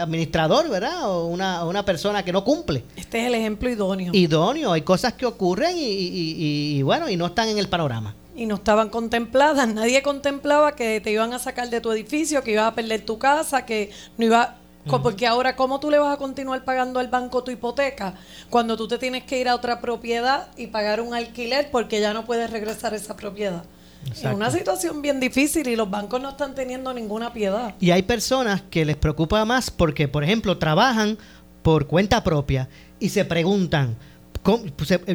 administrador, 0.00 0.68
¿verdad? 0.70 1.10
O 1.10 1.26
una, 1.26 1.64
una 1.64 1.84
persona 1.84 2.22
que 2.24 2.32
no 2.32 2.44
cumple 2.44 2.84
Este 2.96 3.20
es 3.22 3.26
el 3.26 3.34
ejemplo 3.34 3.68
idóneo. 3.68 4.12
idóneo. 4.14 4.72
Hay 4.72 4.82
cosas 4.82 5.14
que 5.14 5.26
ocurren 5.26 5.76
y, 5.76 5.82
y- 5.82 6.34
y- 6.38 6.76
y, 6.78 6.82
bueno, 6.82 7.08
y 7.10 7.16
no 7.16 7.26
están 7.26 7.48
en 7.48 7.58
el 7.58 7.68
panorama. 7.68 8.14
Y 8.40 8.46
no 8.46 8.54
estaban 8.54 8.88
contempladas. 8.88 9.68
Nadie 9.68 10.02
contemplaba 10.02 10.74
que 10.74 11.00
te 11.02 11.10
iban 11.12 11.34
a 11.34 11.38
sacar 11.38 11.68
de 11.68 11.80
tu 11.82 11.92
edificio, 11.92 12.42
que 12.42 12.52
ibas 12.52 12.68
a 12.72 12.74
perder 12.74 13.02
tu 13.04 13.18
casa, 13.18 13.66
que 13.66 13.90
no 14.16 14.24
iba 14.24 14.56
porque 15.02 15.26
ahora 15.26 15.56
cómo 15.56 15.78
tú 15.78 15.90
le 15.90 15.98
vas 15.98 16.14
a 16.14 16.16
continuar 16.16 16.64
pagando 16.64 17.00
al 17.00 17.08
banco 17.08 17.44
tu 17.44 17.50
hipoteca 17.50 18.14
cuando 18.48 18.78
tú 18.78 18.88
te 18.88 18.96
tienes 18.96 19.24
que 19.24 19.38
ir 19.38 19.46
a 19.46 19.54
otra 19.54 19.78
propiedad 19.82 20.48
y 20.56 20.68
pagar 20.68 21.02
un 21.02 21.12
alquiler 21.14 21.70
porque 21.70 22.00
ya 22.00 22.14
no 22.14 22.24
puedes 22.24 22.50
regresar 22.50 22.94
a 22.94 22.96
esa 22.96 23.14
propiedad. 23.14 23.62
Es 24.10 24.24
una 24.24 24.50
situación 24.50 25.02
bien 25.02 25.20
difícil 25.20 25.68
y 25.68 25.76
los 25.76 25.90
bancos 25.90 26.22
no 26.22 26.30
están 26.30 26.54
teniendo 26.54 26.94
ninguna 26.94 27.30
piedad. 27.34 27.74
Y 27.78 27.90
hay 27.90 28.00
personas 28.02 28.62
que 28.70 28.86
les 28.86 28.96
preocupa 28.96 29.44
más 29.44 29.70
porque, 29.70 30.08
por 30.08 30.24
ejemplo, 30.24 30.56
trabajan 30.56 31.18
por 31.62 31.86
cuenta 31.86 32.24
propia 32.24 32.70
y 32.98 33.10
se 33.10 33.26
preguntan, 33.26 33.88
¿cómo- 33.90 33.98
se- 33.98 34.09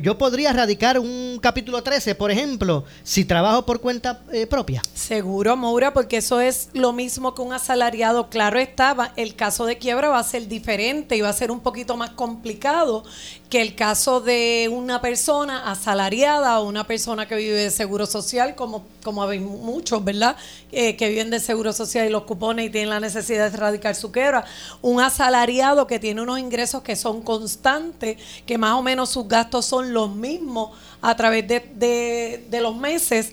yo 0.02 0.18
podría 0.18 0.54
radicar 0.54 1.00
un 1.00 1.40
capítulo 1.42 1.82
13, 1.82 2.14
por 2.16 2.30
ejemplo, 2.30 2.86
si 3.04 3.26
trabajo 3.26 3.66
por 3.66 3.82
cuenta 3.82 4.22
eh, 4.32 4.46
propia. 4.46 4.82
Seguro, 4.94 5.58
Moura, 5.58 5.94
porque 5.94 6.18
eso 6.18 6.40
es 6.40 6.70
lo 6.74 6.94
mismo 6.94 7.34
que 7.34 7.42
un 7.42 7.54
asalariado. 7.54 8.30
Claro 8.30 8.60
estaba, 8.60 9.14
el 9.16 9.36
caso 9.36 9.66
de 9.66 9.78
quiebra 9.78 10.10
va 10.10 10.20
a 10.20 10.24
ser 10.24 10.48
diferente 10.48 11.16
y 11.16 11.22
va 11.22 11.30
a 11.30 11.34
ser 11.34 11.52
un 11.52 11.60
poquito 11.60 11.98
más 11.98 12.12
complicado 12.12 13.04
que 13.50 13.62
el 13.62 13.76
caso 13.76 14.22
de 14.22 14.70
una 14.72 15.02
persona 15.02 15.72
asalariada 15.72 16.60
o 16.60 16.68
una 16.68 16.86
persona 16.88 17.28
que 17.28 17.36
vive 17.36 17.54
de 17.56 17.70
seguro 17.72 18.06
social, 18.08 18.56
como, 18.56 18.86
como 19.04 19.24
hay 19.24 19.40
muchos, 19.40 20.04
¿verdad? 20.04 20.36
Eh, 20.72 20.96
que 20.98 21.10
viven 21.10 21.30
de 21.30 21.40
seguro 21.40 21.72
social 21.72 22.08
y 22.08 22.10
los 22.10 22.24
cupones 22.24 22.66
y 22.66 22.70
tienen 22.70 22.90
la 22.90 23.00
necesidad 23.00 23.50
de 23.50 23.56
erradicar 23.56 23.94
su 23.96 24.12
quiebra. 24.12 24.46
Un 24.82 25.00
asalariado 25.00 25.86
que 25.88 26.00
tiene 26.00 26.22
unos 26.22 26.40
ingresos 26.40 26.82
que 26.82 26.96
son 26.96 27.22
constantes, 27.22 28.18
que 28.46 28.58
más 28.58 28.74
o 28.74 28.82
menos 28.82 29.10
sus 29.12 29.28
gastos 29.28 29.66
son 29.66 29.94
los 29.94 30.14
mismos 30.14 30.72
a 31.02 31.16
través 31.16 31.48
de, 31.48 31.60
de- 31.76 32.46
de 32.50 32.62
los 32.62 32.76
meses. 32.76 33.32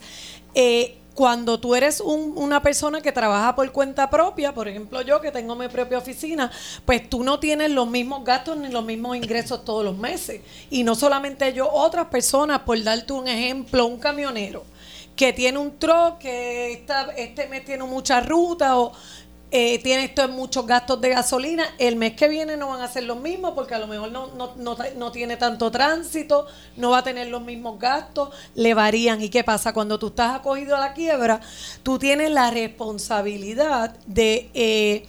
Eh, 0.55 0.97
cuando 1.13 1.59
tú 1.59 1.75
eres 1.75 1.99
un- 1.99 2.33
una 2.37 2.61
persona 2.61 3.01
que 3.01 3.11
trabaja 3.11 3.55
por 3.55 3.71
cuenta 3.71 4.09
propia, 4.09 4.53
por 4.53 4.67
ejemplo 4.67 5.01
yo 5.01 5.21
que 5.21 5.31
tengo 5.31 5.55
mi 5.55 5.67
propia 5.67 5.97
oficina, 5.99 6.51
pues 6.85 7.07
tú 7.09 7.23
no 7.23 7.39
tienes 7.39 7.69
los 7.71 7.87
mismos 7.87 8.23
gastos 8.23 8.57
ni 8.57 8.69
los 8.69 8.83
mismos 8.83 9.15
ingresos 9.15 9.63
todos 9.63 9.83
los 9.85 9.97
meses. 9.97 10.41
Y 10.71 10.83
no 10.83 10.95
solamente 10.95 11.53
yo, 11.53 11.69
otras 11.71 12.07
personas, 12.07 12.61
por 12.61 12.81
darte 12.81 13.13
un 13.13 13.27
ejemplo, 13.27 13.85
un 13.85 13.99
camionero 13.99 14.63
que 15.15 15.31
tiene 15.31 15.59
un 15.59 15.77
truck, 15.77 16.17
que 16.17 16.83
este 17.17 17.47
mes 17.47 17.63
tiene 17.63 17.83
mucha 17.83 18.19
ruta 18.19 18.79
o 18.79 18.91
eh, 19.55 19.79
tiene 19.83 20.05
esto 20.05 20.23
en 20.23 20.31
muchos 20.31 20.65
gastos 20.65 20.99
de 20.99 21.09
gasolina, 21.09 21.63
el 21.77 21.95
mes 21.95 22.13
que 22.13 22.27
viene 22.27 22.57
no 22.57 22.69
van 22.69 22.81
a 22.81 22.87
ser 22.87 23.03
los 23.03 23.19
mismos 23.19 23.51
porque 23.53 23.75
a 23.75 23.77
lo 23.79 23.85
mejor 23.85 24.11
no, 24.11 24.27
no, 24.35 24.55
no, 24.57 24.75
no 24.97 25.11
tiene 25.11 25.37
tanto 25.37 25.69
tránsito, 25.69 26.47
no 26.75 26.89
va 26.89 26.97
a 26.97 27.03
tener 27.03 27.27
los 27.27 27.43
mismos 27.43 27.79
gastos, 27.79 28.29
le 28.55 28.73
varían. 28.73 29.21
¿Y 29.21 29.29
qué 29.29 29.43
pasa? 29.43 29.71
Cuando 29.71 29.99
tú 29.99 30.07
estás 30.07 30.35
acogido 30.35 30.75
a 30.75 30.79
la 30.79 30.93
quiebra, 30.93 31.39
tú 31.83 31.99
tienes 31.99 32.31
la 32.31 32.49
responsabilidad 32.49 33.95
de... 34.07 34.49
eh, 34.55 35.05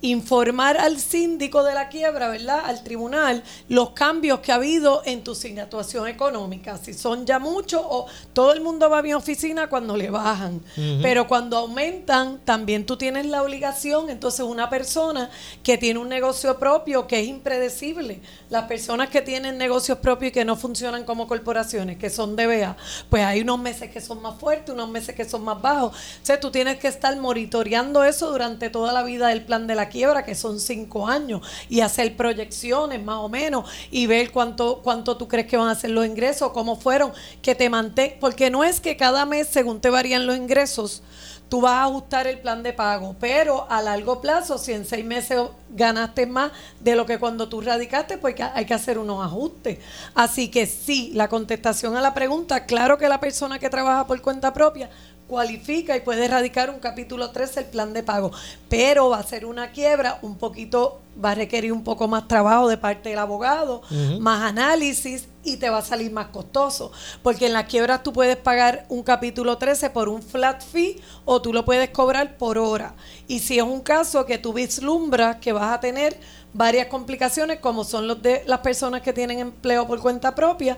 informar 0.00 0.76
al 0.76 0.98
síndico 0.98 1.64
de 1.64 1.74
la 1.74 1.88
quiebra, 1.88 2.28
¿verdad? 2.28 2.60
Al 2.64 2.84
tribunal, 2.84 3.42
los 3.68 3.90
cambios 3.90 4.40
que 4.40 4.52
ha 4.52 4.56
habido 4.56 5.02
en 5.04 5.24
tu 5.24 5.34
situación 5.34 6.06
económica. 6.06 6.78
Si 6.78 6.94
son 6.94 7.26
ya 7.26 7.38
muchos 7.38 7.82
o 7.84 8.06
todo 8.32 8.52
el 8.52 8.60
mundo 8.60 8.88
va 8.88 8.98
a 8.98 9.02
mi 9.02 9.12
oficina 9.14 9.68
cuando 9.68 9.96
le 9.96 10.10
bajan. 10.10 10.62
Pero 11.02 11.26
cuando 11.26 11.56
aumentan, 11.56 12.38
también 12.44 12.86
tú 12.86 12.96
tienes 12.96 13.26
la 13.26 13.42
obligación, 13.42 14.10
entonces 14.10 14.40
una 14.40 14.70
persona 14.70 15.30
que 15.62 15.78
tiene 15.78 15.98
un 15.98 16.08
negocio 16.08 16.58
propio 16.58 17.06
que 17.06 17.20
es 17.20 17.26
impredecible, 17.26 18.20
las 18.50 18.64
personas 18.64 19.08
que 19.08 19.20
tienen 19.20 19.58
negocios 19.58 19.98
propios 19.98 20.30
y 20.30 20.32
que 20.32 20.44
no 20.44 20.56
funcionan 20.56 21.04
como 21.04 21.26
corporaciones, 21.26 21.98
que 21.98 22.10
son 22.10 22.36
DBA, 22.36 22.76
pues 23.10 23.24
hay 23.24 23.40
unos 23.40 23.58
meses 23.58 23.90
que 23.90 24.00
son 24.00 24.22
más 24.22 24.38
fuertes, 24.38 24.74
unos 24.74 24.88
meses 24.88 25.14
que 25.14 25.24
son 25.24 25.42
más 25.42 25.60
bajos. 25.60 25.92
O 25.92 26.26
sea, 26.26 26.38
tú 26.38 26.50
tienes 26.50 26.78
que 26.78 26.88
estar 26.88 27.16
monitoreando 27.16 28.04
eso 28.04 28.30
durante 28.30 28.70
toda 28.70 28.92
la 28.92 29.02
vida 29.02 29.28
del 29.28 29.44
plan 29.44 29.66
de 29.66 29.74
la 29.74 29.87
quiebra, 29.88 30.24
que 30.24 30.34
son 30.34 30.60
cinco 30.60 31.06
años, 31.06 31.42
y 31.68 31.80
hacer 31.80 32.16
proyecciones 32.16 33.02
más 33.02 33.18
o 33.18 33.28
menos 33.28 33.68
y 33.90 34.06
ver 34.06 34.30
cuánto, 34.30 34.80
cuánto 34.82 35.16
tú 35.16 35.28
crees 35.28 35.46
que 35.46 35.56
van 35.56 35.68
a 35.68 35.74
ser 35.74 35.90
los 35.90 36.06
ingresos, 36.06 36.52
cómo 36.52 36.76
fueron, 36.76 37.12
que 37.42 37.54
te 37.54 37.68
mantén, 37.68 38.16
porque 38.20 38.50
no 38.50 38.64
es 38.64 38.80
que 38.80 38.96
cada 38.96 39.26
mes, 39.26 39.48
según 39.48 39.80
te 39.80 39.90
varían 39.90 40.26
los 40.26 40.36
ingresos, 40.36 41.02
tú 41.48 41.62
vas 41.62 41.74
a 41.74 41.84
ajustar 41.84 42.26
el 42.26 42.40
plan 42.40 42.62
de 42.62 42.72
pago, 42.72 43.16
pero 43.18 43.66
a 43.70 43.80
largo 43.80 44.20
plazo, 44.20 44.58
si 44.58 44.72
en 44.72 44.84
seis 44.84 45.04
meses 45.04 45.40
ganaste 45.70 46.26
más 46.26 46.52
de 46.80 46.94
lo 46.94 47.06
que 47.06 47.18
cuando 47.18 47.48
tú 47.48 47.60
radicaste, 47.60 48.18
pues 48.18 48.34
hay 48.54 48.66
que 48.66 48.74
hacer 48.74 48.98
unos 48.98 49.24
ajustes. 49.24 49.78
Así 50.14 50.48
que 50.48 50.66
sí, 50.66 51.12
la 51.14 51.28
contestación 51.28 51.96
a 51.96 52.00
la 52.00 52.14
pregunta, 52.14 52.66
claro 52.66 52.98
que 52.98 53.08
la 53.08 53.20
persona 53.20 53.58
que 53.58 53.70
trabaja 53.70 54.06
por 54.06 54.20
cuenta 54.20 54.52
propia 54.52 54.90
cualifica 55.28 55.96
y 55.96 56.00
puede 56.00 56.24
erradicar 56.24 56.70
un 56.70 56.80
capítulo 56.80 57.30
13 57.30 57.60
el 57.60 57.66
plan 57.66 57.92
de 57.92 58.02
pago, 58.02 58.32
pero 58.68 59.10
va 59.10 59.18
a 59.18 59.22
ser 59.22 59.44
una 59.44 59.70
quiebra 59.70 60.18
un 60.22 60.38
poquito, 60.38 61.00
va 61.22 61.32
a 61.32 61.34
requerir 61.34 61.72
un 61.72 61.84
poco 61.84 62.08
más 62.08 62.26
trabajo 62.26 62.66
de 62.66 62.78
parte 62.78 63.10
del 63.10 63.18
abogado, 63.18 63.82
más 64.18 64.42
análisis 64.42 65.28
y 65.44 65.58
te 65.58 65.68
va 65.68 65.78
a 65.78 65.82
salir 65.82 66.10
más 66.10 66.28
costoso, 66.28 66.90
porque 67.22 67.46
en 67.46 67.52
las 67.52 67.66
quiebras 67.66 68.02
tú 68.02 68.12
puedes 68.12 68.36
pagar 68.36 68.86
un 68.88 69.02
capítulo 69.02 69.58
13 69.58 69.90
por 69.90 70.08
un 70.08 70.22
flat 70.22 70.62
fee 70.62 71.00
o 71.26 71.42
tú 71.42 71.52
lo 71.52 71.64
puedes 71.64 71.90
cobrar 71.90 72.38
por 72.38 72.56
hora. 72.56 72.94
Y 73.26 73.40
si 73.40 73.58
es 73.58 73.64
un 73.64 73.80
caso 73.80 74.24
que 74.24 74.38
tú 74.38 74.54
vislumbras 74.54 75.36
que 75.36 75.52
vas 75.52 75.74
a 75.74 75.80
tener 75.80 76.18
varias 76.54 76.86
complicaciones 76.86 77.60
como 77.60 77.84
son 77.84 78.08
los 78.08 78.22
de 78.22 78.42
las 78.46 78.60
personas 78.60 79.02
que 79.02 79.12
tienen 79.12 79.38
empleo 79.38 79.86
por 79.86 80.00
cuenta 80.00 80.34
propia, 80.34 80.76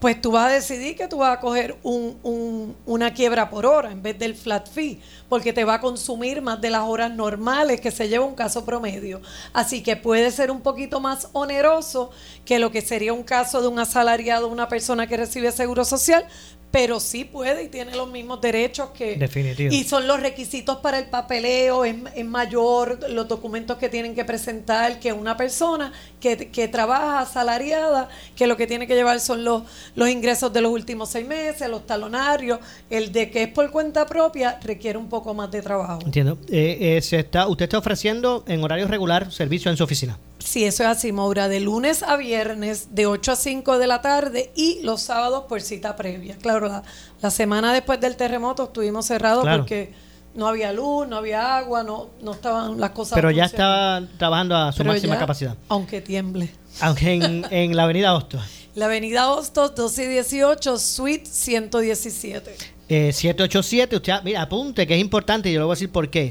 pues 0.00 0.20
tú 0.20 0.32
vas 0.32 0.48
a 0.50 0.54
decidir 0.54 0.96
que 0.96 1.06
tú 1.06 1.18
vas 1.18 1.36
a 1.36 1.40
coger 1.40 1.76
un- 1.84 2.18
un- 2.24 2.76
una 2.86 3.14
quiebra 3.14 3.48
por 3.48 3.64
hora 3.64 3.92
en 3.92 4.02
vez 4.02 4.18
del 4.18 4.34
flat 4.34 4.68
fee, 4.68 5.00
porque 5.28 5.52
te 5.52 5.64
va 5.64 5.74
a 5.74 5.80
consumir 5.80 6.42
más 6.42 6.60
de 6.60 6.70
las 6.70 6.82
horas 6.82 7.12
normales 7.14 7.80
que 7.80 7.92
se 7.92 8.08
lleva 8.08 8.24
un 8.24 8.34
caso 8.34 8.64
promedio. 8.64 9.22
Así 9.52 9.82
que 9.82 9.94
puede 9.96 10.30
ser 10.32 10.50
un 10.50 10.60
poquito 10.60 10.98
más 10.98 11.28
oneroso 11.32 12.10
que 12.44 12.58
lo 12.58 12.72
que 12.72 12.80
sería 12.80 13.12
un 13.12 13.22
caso 13.22 13.62
de 13.62 13.68
un 13.68 13.78
asalariado, 13.78 14.48
una 14.48 14.68
persona 14.68 15.06
que 15.06 15.16
recibe 15.16 15.52
seguro 15.52 15.84
social, 15.84 16.26
pero 16.72 16.98
sí 16.98 17.24
puede 17.24 17.64
y 17.64 17.68
tiene 17.68 17.94
los 17.94 18.10
mismos 18.10 18.40
derechos 18.40 18.90
que... 18.90 19.16
Definitivo. 19.16 19.72
Y 19.72 19.84
son 19.84 20.08
los 20.08 20.20
requisitos 20.20 20.78
para 20.78 20.98
el 20.98 21.04
papeleo, 21.04 21.84
es, 21.84 21.94
es 22.16 22.24
mayor 22.24 22.98
los 23.10 23.28
documentos 23.28 23.76
que 23.76 23.90
tienen 23.90 24.14
que 24.14 24.24
presentar 24.24 24.98
que 24.98 25.12
una 25.12 25.36
persona 25.36 25.92
que, 26.18 26.50
que 26.50 26.68
trabaja 26.68 27.20
asalariada, 27.20 28.08
que 28.34 28.46
lo 28.46 28.56
que 28.56 28.66
tiene 28.66 28.86
que 28.86 28.94
llevar 28.94 29.20
son 29.20 29.44
los, 29.44 29.64
los 29.94 30.08
ingresos 30.08 30.50
de 30.52 30.62
los 30.62 30.72
últimos 30.72 31.10
seis 31.10 31.26
meses, 31.26 31.68
los 31.68 31.86
talonarios, 31.86 32.58
el 32.88 33.12
de 33.12 33.30
que 33.30 33.42
es 33.44 33.48
por 33.48 33.70
cuenta 33.70 34.06
propia 34.06 34.58
requiere 34.62 34.96
un 34.96 35.10
poco 35.10 35.34
más 35.34 35.50
de 35.50 35.60
trabajo. 35.60 36.00
Entiendo. 36.04 36.38
Eh, 36.48 36.96
eh, 36.96 37.02
se 37.02 37.18
está, 37.18 37.46
usted 37.48 37.64
está 37.64 37.78
ofreciendo 37.78 38.44
en 38.48 38.64
horario 38.64 38.88
regular 38.88 39.30
servicio 39.30 39.70
en 39.70 39.76
su 39.76 39.84
oficina. 39.84 40.18
Sí, 40.44 40.64
eso 40.64 40.82
es 40.82 40.88
así, 40.88 41.12
Maura, 41.12 41.48
de 41.48 41.60
lunes 41.60 42.02
a 42.02 42.16
viernes, 42.16 42.88
de 42.94 43.06
8 43.06 43.32
a 43.32 43.36
5 43.36 43.78
de 43.78 43.86
la 43.86 44.00
tarde 44.02 44.50
y 44.54 44.80
los 44.82 45.02
sábados 45.02 45.44
por 45.48 45.60
cita 45.60 45.96
previa. 45.96 46.36
Claro, 46.36 46.68
la, 46.68 46.82
la 47.20 47.30
semana 47.30 47.72
después 47.72 48.00
del 48.00 48.16
terremoto 48.16 48.64
estuvimos 48.64 49.06
cerrados 49.06 49.42
Claro. 49.44 49.58
porque 49.62 49.92
no 50.34 50.48
había 50.48 50.72
luz, 50.72 51.06
no 51.06 51.16
había 51.18 51.56
agua, 51.58 51.82
no, 51.84 52.08
no 52.22 52.32
estaban 52.32 52.80
las 52.80 52.90
cosas. 52.90 53.14
Pero 53.16 53.30
ya 53.30 53.44
está 53.44 54.02
trabajando 54.18 54.56
a 54.56 54.72
su 54.72 54.78
Pero 54.78 54.90
máxima 54.92 55.14
ya, 55.14 55.20
capacidad. 55.20 55.56
Aunque 55.68 56.00
tiemble. 56.00 56.50
Aunque 56.80 57.12
en, 57.14 57.44
en 57.50 57.76
la 57.76 57.84
avenida 57.84 58.14
Hostos. 58.14 58.42
La 58.74 58.86
avenida 58.86 59.30
Hostos, 59.30 59.74
12 59.74 60.04
y 60.04 60.08
18, 60.08 60.78
suite 60.78 61.26
117. 61.26 62.56
Eh, 62.88 63.12
787, 63.12 63.96
usted, 63.96 64.12
mira, 64.24 64.42
apunte 64.42 64.86
que 64.86 64.94
es 64.94 65.00
importante 65.00 65.48
y 65.48 65.52
yo 65.52 65.60
le 65.60 65.64
voy 65.64 65.72
a 65.72 65.76
decir 65.76 65.90
por 65.90 66.10
qué. 66.10 66.30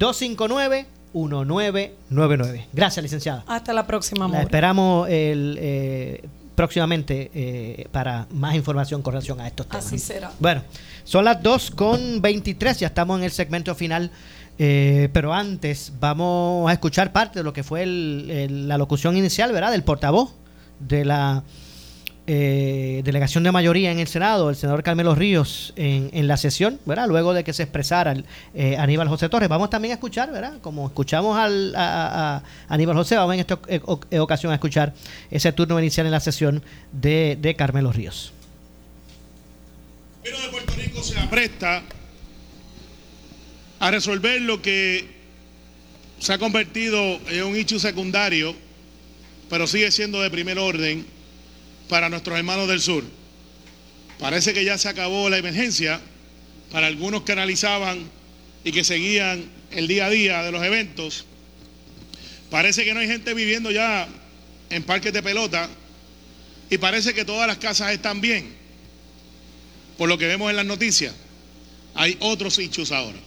259-1999. 1.14 2.66
Gracias, 2.74 3.01
licenciada. 3.03 3.43
Hasta 3.47 3.74
la 3.74 3.88
próxima, 3.88 4.26
La 4.26 4.28
Maura. 4.28 4.41
esperamos 4.43 5.10
el, 5.10 5.57
eh, 5.60 6.24
próximamente 6.64 7.32
eh, 7.34 7.88
para 7.89 8.28
más 8.32 8.53
información 8.53 9.01
con 9.01 9.14
relación 9.14 9.39
a 9.39 9.47
estos 9.47 9.66
temas. 9.66 9.86
Así 9.86 9.97
será. 9.97 10.30
Bueno, 10.41 10.62
son 11.05 11.24
las 11.24 11.41
2 11.41 11.72
con 11.72 12.22
23, 12.22 12.78
ya 12.82 12.88
estamos 12.88 13.18
en 13.18 13.24
el 13.24 13.32
segmento 13.32 13.74
final. 13.76 14.12
eh, 14.62 15.07
pero 15.14 15.34
antes 15.34 15.93
vamos 16.01 16.70
a 16.70 16.74
escuchar 16.74 17.14
parte 17.14 17.39
de 17.39 17.43
lo 17.45 17.53
que 17.53 17.64
fue 17.64 17.84
el- 17.84 18.30
el- 18.30 18.68
la 18.68 18.78
locución 18.78 19.16
inicial, 19.16 19.53
¿verdad? 19.53 19.72
Del 19.72 19.84
portavoz 19.86 20.34
de 20.82 21.05
la 21.05 21.43
eh, 22.32 23.01
delegación 23.03 23.43
de 23.43 23.51
mayoría 23.51 23.91
en 23.91 23.97
el 23.97 24.05
Senado, 24.07 24.51
el 24.51 24.55
senador 24.55 24.84
Carmelo 24.84 25.15
Ríos, 25.15 25.73
en, 25.75 26.27
la 26.27 26.38
sesión, 26.38 26.80
¿verdad? 26.86 27.07
Luego 27.07 27.34
de 27.34 27.43
que 27.43 27.53
se 27.53 27.63
expresara 27.63 28.11
el, 28.11 28.23
eh, 28.53 28.77
Aníbal 28.77 29.07
José 29.07 29.30
Torres. 29.30 29.49
Vamos 29.49 29.71
también 29.71 29.93
a 29.93 29.95
escuchar, 29.95 30.32
¿verdad? 30.32 30.59
Como 30.61 30.86
escuchamos 30.86 31.36
al, 31.39 31.73
a, 31.75 32.43
Aníbal 32.67 32.95
José, 32.95 33.15
vamos 33.15 33.34
en 33.34 33.39
esta 33.39 33.55
oc- 33.59 33.82
oc- 33.82 34.19
ocasión 34.19 34.51
a 34.51 34.55
escuchar 34.55 34.93
ese 35.32 35.51
turno 35.53 35.80
inicial 35.80 36.05
en 36.05 36.11
la 36.11 36.19
sesión 36.19 36.61
de, 36.91 37.36
de 37.41 37.55
Carmelo 37.55 37.91
Ríos. 37.91 38.32
gobierno 40.19 40.45
de 40.45 40.49
Puerto 40.51 40.73
Rico 40.75 41.01
se 41.01 41.17
apresta 41.19 41.82
a 43.80 43.89
resolver 43.91 44.39
lo 44.41 44.61
que 44.61 45.17
se 46.19 46.34
ha 46.34 46.38
convertido 46.38 46.99
en 47.27 47.43
un 47.43 47.55
hecho 47.55 47.80
secundario, 47.80 48.53
pero 49.49 49.65
sigue 49.65 49.89
siendo 49.91 50.21
de 50.21 50.30
primer 50.30 50.59
orden 50.59 51.05
para 51.89 52.07
nuestros 52.07 52.37
hermanos 52.37 52.69
del 52.69 52.79
sur. 52.79 53.03
Parece 54.19 54.53
que 54.53 54.63
ya 54.63 54.77
se 54.77 54.87
acabó 54.87 55.29
la 55.29 55.37
emergencia 55.37 55.99
para 56.71 56.87
algunos 56.87 57.23
que 57.23 57.33
analizaban 57.33 58.09
y 58.63 58.71
que 58.71 58.85
seguían 58.85 59.43
el 59.71 59.87
día 59.87 60.05
a 60.05 60.09
día 60.09 60.43
de 60.43 60.51
los 60.53 60.63
eventos. 60.63 61.25
Parece 62.49 62.85
que 62.85 62.93
no 62.93 63.01
hay 63.01 63.07
gente 63.07 63.33
viviendo 63.33 63.71
ya 63.71 64.07
en 64.69 64.83
parques 64.83 65.11
de 65.11 65.21
pelota 65.21 65.67
y 66.69 66.77
parece 66.77 67.13
que 67.13 67.25
todas 67.25 67.47
las 67.47 67.57
casas 67.57 67.91
están 67.91 68.21
bien 68.21 68.59
por 69.99 70.07
lo 70.07 70.17
que 70.17 70.27
vemos 70.27 70.49
en 70.49 70.55
las 70.55 70.65
noticias, 70.65 71.13
hay 71.93 72.15
otros 72.21 72.57
hechos 72.57 72.93
ahora. 72.93 73.17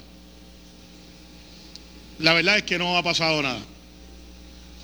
La 2.18 2.32
verdad 2.32 2.56
es 2.56 2.62
que 2.62 2.78
no 2.78 2.96
ha 2.96 3.02
pasado 3.02 3.42
nada. 3.42 3.60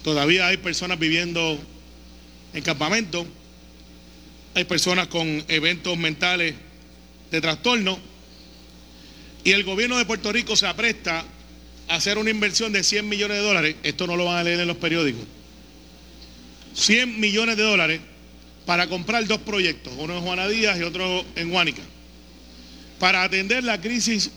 Todavía 0.05 0.49
hay 0.49 0.59
personas 0.59 0.99
viviendo 0.99 1.59
en 2.53 2.63
campamento, 2.63 3.27
hay 4.55 4.65
personas 4.65 5.09
con 5.09 5.45
eventos 5.49 5.97
mentales 5.97 6.55
de 7.31 7.41
trastorno 7.41 7.99
y 9.45 9.53
el 9.53 9.65
gobierno 9.65 9.97
de 9.99 10.05
Puerto 10.05 10.33
Rico 10.33 10.57
se 10.57 10.67
apresta 10.67 11.25
a 11.89 11.95
hacer 11.95 12.19
una 12.19 12.31
inversión 12.31 12.73
de 12.73 12.85
100 12.85 13.09
millones 13.09 13.39
de 13.39 13.43
dólares, 13.43 13.77
esto 13.83 14.07
no 14.07 14.17
lo 14.17 14.25
van 14.25 14.39
a 14.39 14.45
leer 14.45 14.61
en 14.61 14.67
los 14.67 14.77
periódicos, 14.77 15.25
100 16.75 17.19
millones 17.19 17.57
de 17.57 17.63
dólares 17.63 18.01
para 18.67 18.87
comprar 18.89 19.27
dos 19.27 19.41
proyectos, 19.41 19.93
uno 19.97 20.17
en 20.17 20.23
Juana 20.23 20.47
Díaz 20.49 20.79
y 20.79 20.83
otro 20.83 21.25
en 21.37 21.51
Huánica, 21.51 21.83
para 22.99 23.23
atender 23.23 23.65
la 23.65 23.81
crisis 23.81 24.31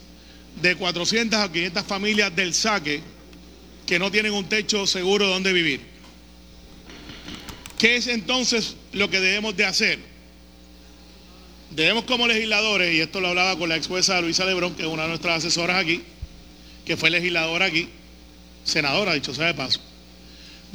de 0.61 0.75
400 0.75 1.39
a 1.39 1.51
500 1.51 1.85
familias 1.85 2.35
del 2.35 2.53
saque 2.53 3.01
que 3.85 3.99
no 3.99 4.11
tienen 4.11 4.31
un 4.31 4.47
techo 4.47 4.87
seguro 4.87 5.27
donde 5.27 5.51
vivir. 5.51 5.90
¿Qué 7.81 7.95
es 7.95 8.05
entonces 8.05 8.75
lo 8.93 9.09
que 9.09 9.19
debemos 9.19 9.57
de 9.57 9.65
hacer? 9.65 9.97
Debemos 11.71 12.03
como 12.03 12.27
legisladores, 12.27 12.93
y 12.93 12.99
esto 12.99 13.19
lo 13.19 13.29
hablaba 13.29 13.57
con 13.57 13.69
la 13.69 13.75
ex 13.75 13.87
jueza 13.87 14.21
Luisa 14.21 14.45
Lebrón, 14.45 14.75
que 14.75 14.83
es 14.83 14.87
una 14.87 15.01
de 15.01 15.09
nuestras 15.09 15.39
asesoras 15.39 15.77
aquí, 15.77 16.03
que 16.85 16.95
fue 16.95 17.09
legisladora 17.09 17.65
aquí, 17.65 17.89
senadora, 18.63 19.15
dicho 19.15 19.33
sea 19.33 19.47
de 19.47 19.55
paso, 19.55 19.79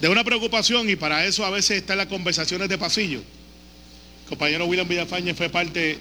de 0.01 0.09
una 0.09 0.25
preocupación 0.25 0.91
y 0.91 0.97
para 0.97 1.25
eso 1.27 1.47
a 1.47 1.51
veces 1.51 1.77
están 1.77 1.99
las 1.99 2.09
conversaciones 2.09 2.69
de 2.69 2.77
pasillo. 2.77 3.21
El 3.21 4.29
compañero 4.29 4.67
William 4.67 4.89
Villafañe 4.89 5.33
fue 5.33 5.49
parte 5.49 5.99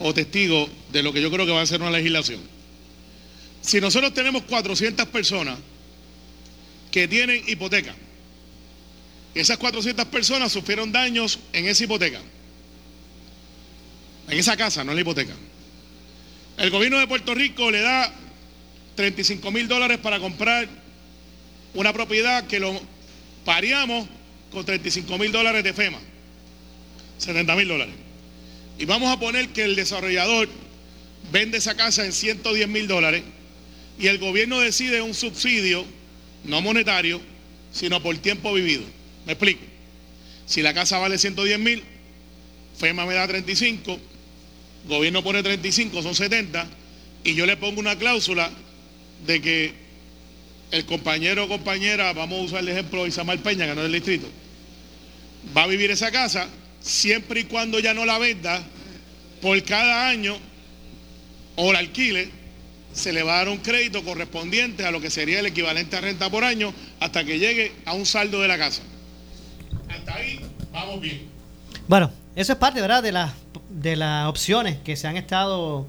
o 0.00 0.12
testigo 0.12 0.68
de 0.90 1.04
lo 1.04 1.12
que 1.12 1.22
yo 1.22 1.30
creo 1.30 1.46
que 1.46 1.52
va 1.52 1.62
a 1.62 1.66
ser 1.66 1.82
una 1.82 1.92
legislación. 1.92 2.40
Si 3.60 3.80
nosotros 3.80 4.12
tenemos 4.12 4.42
400 4.42 5.06
personas 5.06 5.56
que 6.90 7.06
tienen 7.06 7.44
hipoteca, 7.46 7.94
esas 9.38 9.58
400 9.58 10.06
personas 10.06 10.52
sufrieron 10.52 10.90
daños 10.90 11.38
en 11.52 11.66
esa 11.66 11.84
hipoteca, 11.84 12.20
en 14.28 14.38
esa 14.38 14.56
casa, 14.56 14.84
no 14.84 14.92
en 14.92 14.96
la 14.96 15.02
hipoteca. 15.02 15.34
El 16.56 16.70
gobierno 16.70 16.98
de 16.98 17.06
Puerto 17.06 17.34
Rico 17.34 17.70
le 17.70 17.80
da 17.80 18.12
35 18.96 19.50
mil 19.52 19.68
dólares 19.68 19.98
para 19.98 20.18
comprar 20.18 20.68
una 21.74 21.92
propiedad 21.92 22.46
que 22.46 22.58
lo 22.58 22.80
pareamos 23.44 24.08
con 24.50 24.64
35 24.64 25.18
mil 25.18 25.30
dólares 25.30 25.62
de 25.62 25.72
FEMA, 25.72 26.00
70 27.18 27.54
mil 27.54 27.68
dólares. 27.68 27.94
Y 28.78 28.86
vamos 28.86 29.10
a 29.10 29.20
poner 29.20 29.50
que 29.50 29.64
el 29.64 29.76
desarrollador 29.76 30.48
vende 31.30 31.58
esa 31.58 31.76
casa 31.76 32.04
en 32.04 32.12
110 32.12 32.68
mil 32.68 32.88
dólares 32.88 33.22
y 33.98 34.06
el 34.08 34.18
gobierno 34.18 34.60
decide 34.60 35.00
un 35.00 35.14
subsidio, 35.14 35.84
no 36.44 36.60
monetario, 36.60 37.20
sino 37.72 38.02
por 38.02 38.16
tiempo 38.18 38.52
vivido. 38.52 38.97
Me 39.28 39.34
explico. 39.34 39.60
Si 40.46 40.62
la 40.62 40.72
casa 40.72 40.96
vale 40.96 41.18
110 41.18 41.58
mil 41.58 41.84
FEMA 42.78 43.04
me 43.04 43.12
da 43.12 43.28
35, 43.28 43.98
gobierno 44.86 45.22
pone 45.22 45.42
35, 45.42 46.02
son 46.02 46.14
70, 46.14 46.66
y 47.24 47.34
yo 47.34 47.44
le 47.44 47.58
pongo 47.58 47.78
una 47.78 47.98
cláusula 47.98 48.50
de 49.26 49.42
que 49.42 49.74
el 50.70 50.86
compañero 50.86 51.44
o 51.44 51.48
compañera, 51.48 52.14
vamos 52.14 52.38
a 52.38 52.42
usar 52.44 52.60
el 52.60 52.70
ejemplo 52.70 53.02
de 53.02 53.10
Isamar 53.10 53.38
Peña, 53.40 53.66
que 53.66 53.74
no 53.74 53.82
es 53.82 53.92
del 53.92 54.00
distrito, 54.00 54.30
va 55.54 55.64
a 55.64 55.66
vivir 55.66 55.90
esa 55.90 56.10
casa 56.10 56.48
siempre 56.80 57.40
y 57.40 57.44
cuando 57.44 57.80
ya 57.80 57.92
no 57.92 58.06
la 58.06 58.18
venda, 58.18 58.66
por 59.42 59.62
cada 59.62 60.08
año 60.08 60.38
o 61.56 61.70
la 61.70 61.80
alquile, 61.80 62.30
se 62.94 63.12
le 63.12 63.22
va 63.22 63.34
a 63.34 63.38
dar 63.40 63.50
un 63.50 63.58
crédito 63.58 64.02
correspondiente 64.02 64.86
a 64.86 64.90
lo 64.90 65.02
que 65.02 65.10
sería 65.10 65.40
el 65.40 65.46
equivalente 65.46 65.96
a 65.96 66.00
renta 66.00 66.30
por 66.30 66.44
año 66.44 66.72
hasta 66.98 67.24
que 67.24 67.38
llegue 67.38 67.72
a 67.84 67.92
un 67.92 68.06
saldo 68.06 68.40
de 68.40 68.48
la 68.48 68.56
casa. 68.56 68.80
Ahí 70.12 70.40
vamos 70.72 71.00
bien. 71.00 71.28
Bueno, 71.86 72.10
eso 72.36 72.52
es 72.52 72.58
parte, 72.58 72.80
¿verdad? 72.80 73.02
De, 73.02 73.12
las 73.12 73.32
de 73.68 73.96
las 73.96 74.28
opciones 74.28 74.78
que 74.78 74.96
se 74.96 75.06
han 75.06 75.16
estado 75.16 75.86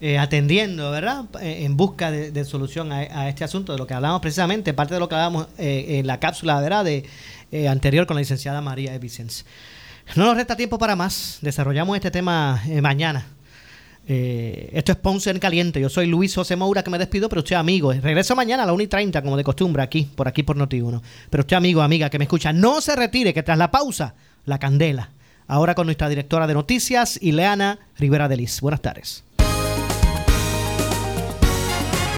eh, 0.00 0.18
atendiendo, 0.18 0.90
¿verdad? 0.90 1.24
Eh, 1.42 1.64
en 1.64 1.76
busca 1.76 2.10
de, 2.10 2.44
solución 2.44 2.90
a, 2.92 3.28
este 3.28 3.44
asunto, 3.44 3.72
de 3.72 3.78
lo 3.78 3.86
que 3.86 3.94
hablamos 3.94 4.20
precisamente, 4.20 4.72
parte 4.72 4.94
de 4.94 5.00
lo 5.00 5.08
que 5.08 5.14
hablamos 5.14 5.46
eh, 5.58 5.98
en 5.98 6.06
la 6.06 6.18
cápsula, 6.18 6.60
¿verdad? 6.60 6.84
De, 6.84 7.06
anterior 7.68 8.06
con 8.06 8.14
la 8.14 8.20
licenciada 8.20 8.60
María 8.60 8.96
Vicens. 8.98 9.44
No 10.14 10.24
nos 10.24 10.36
resta 10.36 10.56
tiempo 10.56 10.78
para 10.78 10.94
más. 10.94 11.38
Desarrollamos 11.42 11.96
este 11.96 12.10
tema 12.10 12.62
mañana. 12.80 13.26
Esto 14.06 14.92
es 14.92 14.98
Ponce 14.98 15.30
en 15.30 15.38
Caliente. 15.38 15.80
Yo 15.80 15.88
soy 15.88 16.06
Luis 16.06 16.34
José 16.34 16.56
Moura, 16.56 16.82
que 16.82 16.90
me 16.90 16.98
despido, 16.98 17.28
pero 17.28 17.40
usted 17.40 17.56
amigo. 17.56 17.92
Regreso 17.92 18.34
mañana 18.34 18.64
a 18.64 18.66
la 18.66 18.72
1 18.72 18.82
y 18.82 18.86
30, 18.86 19.22
como 19.22 19.36
de 19.36 19.44
costumbre, 19.44 19.82
aquí, 19.82 20.08
por 20.14 20.26
aquí, 20.26 20.42
por 20.42 20.56
Noti1. 20.56 21.00
Pero 21.30 21.40
usted 21.42 21.56
amigo, 21.56 21.82
amiga, 21.82 22.10
que 22.10 22.18
me 22.18 22.24
escucha, 22.24 22.52
no 22.52 22.80
se 22.80 22.96
retire, 22.96 23.32
que 23.32 23.42
tras 23.42 23.58
la 23.58 23.70
pausa, 23.70 24.14
la 24.44 24.58
candela. 24.58 25.10
Ahora 25.46 25.74
con 25.74 25.86
nuestra 25.86 26.08
directora 26.08 26.46
de 26.46 26.54
noticias, 26.54 27.18
Ileana 27.20 27.80
Rivera 27.98 28.28
Delis. 28.28 28.60
Buenas 28.60 28.82
tardes. 28.82 29.24